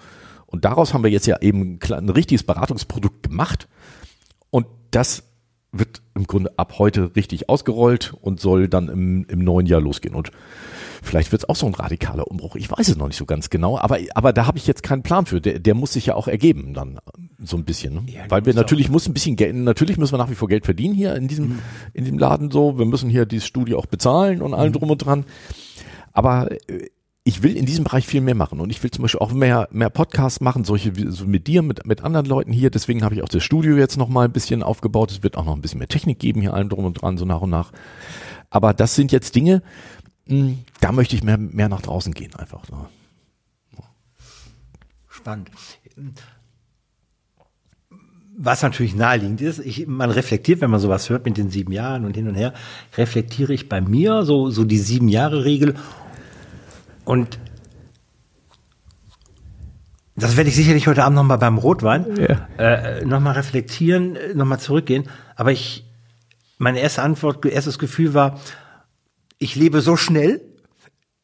Und 0.50 0.64
daraus 0.64 0.92
haben 0.92 1.04
wir 1.04 1.10
jetzt 1.10 1.26
ja 1.26 1.40
eben 1.40 1.78
ein 1.90 2.08
richtiges 2.08 2.42
Beratungsprodukt 2.42 3.22
gemacht. 3.22 3.68
Und 4.50 4.66
das 4.90 5.22
wird 5.72 6.02
im 6.14 6.26
Grunde 6.26 6.58
ab 6.58 6.78
heute 6.78 7.14
richtig 7.14 7.48
ausgerollt 7.48 8.14
und 8.20 8.40
soll 8.40 8.68
dann 8.68 8.88
im, 8.88 9.24
im 9.28 9.38
neuen 9.38 9.66
Jahr 9.66 9.80
losgehen. 9.80 10.16
Und 10.16 10.32
vielleicht 11.02 11.30
wird 11.30 11.44
es 11.44 11.48
auch 11.48 11.54
so 11.54 11.66
ein 11.66 11.74
radikaler 11.74 12.26
Umbruch. 12.26 12.56
Ich 12.56 12.70
weiß 12.70 12.88
es 12.88 12.96
noch 12.96 13.06
nicht 13.06 13.16
so 13.16 13.24
ganz 13.24 13.50
genau, 13.50 13.78
aber, 13.78 13.98
aber 14.14 14.32
da 14.32 14.46
habe 14.46 14.58
ich 14.58 14.66
jetzt 14.66 14.82
keinen 14.82 15.02
Plan 15.02 15.26
für. 15.26 15.40
Der, 15.40 15.60
der 15.60 15.74
muss 15.74 15.92
sich 15.92 16.06
ja 16.06 16.16
auch 16.16 16.26
ergeben 16.26 16.74
dann 16.74 16.98
so 17.38 17.56
ein 17.56 17.64
bisschen. 17.64 17.94
Ne? 17.94 18.02
Ja, 18.06 18.22
Weil 18.28 18.44
wir 18.46 18.54
natürlich 18.54 18.90
muss 18.90 19.06
ein 19.06 19.14
bisschen 19.14 19.36
Geld, 19.36 19.54
natürlich 19.54 19.96
müssen 19.96 20.12
wir 20.12 20.18
nach 20.18 20.30
wie 20.30 20.34
vor 20.34 20.48
Geld 20.48 20.64
verdienen 20.64 20.94
hier 20.94 21.14
in 21.14 21.28
diesem, 21.28 21.48
mhm. 21.48 21.58
in 21.94 22.04
dem 22.04 22.18
Laden 22.18 22.50
so. 22.50 22.76
Wir 22.76 22.86
müssen 22.86 23.08
hier 23.08 23.24
dieses 23.24 23.46
Studio 23.46 23.78
auch 23.78 23.86
bezahlen 23.86 24.42
und 24.42 24.54
allem 24.54 24.72
mhm. 24.72 24.76
drum 24.78 24.90
und 24.90 24.98
dran. 24.98 25.24
Aber 26.12 26.50
äh, 26.50 26.88
ich 27.22 27.42
will 27.42 27.56
in 27.56 27.66
diesem 27.66 27.84
Bereich 27.84 28.06
viel 28.06 28.22
mehr 28.22 28.34
machen 28.34 28.60
und 28.60 28.70
ich 28.70 28.82
will 28.82 28.90
zum 28.90 29.02
Beispiel 29.02 29.20
auch 29.20 29.32
mehr, 29.32 29.68
mehr 29.70 29.90
Podcasts 29.90 30.40
machen, 30.40 30.64
solche 30.64 30.96
wie 30.96 31.10
so 31.10 31.26
mit 31.26 31.46
dir, 31.46 31.62
mit, 31.62 31.84
mit 31.86 32.02
anderen 32.02 32.26
Leuten 32.26 32.52
hier. 32.52 32.70
Deswegen 32.70 33.04
habe 33.04 33.14
ich 33.14 33.22
auch 33.22 33.28
das 33.28 33.44
Studio 33.44 33.76
jetzt 33.76 33.98
noch 33.98 34.08
mal 34.08 34.24
ein 34.24 34.32
bisschen 34.32 34.62
aufgebaut. 34.62 35.10
Es 35.10 35.22
wird 35.22 35.36
auch 35.36 35.44
noch 35.44 35.54
ein 35.54 35.60
bisschen 35.60 35.78
mehr 35.78 35.88
Technik 35.88 36.18
geben 36.18 36.40
hier 36.40 36.54
allem 36.54 36.70
drum 36.70 36.86
und 36.86 36.94
dran, 36.94 37.18
so 37.18 37.26
nach 37.26 37.42
und 37.42 37.50
nach. 37.50 37.72
Aber 38.48 38.72
das 38.72 38.94
sind 38.94 39.12
jetzt 39.12 39.34
Dinge, 39.34 39.62
hm, 40.26 40.58
da 40.80 40.92
möchte 40.92 41.14
ich 41.14 41.22
mehr, 41.22 41.36
mehr 41.36 41.68
nach 41.68 41.82
draußen 41.82 42.14
gehen 42.14 42.34
einfach. 42.36 42.64
So. 42.64 42.86
Spannend. 45.08 45.50
Was 48.38 48.62
natürlich 48.62 48.94
naheliegend 48.94 49.42
ist, 49.42 49.58
ich, 49.58 49.86
man 49.86 50.10
reflektiert, 50.10 50.62
wenn 50.62 50.70
man 50.70 50.80
sowas 50.80 51.10
hört 51.10 51.26
mit 51.26 51.36
den 51.36 51.50
sieben 51.50 51.72
Jahren 51.72 52.06
und 52.06 52.16
hin 52.16 52.26
und 52.26 52.34
her, 52.36 52.54
reflektiere 52.96 53.52
ich 53.52 53.68
bei 53.68 53.82
mir 53.82 54.24
so, 54.24 54.48
so 54.48 54.64
die 54.64 54.78
sieben 54.78 55.08
Jahre 55.08 55.44
Regel 55.44 55.74
und 57.10 57.40
das 60.14 60.36
werde 60.36 60.48
ich 60.48 60.54
sicherlich 60.54 60.86
heute 60.86 61.02
Abend 61.02 61.16
nochmal 61.16 61.38
beim 61.38 61.58
Rotwein 61.58 62.06
ja. 62.16 62.48
äh, 62.56 63.04
nochmal 63.04 63.32
reflektieren, 63.32 64.14
äh, 64.14 64.32
nochmal 64.32 64.60
zurückgehen. 64.60 65.08
Aber 65.34 65.50
ich, 65.50 65.84
meine 66.58 66.78
erste 66.78 67.02
Antwort, 67.02 67.44
erstes 67.44 67.80
Gefühl 67.80 68.14
war, 68.14 68.38
ich 69.38 69.56
lebe 69.56 69.80
so 69.80 69.96
schnell, 69.96 70.40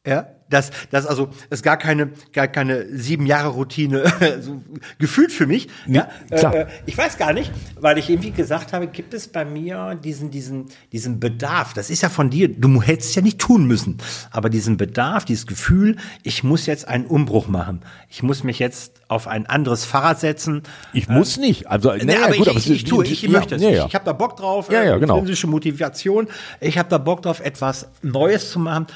ja, 0.04 0.26
dass, 0.48 0.70
dass 0.90 1.06
also 1.06 1.28
es 1.50 1.62
gar 1.62 1.76
keine, 1.76 2.10
gar 2.32 2.48
keine 2.48 2.86
sieben 2.96 3.26
Jahre 3.26 3.48
Routine 3.48 4.04
so 4.40 4.62
gefühlt 4.98 5.32
für 5.32 5.46
mich. 5.46 5.68
Ja, 5.86 6.08
klar. 6.30 6.54
Äh, 6.54 6.66
ich 6.86 6.96
weiß 6.96 7.18
gar 7.18 7.32
nicht, 7.32 7.52
weil 7.80 7.98
ich 7.98 8.08
irgendwie 8.08 8.30
gesagt 8.30 8.72
habe, 8.72 8.86
gibt 8.86 9.14
es 9.14 9.28
bei 9.28 9.44
mir 9.44 9.98
diesen, 10.02 10.30
diesen, 10.30 10.66
diesen 10.92 11.20
Bedarf. 11.20 11.74
Das 11.74 11.90
ist 11.90 12.02
ja 12.02 12.08
von 12.08 12.30
dir. 12.30 12.48
Du 12.48 12.82
hättest 12.82 13.10
es 13.10 13.14
ja 13.16 13.22
nicht 13.22 13.38
tun 13.38 13.66
müssen, 13.66 13.98
aber 14.30 14.50
diesen 14.50 14.76
Bedarf, 14.76 15.24
dieses 15.24 15.46
Gefühl, 15.46 15.96
ich 16.22 16.44
muss 16.44 16.66
jetzt 16.66 16.88
einen 16.88 17.06
Umbruch 17.06 17.48
machen. 17.48 17.80
Ich 18.08 18.22
muss 18.22 18.44
mich 18.44 18.58
jetzt 18.58 18.92
auf 19.08 19.28
ein 19.28 19.46
anderes 19.46 19.84
Fahrrad 19.84 20.20
setzen. 20.20 20.62
Ich 20.92 21.08
muss 21.08 21.36
nicht. 21.36 21.68
Also, 21.68 21.92
nee, 21.92 22.04
nee, 22.04 22.16
aber 22.16 22.36
gut, 22.36 22.48
ich, 22.48 22.56
ich, 22.56 22.70
ich, 22.70 22.84
tue, 22.84 23.04
ich 23.04 23.22
ja, 23.22 23.30
möchte 23.30 23.56
es. 23.56 23.62
Ja, 23.62 23.70
ja. 23.70 23.80
Ich, 23.82 23.88
ich 23.88 23.94
habe 23.94 24.04
da 24.04 24.12
Bock 24.12 24.36
drauf. 24.36 24.70
Ja, 24.70 24.82
ja, 24.82 24.98
genau. 24.98 25.14
Intrinsische 25.14 25.46
Motivation. 25.46 26.28
Ich 26.60 26.78
habe 26.78 26.88
da 26.88 26.98
Bock 26.98 27.22
drauf, 27.22 27.40
etwas 27.40 27.88
Neues 28.02 28.50
zu 28.50 28.58
machen. 28.58 28.86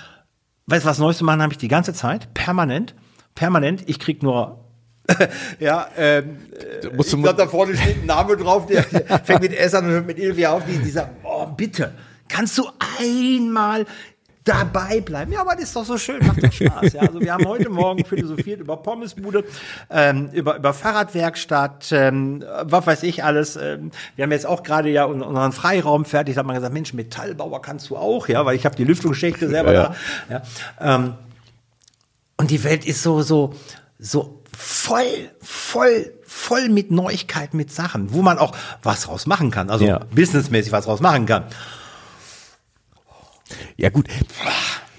Weißt 0.71 0.85
du, 0.85 0.89
was 0.89 1.01
Neues 1.01 1.19
zu 1.19 1.25
machen 1.25 1.43
habe 1.43 1.53
ich 1.53 1.59
die 1.59 1.67
ganze 1.67 1.93
Zeit, 1.93 2.33
permanent, 2.33 2.95
permanent. 3.35 3.83
Ich 3.87 3.99
krieg 3.99 4.23
nur 4.23 4.65
ja, 5.59 5.89
ähm, 5.97 6.37
ich 6.97 7.09
glaube, 7.09 7.35
da 7.35 7.49
vorne 7.49 7.77
steht 7.77 8.03
ein 8.03 8.07
Name 8.07 8.37
drauf, 8.37 8.67
der, 8.67 8.85
fängt 9.25 9.41
mit 9.41 9.53
S 9.53 9.75
an 9.75 9.87
und 9.87 9.91
hört 9.91 10.07
mit 10.07 10.21
Ilvi 10.21 10.47
auf, 10.47 10.63
die, 10.65 10.79
die 10.79 10.91
sagt, 10.91 11.11
oh, 11.25 11.47
bitte, 11.47 11.93
kannst 12.29 12.57
du 12.57 12.69
einmal 13.01 13.87
dabei 14.51 15.01
bleiben. 15.01 15.33
Ja, 15.33 15.43
aber 15.43 15.55
das 15.55 15.65
ist 15.65 15.77
doch 15.77 15.85
so 15.85 15.97
schön, 15.97 16.27
macht 16.27 16.43
doch 16.43 16.53
Spaß. 16.53 16.93
Ja, 16.93 17.03
also 17.03 17.21
wir 17.21 17.33
haben 17.33 17.47
heute 17.47 17.69
Morgen 17.71 18.05
philosophiert 18.05 18.61
über 18.61 18.77
Pommesbude, 18.77 19.45
ähm, 19.91 20.31
über, 20.33 20.57
über 20.57 20.75
Fahrradwerkstatt, 20.75 21.93
ähm, 21.93 22.45
was 22.63 22.87
weiß 22.87 23.03
ich 23.05 23.23
alles. 23.23 23.57
Ähm, 23.57 23.91
wir 24.17 24.25
haben 24.25 24.33
jetzt 24.33 24.47
auch 24.47 24.63
gerade 24.63 24.91
ja 24.91 25.05
unseren 25.05 25.53
Freiraum 25.53 26.05
fertig. 26.05 26.35
Da 26.35 26.41
hat 26.41 26.47
man 26.47 26.57
gesagt, 26.57 26.75
Mensch, 26.75 26.93
Metallbauer 26.93 27.63
kannst 27.63 27.91
du 27.91 27.97
auch, 27.97 28.29
ja, 28.29 28.45
weil 28.45 28.57
ich 28.57 28.65
habe 28.65 28.77
die 28.77 28.85
Lüftungsschächte 28.85 29.49
selber 29.49 29.73
ja, 29.73 29.95
da. 30.29 30.43
Ja. 30.81 30.95
Ähm, 30.95 31.15
und 32.37 32.51
die 32.51 32.65
Welt 32.65 32.87
ist 32.87 33.03
so, 33.03 33.23
so, 33.23 33.55
so 33.99 34.43
voll, 34.57 35.31
voll, 35.43 36.13
voll 36.25 36.69
mit 36.69 36.91
Neuigkeiten, 36.91 37.57
mit 37.57 37.71
Sachen, 37.73 38.13
wo 38.13 38.23
man 38.23 38.39
auch 38.39 38.57
was 38.83 39.03
draus 39.03 39.27
machen 39.27 39.51
kann, 39.51 39.71
also 39.71 39.85
ja. 39.85 40.01
businessmäßig 40.15 40.73
was 40.73 40.87
draus 40.87 41.01
machen 41.01 41.27
kann. 41.27 41.45
Ja 43.77 43.91
gut, 43.91 44.09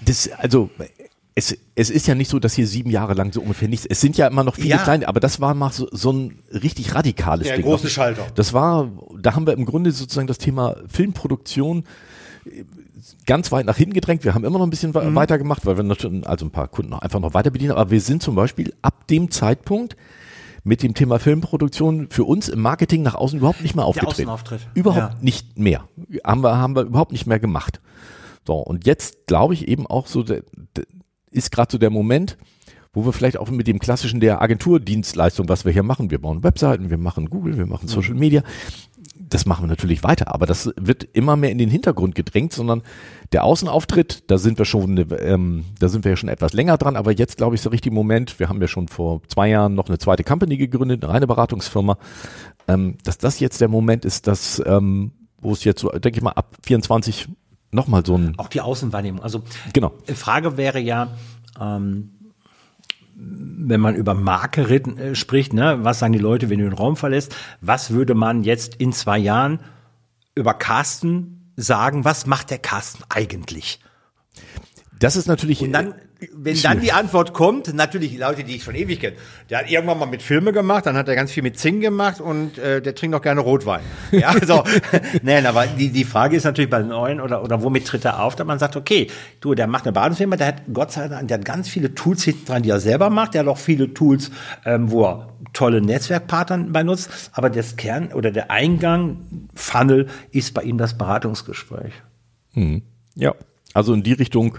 das, 0.04 0.30
also 0.32 0.70
es, 1.34 1.56
es 1.74 1.90
ist 1.90 2.06
ja 2.06 2.14
nicht 2.14 2.28
so, 2.28 2.38
dass 2.38 2.54
hier 2.54 2.66
sieben 2.66 2.90
Jahre 2.90 3.14
lang 3.14 3.32
so 3.32 3.40
ungefähr 3.40 3.68
nichts. 3.68 3.86
Es 3.86 4.00
sind 4.00 4.16
ja 4.16 4.26
immer 4.26 4.44
noch 4.44 4.56
viele 4.56 4.70
ja. 4.70 4.78
kleine, 4.78 5.08
aber 5.08 5.20
das 5.20 5.40
war 5.40 5.54
mal 5.54 5.72
so, 5.72 5.88
so 5.90 6.12
ein 6.12 6.38
richtig 6.52 6.94
radikales 6.94 7.48
ja, 7.48 7.56
Ding. 7.56 7.64
große 7.64 7.88
Schalter. 7.88 8.26
Das 8.34 8.52
war, 8.52 8.90
da 9.18 9.34
haben 9.34 9.46
wir 9.46 9.54
im 9.54 9.64
Grunde 9.64 9.92
sozusagen 9.92 10.26
das 10.26 10.38
Thema 10.38 10.76
Filmproduktion 10.88 11.84
äh, 12.44 12.64
ganz 13.24 13.50
weit 13.50 13.66
nach 13.66 13.76
hinten 13.76 13.94
gedrängt. 13.94 14.24
Wir 14.24 14.34
haben 14.34 14.44
immer 14.44 14.58
noch 14.58 14.66
ein 14.66 14.70
bisschen 14.70 14.90
mhm. 14.90 15.14
weiter 15.14 15.38
gemacht, 15.38 15.64
weil 15.64 15.76
wir 15.76 15.84
natürlich, 15.84 16.26
also 16.26 16.44
ein 16.44 16.50
paar 16.50 16.68
Kunden 16.68 16.90
noch 16.90 17.00
einfach 17.00 17.20
noch 17.20 17.34
weiter 17.34 17.50
bedienen. 17.50 17.72
Aber 17.72 17.90
wir 17.90 18.00
sind 18.00 18.22
zum 18.22 18.34
Beispiel 18.34 18.74
ab 18.82 19.06
dem 19.06 19.30
Zeitpunkt 19.30 19.96
mit 20.64 20.82
dem 20.82 20.94
Thema 20.94 21.18
Filmproduktion 21.18 22.08
für 22.10 22.24
uns 22.24 22.48
im 22.48 22.60
Marketing 22.60 23.02
nach 23.02 23.14
außen 23.14 23.38
überhaupt 23.38 23.62
nicht 23.62 23.74
mehr 23.74 23.84
aufgetreten. 23.84 24.26
Der 24.26 24.34
Außenauftritt. 24.34 24.68
Überhaupt 24.74 25.14
ja. 25.14 25.18
nicht 25.20 25.58
mehr. 25.58 25.88
Haben 26.24 26.42
wir, 26.42 26.56
haben 26.58 26.76
wir 26.76 26.82
überhaupt 26.82 27.12
nicht 27.12 27.26
mehr 27.26 27.40
gemacht. 27.40 27.80
So, 28.46 28.56
und 28.56 28.86
jetzt 28.86 29.26
glaube 29.26 29.54
ich 29.54 29.68
eben 29.68 29.86
auch 29.86 30.06
so, 30.06 30.22
der, 30.22 30.42
der 30.76 30.84
ist 31.30 31.50
gerade 31.50 31.72
so 31.72 31.78
der 31.78 31.90
Moment, 31.90 32.36
wo 32.92 33.04
wir 33.04 33.12
vielleicht 33.12 33.38
auch 33.38 33.50
mit 33.50 33.66
dem 33.66 33.78
klassischen 33.78 34.20
der 34.20 34.42
Agenturdienstleistung, 34.42 35.48
was 35.48 35.64
wir 35.64 35.72
hier 35.72 35.82
machen, 35.82 36.10
wir 36.10 36.20
bauen 36.20 36.42
Webseiten, 36.42 36.90
wir 36.90 36.98
machen 36.98 37.30
Google, 37.30 37.56
wir 37.56 37.66
machen 37.66 37.88
Social 37.88 38.14
Media, 38.14 38.42
das 39.16 39.46
machen 39.46 39.64
wir 39.64 39.68
natürlich 39.68 40.04
weiter, 40.04 40.34
aber 40.34 40.44
das 40.44 40.70
wird 40.78 41.04
immer 41.04 41.36
mehr 41.36 41.50
in 41.50 41.58
den 41.58 41.70
Hintergrund 41.70 42.14
gedrängt, 42.14 42.52
sondern 42.52 42.82
der 43.32 43.44
Außenauftritt, 43.44 44.24
da 44.30 44.36
sind 44.36 44.58
wir 44.58 44.66
schon, 44.66 45.06
ähm, 45.20 45.64
da 45.78 45.88
sind 45.88 46.04
wir 46.04 46.10
ja 46.10 46.16
schon 46.16 46.28
etwas 46.28 46.52
länger 46.52 46.76
dran, 46.76 46.96
aber 46.96 47.12
jetzt 47.12 47.38
glaube 47.38 47.54
ich 47.54 47.62
so 47.62 47.70
richtig 47.70 47.92
Moment, 47.92 48.38
wir 48.38 48.50
haben 48.50 48.60
ja 48.60 48.68
schon 48.68 48.88
vor 48.88 49.22
zwei 49.28 49.48
Jahren 49.48 49.74
noch 49.74 49.88
eine 49.88 49.98
zweite 49.98 50.22
Company 50.22 50.58
gegründet, 50.58 51.02
eine 51.02 51.14
reine 51.14 51.26
Beratungsfirma, 51.26 51.96
ähm, 52.68 52.98
dass 53.04 53.16
das 53.16 53.40
jetzt 53.40 53.62
der 53.62 53.68
Moment 53.68 54.04
ist, 54.04 54.26
dass 54.26 54.62
ähm, 54.66 55.12
wo 55.42 55.52
es 55.52 55.64
jetzt 55.64 55.80
so, 55.80 55.88
denke 55.90 56.18
ich 56.18 56.22
mal, 56.22 56.32
ab 56.32 56.56
24 56.62 57.28
nochmal 57.72 58.06
so 58.06 58.16
ein. 58.16 58.34
Auch 58.38 58.48
die 58.48 58.60
Außenwahrnehmung. 58.60 59.22
Also 59.22 59.42
genau. 59.72 59.92
Frage 60.14 60.56
wäre 60.56 60.78
ja, 60.78 61.08
ähm, 61.60 62.10
wenn 63.14 63.80
man 63.80 63.96
über 63.96 64.14
Marke 64.14 64.62
äh, 64.62 65.14
spricht, 65.14 65.52
ne, 65.52 65.78
was 65.82 65.98
sagen 65.98 66.12
die 66.12 66.18
Leute, 66.18 66.48
wenn 66.50 66.58
du 66.58 66.64
den 66.64 66.72
Raum 66.72 66.96
verlässt? 66.96 67.34
Was 67.60 67.90
würde 67.90 68.14
man 68.14 68.44
jetzt 68.44 68.76
in 68.76 68.92
zwei 68.92 69.18
Jahren 69.18 69.60
über 70.34 70.54
Carsten 70.54 71.52
sagen? 71.56 72.04
Was 72.04 72.26
macht 72.26 72.50
der 72.50 72.58
Carsten 72.58 73.02
eigentlich? 73.08 73.80
Das 74.98 75.16
ist 75.16 75.26
natürlich. 75.26 75.62
Und 75.62 75.72
dann 75.72 75.94
wenn 76.34 76.60
dann 76.62 76.80
die 76.80 76.92
Antwort 76.92 77.32
kommt, 77.32 77.72
natürlich 77.74 78.16
Leute, 78.18 78.44
die 78.44 78.56
ich 78.56 78.62
schon 78.62 78.74
ewig 78.74 79.00
kenne. 79.00 79.16
Der 79.50 79.58
hat 79.58 79.70
irgendwann 79.70 79.98
mal 79.98 80.06
mit 80.06 80.22
Filme 80.22 80.52
gemacht, 80.52 80.86
dann 80.86 80.96
hat 80.96 81.08
er 81.08 81.16
ganz 81.16 81.32
viel 81.32 81.42
mit 81.42 81.58
Zing 81.58 81.80
gemacht 81.80 82.20
und 82.20 82.58
äh, 82.58 82.80
der 82.80 82.94
trinkt 82.94 83.16
auch 83.16 83.22
gerne 83.22 83.40
Rotwein. 83.40 83.82
Ja, 84.12 84.34
so. 84.44 84.62
Nein, 85.22 85.46
aber 85.46 85.66
die, 85.66 85.90
die 85.90 86.04
Frage 86.04 86.36
ist 86.36 86.44
natürlich 86.44 86.70
bei 86.70 86.78
den 86.78 86.88
neuen 86.88 87.20
oder, 87.20 87.42
oder 87.42 87.62
womit 87.62 87.86
tritt 87.86 88.04
er 88.04 88.22
auf, 88.22 88.36
dass 88.36 88.46
man 88.46 88.58
sagt, 88.58 88.76
okay, 88.76 89.08
du, 89.40 89.54
der 89.54 89.66
macht 89.66 89.84
eine 89.84 89.92
Badefirma, 89.92 90.36
der 90.36 90.48
hat 90.48 90.62
Gott 90.72 90.92
sei 90.92 91.08
Dank, 91.08 91.28
der 91.28 91.38
hat 91.38 91.44
ganz 91.44 91.68
viele 91.68 91.94
Tools 91.94 92.22
hinten 92.22 92.44
dran, 92.44 92.62
die 92.62 92.70
er 92.70 92.78
selber 92.78 93.10
macht. 93.10 93.34
Der 93.34 93.40
hat 93.40 93.48
auch 93.48 93.58
viele 93.58 93.94
Tools, 93.94 94.30
ähm, 94.64 94.90
wo 94.90 95.04
er 95.04 95.28
tolle 95.52 95.80
Netzwerkpartner 95.80 96.58
benutzt. 96.58 97.30
Aber 97.32 97.50
das 97.50 97.76
Kern 97.76 98.12
oder 98.12 98.30
der 98.30 98.50
Eingang, 98.50 99.48
Funnel, 99.54 100.08
ist 100.30 100.54
bei 100.54 100.62
ihm 100.62 100.78
das 100.78 100.96
Beratungsgespräch. 100.96 101.92
Hm. 102.52 102.82
Ja, 103.14 103.34
also 103.74 103.94
in 103.94 104.02
die 104.02 104.12
Richtung 104.12 104.58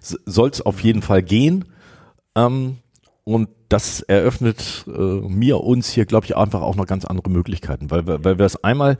soll 0.00 0.50
es 0.50 0.60
auf 0.60 0.80
jeden 0.80 1.02
Fall 1.02 1.22
gehen. 1.22 1.64
Ähm, 2.34 2.78
und 3.24 3.48
das 3.68 4.00
eröffnet 4.00 4.84
äh, 4.86 4.90
mir, 4.90 5.60
uns 5.60 5.90
hier, 5.90 6.06
glaube 6.06 6.24
ich, 6.24 6.36
einfach 6.36 6.62
auch 6.62 6.76
noch 6.76 6.86
ganz 6.86 7.04
andere 7.04 7.30
Möglichkeiten, 7.30 7.90
weil, 7.90 8.06
weil 8.06 8.38
wir 8.38 8.46
es 8.46 8.64
einmal 8.64 8.96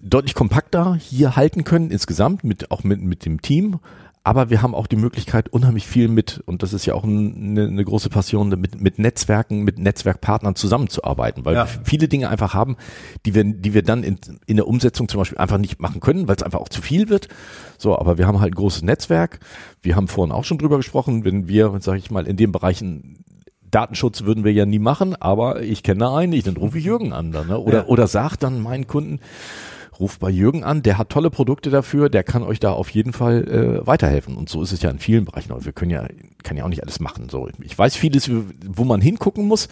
deutlich 0.00 0.34
kompakter 0.34 0.96
hier 0.96 1.36
halten 1.36 1.64
können 1.64 1.90
insgesamt, 1.90 2.44
mit, 2.44 2.70
auch 2.70 2.84
mit, 2.84 3.00
mit 3.00 3.24
dem 3.24 3.40
Team, 3.40 3.78
aber 4.24 4.50
wir 4.50 4.62
haben 4.62 4.74
auch 4.74 4.86
die 4.86 4.96
Möglichkeit, 4.96 5.48
unheimlich 5.48 5.86
viel 5.86 6.06
mit, 6.06 6.42
und 6.46 6.62
das 6.62 6.72
ist 6.72 6.86
ja 6.86 6.94
auch 6.94 7.02
eine, 7.02 7.66
eine 7.66 7.84
große 7.84 8.08
Passion, 8.08 8.50
mit, 8.50 8.80
mit 8.80 8.98
Netzwerken, 8.98 9.62
mit 9.62 9.80
Netzwerkpartnern 9.80 10.54
zusammenzuarbeiten, 10.54 11.44
weil 11.44 11.54
ja. 11.54 11.64
wir 11.64 11.80
viele 11.84 12.06
Dinge 12.06 12.28
einfach 12.28 12.54
haben, 12.54 12.76
die 13.26 13.34
wir, 13.34 13.42
die 13.42 13.74
wir 13.74 13.82
dann 13.82 14.04
in, 14.04 14.18
in 14.46 14.56
der 14.56 14.68
Umsetzung 14.68 15.08
zum 15.08 15.18
Beispiel 15.18 15.38
einfach 15.38 15.58
nicht 15.58 15.80
machen 15.80 16.00
können, 16.00 16.28
weil 16.28 16.36
es 16.36 16.42
einfach 16.44 16.60
auch 16.60 16.68
zu 16.68 16.82
viel 16.82 17.08
wird. 17.08 17.28
So, 17.78 17.98
aber 17.98 18.16
wir 18.16 18.28
haben 18.28 18.40
halt 18.40 18.52
ein 18.52 18.56
großes 18.56 18.82
Netzwerk. 18.82 19.40
Wir 19.82 19.96
haben 19.96 20.06
vorhin 20.06 20.32
auch 20.32 20.44
schon 20.44 20.58
drüber 20.58 20.76
gesprochen, 20.76 21.24
wenn 21.24 21.48
wir, 21.48 21.76
sage 21.80 21.98
ich 21.98 22.12
mal, 22.12 22.26
in 22.28 22.36
den 22.36 22.52
Bereichen 22.52 23.24
Datenschutz 23.72 24.22
würden 24.22 24.44
wir 24.44 24.52
ja 24.52 24.66
nie 24.66 24.78
machen, 24.78 25.16
aber 25.16 25.62
ich 25.62 25.82
kenne 25.82 26.00
da 26.00 26.16
einen, 26.16 26.34
ich, 26.34 26.44
dann 26.44 26.56
rufe 26.56 26.78
ich 26.78 26.84
Jürgen 26.84 27.12
an. 27.12 27.32
Dann, 27.32 27.48
ne? 27.48 27.58
Oder, 27.58 27.78
ja. 27.78 27.86
oder 27.86 28.06
sagt 28.06 28.42
dann 28.42 28.60
meinen 28.60 28.86
Kunden, 28.86 29.18
ruft 29.98 30.20
bei 30.20 30.30
Jürgen 30.30 30.64
an, 30.64 30.82
der 30.82 30.98
hat 30.98 31.10
tolle 31.10 31.30
Produkte 31.30 31.70
dafür, 31.70 32.08
der 32.08 32.24
kann 32.24 32.42
euch 32.42 32.60
da 32.60 32.72
auf 32.72 32.90
jeden 32.90 33.12
Fall 33.12 33.48
äh, 33.48 33.86
weiterhelfen. 33.86 34.36
Und 34.36 34.48
so 34.48 34.62
ist 34.62 34.72
es 34.72 34.82
ja 34.82 34.90
in 34.90 34.98
vielen 34.98 35.24
Bereichen. 35.24 35.52
Wir 35.64 35.72
können 35.72 35.90
ja, 35.90 36.06
kann 36.42 36.56
ja 36.56 36.64
auch 36.64 36.68
nicht 36.68 36.82
alles 36.82 37.00
machen. 37.00 37.28
So, 37.28 37.48
ich 37.60 37.78
weiß 37.78 37.96
vieles, 37.96 38.30
wo 38.30 38.84
man 38.84 39.00
hingucken 39.00 39.46
muss, 39.46 39.68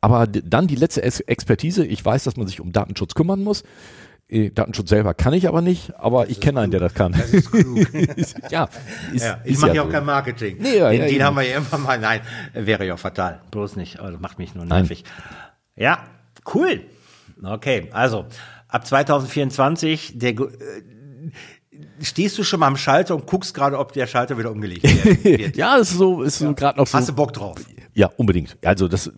aber 0.00 0.26
dann 0.26 0.66
die 0.66 0.76
letzte 0.76 1.02
Expertise. 1.02 1.84
Ich 1.84 2.04
weiß, 2.04 2.24
dass 2.24 2.36
man 2.36 2.46
sich 2.46 2.60
um 2.60 2.72
Datenschutz 2.72 3.14
kümmern 3.14 3.42
muss. 3.42 3.64
Äh, 4.28 4.50
Datenschutz 4.50 4.88
selber 4.88 5.14
kann 5.14 5.32
ich 5.34 5.46
aber 5.46 5.62
nicht, 5.62 5.94
aber 5.96 6.28
ich 6.28 6.40
kenne 6.40 6.60
einen, 6.60 6.72
der 6.72 6.80
das 6.80 6.94
kann. 6.94 7.12
Das 7.12 7.32
ist 7.32 7.50
klug. 7.50 7.86
ja, 8.50 8.68
ist, 9.12 9.24
ja, 9.24 9.40
ich 9.44 9.58
mache 9.58 9.74
ja 9.76 9.82
auch 9.82 9.86
so. 9.86 9.92
kein 9.92 10.04
Marketing. 10.04 10.56
Nee, 10.58 10.78
ja, 10.78 10.90
den, 10.90 11.00
ja, 11.00 11.06
den 11.06 11.22
haben 11.22 11.36
wir 11.36 11.44
ja 11.44 11.58
immer 11.58 11.78
mal. 11.78 11.98
Nein, 11.98 12.20
wäre 12.52 12.84
ja 12.84 12.96
fatal. 12.96 13.40
Bloß 13.52 13.76
nicht. 13.76 14.00
Also 14.00 14.18
macht 14.18 14.38
mich 14.38 14.54
nur 14.54 14.64
nervig. 14.64 15.04
Nein. 15.04 15.36
Ja, 15.76 16.04
cool. 16.54 16.80
Okay, 17.42 17.88
also 17.92 18.26
ab 18.76 18.86
2024, 18.86 20.18
der, 20.18 20.30
äh, 20.30 20.44
stehst 22.00 22.38
du 22.38 22.44
schon 22.44 22.60
mal 22.60 22.68
am 22.68 22.76
Schalter 22.76 23.14
und 23.14 23.26
guckst 23.26 23.54
gerade, 23.54 23.78
ob 23.78 23.92
der 23.92 24.06
Schalter 24.06 24.38
wieder 24.38 24.50
umgelegt 24.50 24.84
wird. 25.24 25.56
ja, 25.56 25.76
ist 25.76 25.92
so, 25.92 26.22
ist 26.22 26.38
so 26.38 26.54
gerade 26.54 26.78
noch 26.78 26.86
so. 26.86 26.98
Hast 26.98 27.08
du 27.08 27.14
Bock 27.14 27.32
drauf? 27.32 27.56
Ja, 27.94 28.10
unbedingt. 28.18 28.58
Also 28.62 28.88
das, 28.88 29.10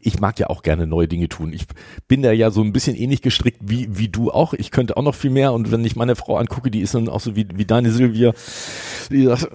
ich 0.00 0.18
mag 0.18 0.38
ja 0.40 0.48
auch 0.48 0.62
gerne 0.62 0.88
neue 0.88 1.06
Dinge 1.06 1.28
tun. 1.28 1.52
Ich 1.52 1.66
bin 2.08 2.22
da 2.22 2.32
ja 2.32 2.50
so 2.50 2.62
ein 2.62 2.72
bisschen 2.72 2.96
ähnlich 2.96 3.22
gestrickt 3.22 3.60
wie, 3.62 3.96
wie 3.96 4.08
du 4.08 4.32
auch. 4.32 4.54
Ich 4.54 4.72
könnte 4.72 4.96
auch 4.96 5.04
noch 5.04 5.14
viel 5.14 5.30
mehr. 5.30 5.52
Und 5.52 5.70
wenn 5.70 5.84
ich 5.84 5.94
meine 5.94 6.16
Frau 6.16 6.36
angucke, 6.36 6.70
die 6.70 6.80
ist 6.80 6.94
dann 6.94 7.08
auch 7.08 7.20
so 7.20 7.36
wie, 7.36 7.46
wie 7.54 7.64
deine 7.64 7.92
Silvia, 7.92 8.32
die 9.10 9.24
sagt, 9.26 9.48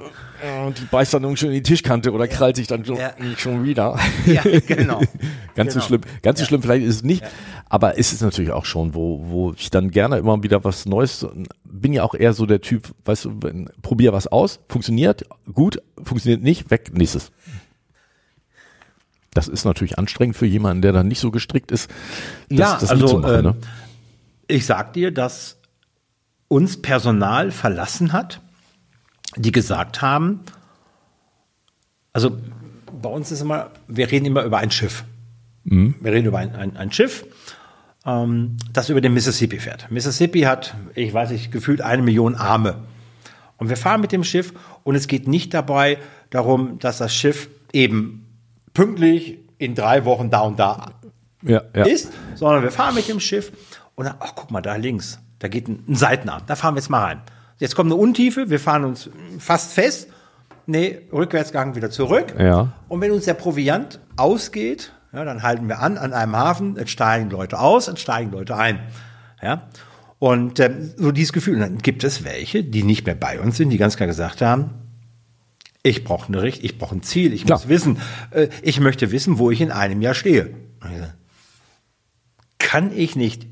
und 0.65 0.79
die 0.79 0.85
beißt 0.85 1.13
dann 1.13 1.35
schon 1.37 1.49
in 1.49 1.55
die 1.55 1.63
Tischkante 1.63 2.11
oder 2.11 2.27
krallt 2.27 2.55
sich 2.55 2.67
dann 2.67 2.85
schon, 2.85 2.97
schon 3.37 3.63
wieder. 3.63 3.99
Ja, 4.25 4.41
genau. 4.43 4.99
ganz 5.55 5.71
genau. 5.71 5.71
so 5.71 5.81
schlimm, 5.81 6.01
ganz 6.21 6.39
so 6.39 6.45
schlimm 6.45 6.61
vielleicht 6.61 6.85
ist 6.85 6.95
es 6.95 7.03
nicht. 7.03 7.23
Aber 7.67 7.97
ist 7.97 8.13
es 8.13 8.21
natürlich 8.21 8.51
auch 8.51 8.65
schon, 8.65 8.95
wo, 8.95 9.21
wo 9.29 9.53
ich 9.53 9.69
dann 9.69 9.91
gerne 9.91 10.17
immer 10.17 10.41
wieder 10.41 10.63
was 10.63 10.85
Neues, 10.85 11.25
bin 11.63 11.93
ja 11.93 12.03
auch 12.03 12.15
eher 12.15 12.33
so 12.33 12.45
der 12.45 12.61
Typ, 12.61 12.93
weißt 13.05 13.25
du, 13.25 13.39
probier 13.81 14.11
was 14.13 14.27
aus, 14.27 14.59
funktioniert, 14.67 15.25
gut, 15.53 15.81
funktioniert 16.03 16.41
nicht, 16.41 16.71
weg, 16.71 16.91
nächstes. 16.93 17.31
Das 19.33 19.47
ist 19.47 19.65
natürlich 19.65 19.99
anstrengend 19.99 20.35
für 20.35 20.47
jemanden, 20.47 20.81
der 20.81 20.93
dann 20.93 21.07
nicht 21.07 21.19
so 21.19 21.29
gestrickt 21.31 21.71
ist, 21.71 21.91
das, 22.49 22.59
ja, 22.59 22.77
das 22.79 22.89
also. 22.89 23.21
Äh, 23.23 23.41
ne? 23.43 23.55
Ich 24.47 24.65
sag 24.65 24.93
dir, 24.93 25.11
dass 25.11 25.57
uns 26.47 26.81
Personal 26.81 27.51
verlassen 27.51 28.13
hat, 28.13 28.41
die 29.35 29.51
gesagt 29.51 30.01
haben, 30.01 30.41
also 32.13 32.37
bei 33.01 33.09
uns 33.09 33.31
ist 33.31 33.41
immer, 33.41 33.71
wir 33.87 34.11
reden 34.11 34.25
immer 34.25 34.43
über 34.43 34.57
ein 34.57 34.71
Schiff. 34.71 35.03
Mhm. 35.63 35.95
Wir 35.99 36.11
reden 36.11 36.27
über 36.27 36.39
ein, 36.39 36.55
ein, 36.55 36.77
ein 36.77 36.91
Schiff, 36.91 37.25
ähm, 38.05 38.57
das 38.73 38.89
über 38.89 39.01
den 39.01 39.13
Mississippi 39.13 39.59
fährt. 39.59 39.89
Mississippi 39.91 40.41
hat, 40.41 40.75
ich 40.95 41.13
weiß 41.13 41.29
nicht, 41.31 41.51
gefühlt 41.51 41.81
eine 41.81 42.01
Million 42.01 42.35
Arme. 42.35 42.83
Und 43.57 43.69
wir 43.69 43.77
fahren 43.77 44.01
mit 44.01 44.11
dem 44.11 44.23
Schiff 44.23 44.53
und 44.83 44.95
es 44.95 45.07
geht 45.07 45.27
nicht 45.27 45.53
dabei 45.53 45.97
darum, 46.29 46.79
dass 46.79 46.97
das 46.97 47.13
Schiff 47.13 47.49
eben 47.73 48.25
pünktlich 48.73 49.39
in 49.57 49.75
drei 49.75 50.05
Wochen 50.05 50.29
da 50.29 50.41
und 50.41 50.57
da 50.59 50.93
ja, 51.43 51.63
ja. 51.75 51.85
ist, 51.85 52.11
sondern 52.35 52.63
wir 52.63 52.71
fahren 52.71 52.95
mit 52.95 53.07
dem 53.07 53.19
Schiff 53.19 53.51
und 53.95 54.05
dann, 54.05 54.15
ach 54.19 54.33
guck 54.35 54.51
mal, 54.51 54.61
da 54.61 54.75
links, 54.75 55.19
da 55.39 55.47
geht 55.47 55.67
ein, 55.67 55.83
ein 55.87 55.95
Seitenarm, 55.95 56.43
da 56.47 56.55
fahren 56.55 56.75
wir 56.75 56.79
jetzt 56.79 56.89
mal 56.89 57.03
rein. 57.03 57.21
Jetzt 57.59 57.75
kommt 57.75 57.91
eine 57.91 57.99
Untiefe, 57.99 58.49
wir 58.49 58.59
fahren 58.59 58.85
uns 58.85 59.09
fast 59.37 59.73
fest. 59.73 60.07
Nee, 60.65 61.01
Rückwärtsgang 61.11 61.75
wieder 61.75 61.89
zurück. 61.89 62.33
Ja. 62.39 62.71
Und 62.87 63.01
wenn 63.01 63.11
uns 63.11 63.25
der 63.25 63.33
Proviant 63.33 63.99
ausgeht, 64.15 64.93
ja, 65.11 65.25
dann 65.25 65.43
halten 65.43 65.67
wir 65.67 65.79
an 65.79 65.97
an 65.97 66.13
einem 66.13 66.35
Hafen, 66.35 66.75
jetzt 66.77 66.91
steigen 66.91 67.29
Leute 67.29 67.59
aus, 67.59 67.87
jetzt 67.87 67.99
steigen 67.99 68.31
Leute 68.31 68.55
ein. 68.55 68.79
Ja. 69.41 69.67
Und 70.19 70.59
ähm, 70.59 70.91
so 70.95 71.11
dieses 71.11 71.33
Gefühl. 71.33 71.55
Und 71.55 71.61
dann 71.61 71.77
gibt 71.79 72.03
es 72.03 72.23
welche, 72.23 72.63
die 72.63 72.83
nicht 72.83 73.05
mehr 73.05 73.15
bei 73.15 73.39
uns 73.39 73.57
sind, 73.57 73.69
die 73.71 73.77
ganz 73.77 73.97
klar 73.97 74.07
gesagt 74.07 74.41
haben, 74.41 74.71
ich 75.81 76.03
brauche 76.03 76.27
eine 76.27 76.41
Richt, 76.41 76.63
ich 76.63 76.77
brauche 76.77 76.95
ein 76.95 77.03
Ziel, 77.03 77.33
ich 77.33 77.45
klar. 77.45 77.57
muss 77.57 77.69
wissen, 77.69 77.97
äh, 78.31 78.49
ich 78.61 78.79
möchte 78.79 79.11
wissen, 79.11 79.37
wo 79.37 79.49
ich 79.49 79.61
in 79.61 79.71
einem 79.71 80.01
Jahr 80.01 80.13
stehe. 80.13 80.53
Kann 82.57 82.91
ich 82.95 83.15
nicht 83.15 83.47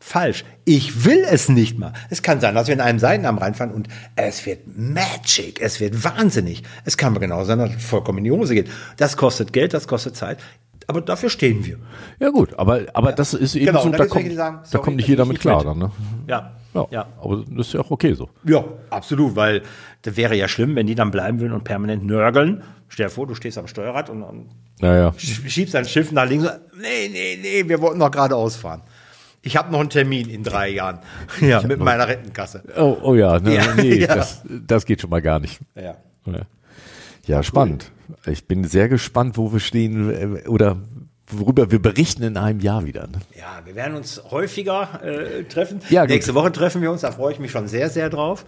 falsch. 0.00 0.44
Ich 0.64 1.04
will 1.04 1.24
es 1.30 1.48
nicht 1.48 1.78
mal. 1.78 1.92
Es 2.08 2.22
kann 2.22 2.40
sein, 2.40 2.54
dass 2.54 2.66
wir 2.66 2.74
in 2.74 2.80
einem 2.80 2.98
Seitenarm 2.98 3.38
reinfahren 3.38 3.72
und 3.72 3.88
es 4.16 4.44
wird 4.46 4.60
Magic, 4.66 5.60
es 5.60 5.78
wird 5.78 6.02
wahnsinnig. 6.02 6.62
Es 6.84 6.96
kann 6.96 7.12
aber 7.12 7.20
genau 7.20 7.44
sein, 7.44 7.58
dass 7.58 7.76
es 7.76 7.84
vollkommen 7.84 8.18
in 8.18 8.24
die 8.24 8.30
Hose 8.32 8.54
geht. 8.54 8.68
Das 8.96 9.16
kostet 9.16 9.52
Geld, 9.52 9.74
das 9.74 9.86
kostet 9.86 10.16
Zeit. 10.16 10.38
Aber 10.86 11.02
dafür 11.02 11.30
stehen 11.30 11.64
wir. 11.64 11.78
Ja 12.18 12.30
gut, 12.30 12.58
aber, 12.58 12.86
aber 12.94 13.10
ja. 13.10 13.16
das 13.16 13.34
ist 13.34 13.54
eben 13.54 13.66
genau, 13.66 13.82
so, 13.82 13.90
da 13.90 14.06
kommt, 14.06 14.32
sagen, 14.32 14.60
sorry, 14.64 14.72
da 14.72 14.78
kommt 14.78 14.96
nicht 14.96 15.08
jeder 15.08 15.24
mit 15.24 15.38
klar 15.38 15.62
dann. 15.62 15.78
Ne? 15.78 15.92
Ja. 16.26 16.56
ja. 16.74 16.86
Ja, 16.90 17.06
aber 17.22 17.44
das 17.48 17.68
ist 17.68 17.74
ja 17.74 17.80
auch 17.80 17.90
okay 17.92 18.14
so. 18.14 18.28
Ja, 18.44 18.64
absolut, 18.88 19.36
weil 19.36 19.62
das 20.02 20.16
wäre 20.16 20.34
ja 20.34 20.48
schlimm, 20.48 20.74
wenn 20.74 20.88
die 20.88 20.96
dann 20.96 21.12
bleiben 21.12 21.38
würden 21.38 21.52
und 21.52 21.62
permanent 21.62 22.04
nörgeln. 22.04 22.64
Stell 22.88 23.06
dir 23.06 23.10
vor, 23.10 23.28
du 23.28 23.36
stehst 23.36 23.56
am 23.56 23.68
Steuerrad 23.68 24.10
und, 24.10 24.24
und 24.24 24.48
ja, 24.80 25.12
schiebst 25.16 25.74
dein 25.74 25.84
Schiff 25.84 26.10
nach 26.10 26.28
links. 26.28 26.48
Nee, 26.76 27.08
nee, 27.12 27.38
nee, 27.40 27.68
wir 27.68 27.80
wollten 27.80 27.98
noch 27.98 28.10
geradeaus 28.10 28.56
fahren. 28.56 28.82
Ich 29.42 29.56
habe 29.56 29.72
noch 29.72 29.80
einen 29.80 29.90
Termin 29.90 30.28
in 30.28 30.42
drei 30.42 30.68
Jahren. 30.68 30.98
Ja, 31.40 31.62
mit 31.62 31.78
meiner 31.78 32.06
Rentenkasse. 32.06 32.62
Oh, 32.76 32.96
oh 33.02 33.14
ja, 33.14 33.40
ne, 33.40 33.54
ja, 33.54 33.74
nee, 33.74 34.00
ja. 34.00 34.14
Das, 34.14 34.42
das 34.46 34.84
geht 34.84 35.00
schon 35.00 35.10
mal 35.10 35.22
gar 35.22 35.40
nicht. 35.40 35.60
Ja, 35.74 35.96
ja 37.26 37.42
spannend. 37.42 37.90
Ich 38.26 38.46
bin 38.46 38.64
sehr 38.64 38.88
gespannt, 38.88 39.38
wo 39.38 39.52
wir 39.52 39.60
stehen 39.60 40.42
äh, 40.44 40.48
oder 40.48 40.76
worüber 41.26 41.70
wir 41.70 41.80
berichten 41.80 42.22
in 42.22 42.36
einem 42.36 42.60
Jahr 42.60 42.84
wieder. 42.84 43.06
Ne? 43.06 43.20
Ja, 43.38 43.62
wir 43.64 43.74
werden 43.74 43.94
uns 43.94 44.22
häufiger 44.30 45.00
äh, 45.02 45.44
treffen. 45.44 45.80
Ja, 45.88 46.04
Nächste 46.04 46.34
Woche 46.34 46.52
treffen 46.52 46.82
wir 46.82 46.90
uns, 46.90 47.02
da 47.02 47.12
freue 47.12 47.32
ich 47.32 47.38
mich 47.38 47.50
schon 47.50 47.68
sehr, 47.68 47.88
sehr 47.88 48.10
drauf. 48.10 48.44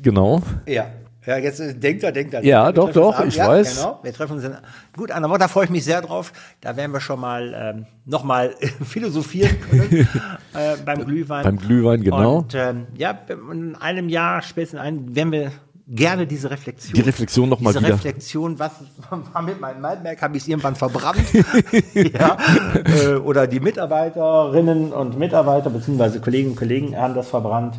Genau. 0.00 0.42
Ja. 0.66 0.86
Ja, 1.26 1.38
jetzt 1.38 1.60
äh, 1.60 1.74
denkt 1.74 2.02
er, 2.02 2.12
denkt 2.12 2.34
er. 2.34 2.44
Ja, 2.44 2.70
doch, 2.70 2.92
doch, 2.92 3.24
ich 3.24 3.36
ja, 3.36 3.48
weiß. 3.48 3.76
Genau, 3.76 4.00
wir 4.02 4.12
treffen 4.12 4.34
uns 4.34 4.44
in, 4.44 4.56
gut 4.96 5.10
an 5.10 5.22
der 5.22 5.30
Woche, 5.30 5.38
da 5.38 5.48
freue 5.48 5.64
ich 5.64 5.70
mich 5.70 5.84
sehr 5.84 6.02
drauf. 6.02 6.32
Da 6.60 6.76
werden 6.76 6.92
wir 6.92 7.00
schon 7.00 7.20
mal 7.20 7.54
ähm, 7.56 7.86
nochmal 8.04 8.54
philosophieren 8.84 9.56
können 9.60 9.90
äh, 10.54 10.76
beim 10.84 11.04
Glühwein. 11.04 11.44
Beim 11.44 11.58
Glühwein, 11.58 12.02
genau. 12.02 12.38
Und 12.38 12.54
ähm, 12.54 12.86
ja, 12.96 13.18
in 13.50 13.74
einem 13.76 14.08
Jahr, 14.08 14.42
spätestens 14.42 14.80
ein, 14.80 15.16
werden 15.16 15.32
wir 15.32 15.52
gerne 15.86 16.26
diese 16.26 16.50
Reflexion. 16.50 16.94
Die 16.94 17.00
Reflexion 17.00 17.48
nochmal 17.48 17.72
wieder. 17.72 17.80
Diese 17.82 17.94
Reflexion, 17.94 18.58
was 18.58 18.72
war 19.32 19.42
mit 19.42 19.60
meinem 19.60 19.80
Maltmerk, 19.80 20.20
habe 20.20 20.36
ich 20.36 20.42
es 20.42 20.48
irgendwann 20.48 20.76
verbrannt. 20.76 21.24
ja, 21.94 22.36
äh, 22.84 23.14
oder 23.14 23.46
die 23.46 23.60
Mitarbeiterinnen 23.60 24.92
und 24.92 25.18
Mitarbeiter, 25.18 25.70
beziehungsweise 25.70 26.20
Kolleginnen 26.20 26.52
und 26.52 26.58
Kollegen 26.58 26.96
haben 26.96 27.14
das 27.14 27.28
verbrannt. 27.28 27.76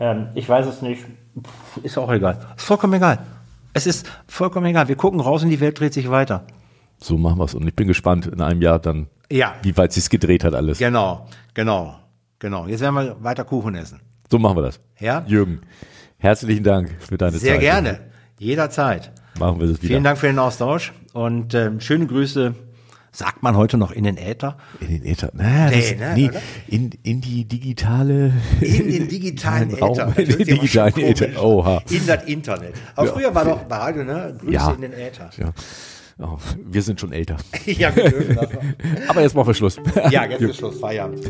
Ähm, 0.00 0.28
ich 0.34 0.48
weiß 0.48 0.66
es 0.66 0.82
nicht 0.82 1.04
ist 1.82 1.98
auch 1.98 2.10
egal. 2.12 2.38
Ist 2.56 2.64
vollkommen 2.66 2.94
egal. 2.94 3.18
Es 3.74 3.86
ist 3.86 4.10
vollkommen 4.26 4.66
egal. 4.66 4.88
Wir 4.88 4.96
gucken 4.96 5.20
raus 5.20 5.42
und 5.42 5.50
die 5.50 5.60
Welt 5.60 5.78
dreht 5.78 5.94
sich 5.94 6.10
weiter. 6.10 6.44
So 7.00 7.16
machen 7.16 7.38
wir 7.38 7.44
es. 7.44 7.54
Und 7.54 7.66
ich 7.68 7.74
bin 7.76 7.86
gespannt 7.86 8.26
in 8.26 8.40
einem 8.40 8.60
Jahr 8.62 8.78
dann, 8.78 9.06
Ja, 9.30 9.54
wie 9.62 9.76
weit 9.76 9.92
sich's 9.92 10.10
gedreht 10.10 10.42
hat 10.44 10.54
alles. 10.54 10.78
genau, 10.78 11.26
genau, 11.54 11.96
genau. 12.38 12.66
Jetzt 12.66 12.80
werden 12.80 12.94
wir 12.96 13.16
weiter 13.22 13.44
Kuchen 13.44 13.74
essen. 13.76 14.00
So 14.30 14.38
machen 14.38 14.56
wir 14.56 14.62
das. 14.62 14.80
Ja? 14.98 15.24
Jürgen, 15.26 15.60
herzlichen 16.18 16.64
Dank 16.64 16.96
für 16.98 17.16
deine 17.16 17.38
Sehr 17.38 17.52
Zeit. 17.54 17.60
gerne, 17.60 18.00
jederzeit. 18.38 19.12
Machen 19.38 19.60
wir 19.60 19.68
das 19.68 19.76
wieder. 19.80 19.88
Vielen 19.88 20.04
Dank 20.04 20.18
für 20.18 20.26
den 20.26 20.38
Austausch 20.40 20.92
und 21.12 21.54
ähm, 21.54 21.80
schöne 21.80 22.06
Grüße. 22.06 22.54
Sagt 23.18 23.42
man 23.42 23.56
heute 23.56 23.78
noch 23.78 23.90
in 23.90 24.04
den 24.04 24.16
Äther? 24.16 24.58
In 24.78 24.86
den 24.90 25.04
Äther. 25.04 25.30
Na, 25.32 25.70
Nee, 25.70 25.96
ne, 25.98 26.12
nee, 26.14 26.30
in, 26.68 26.90
in 27.02 27.20
die 27.20 27.44
digitale. 27.46 28.32
In 28.60 28.86
den 28.92 29.08
digitalen 29.08 29.74
Raum, 29.80 29.90
Äther. 29.98 30.16
in 30.20 30.28
den 30.28 30.46
digitalen 30.46 30.96
Äther. 30.98 31.42
Oha. 31.44 31.82
In 31.90 32.06
das 32.06 32.22
Internet. 32.26 32.74
Aber 32.94 33.08
Ja. 33.08 33.12
früher 33.12 33.34
war 33.34 33.44
doch 33.44 33.68
Radio, 33.68 34.04
ne? 34.04 34.36
Grüße 34.38 34.52
Ja. 34.52 34.70
in 34.70 34.82
den 34.82 34.92
Äther. 34.92 35.30
Ja. 35.36 35.50
Oh, 36.20 36.38
wir 36.64 36.80
sind 36.80 37.00
schon 37.00 37.10
älter. 37.12 37.38
ja, 37.66 37.94
wir 37.96 38.08
dürfen 38.08 38.36
das. 38.36 38.48
Aber 39.08 39.20
jetzt 39.22 39.34
machen 39.34 39.48
wir 39.48 39.54
Schluss. 39.54 39.80
Ja, 40.10 40.24
jetzt 40.24 40.40
ist 40.40 40.56
Schluss, 40.58 40.78
Feierabend. 40.78 41.28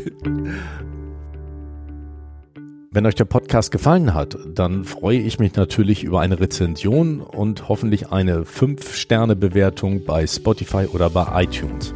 Wenn 2.91 3.05
euch 3.05 3.13
der 3.13 3.25
Podcast 3.25 3.71
gefallen 3.71 4.15
hat, 4.15 4.35
dann 4.47 4.83
freue 4.83 5.19
ich 5.19 5.37
mich 5.37 5.53
natürlich 5.53 6.03
über 6.03 6.21
eine 6.21 6.39
Rezension 6.39 7.21
und 7.21 7.69
hoffentlich 7.69 8.11
eine 8.11 8.45
5-Sterne-Bewertung 8.45 10.05
bei 10.05 10.25
Spotify 10.25 10.87
oder 10.91 11.11
bei 11.11 11.43
iTunes. 11.43 11.93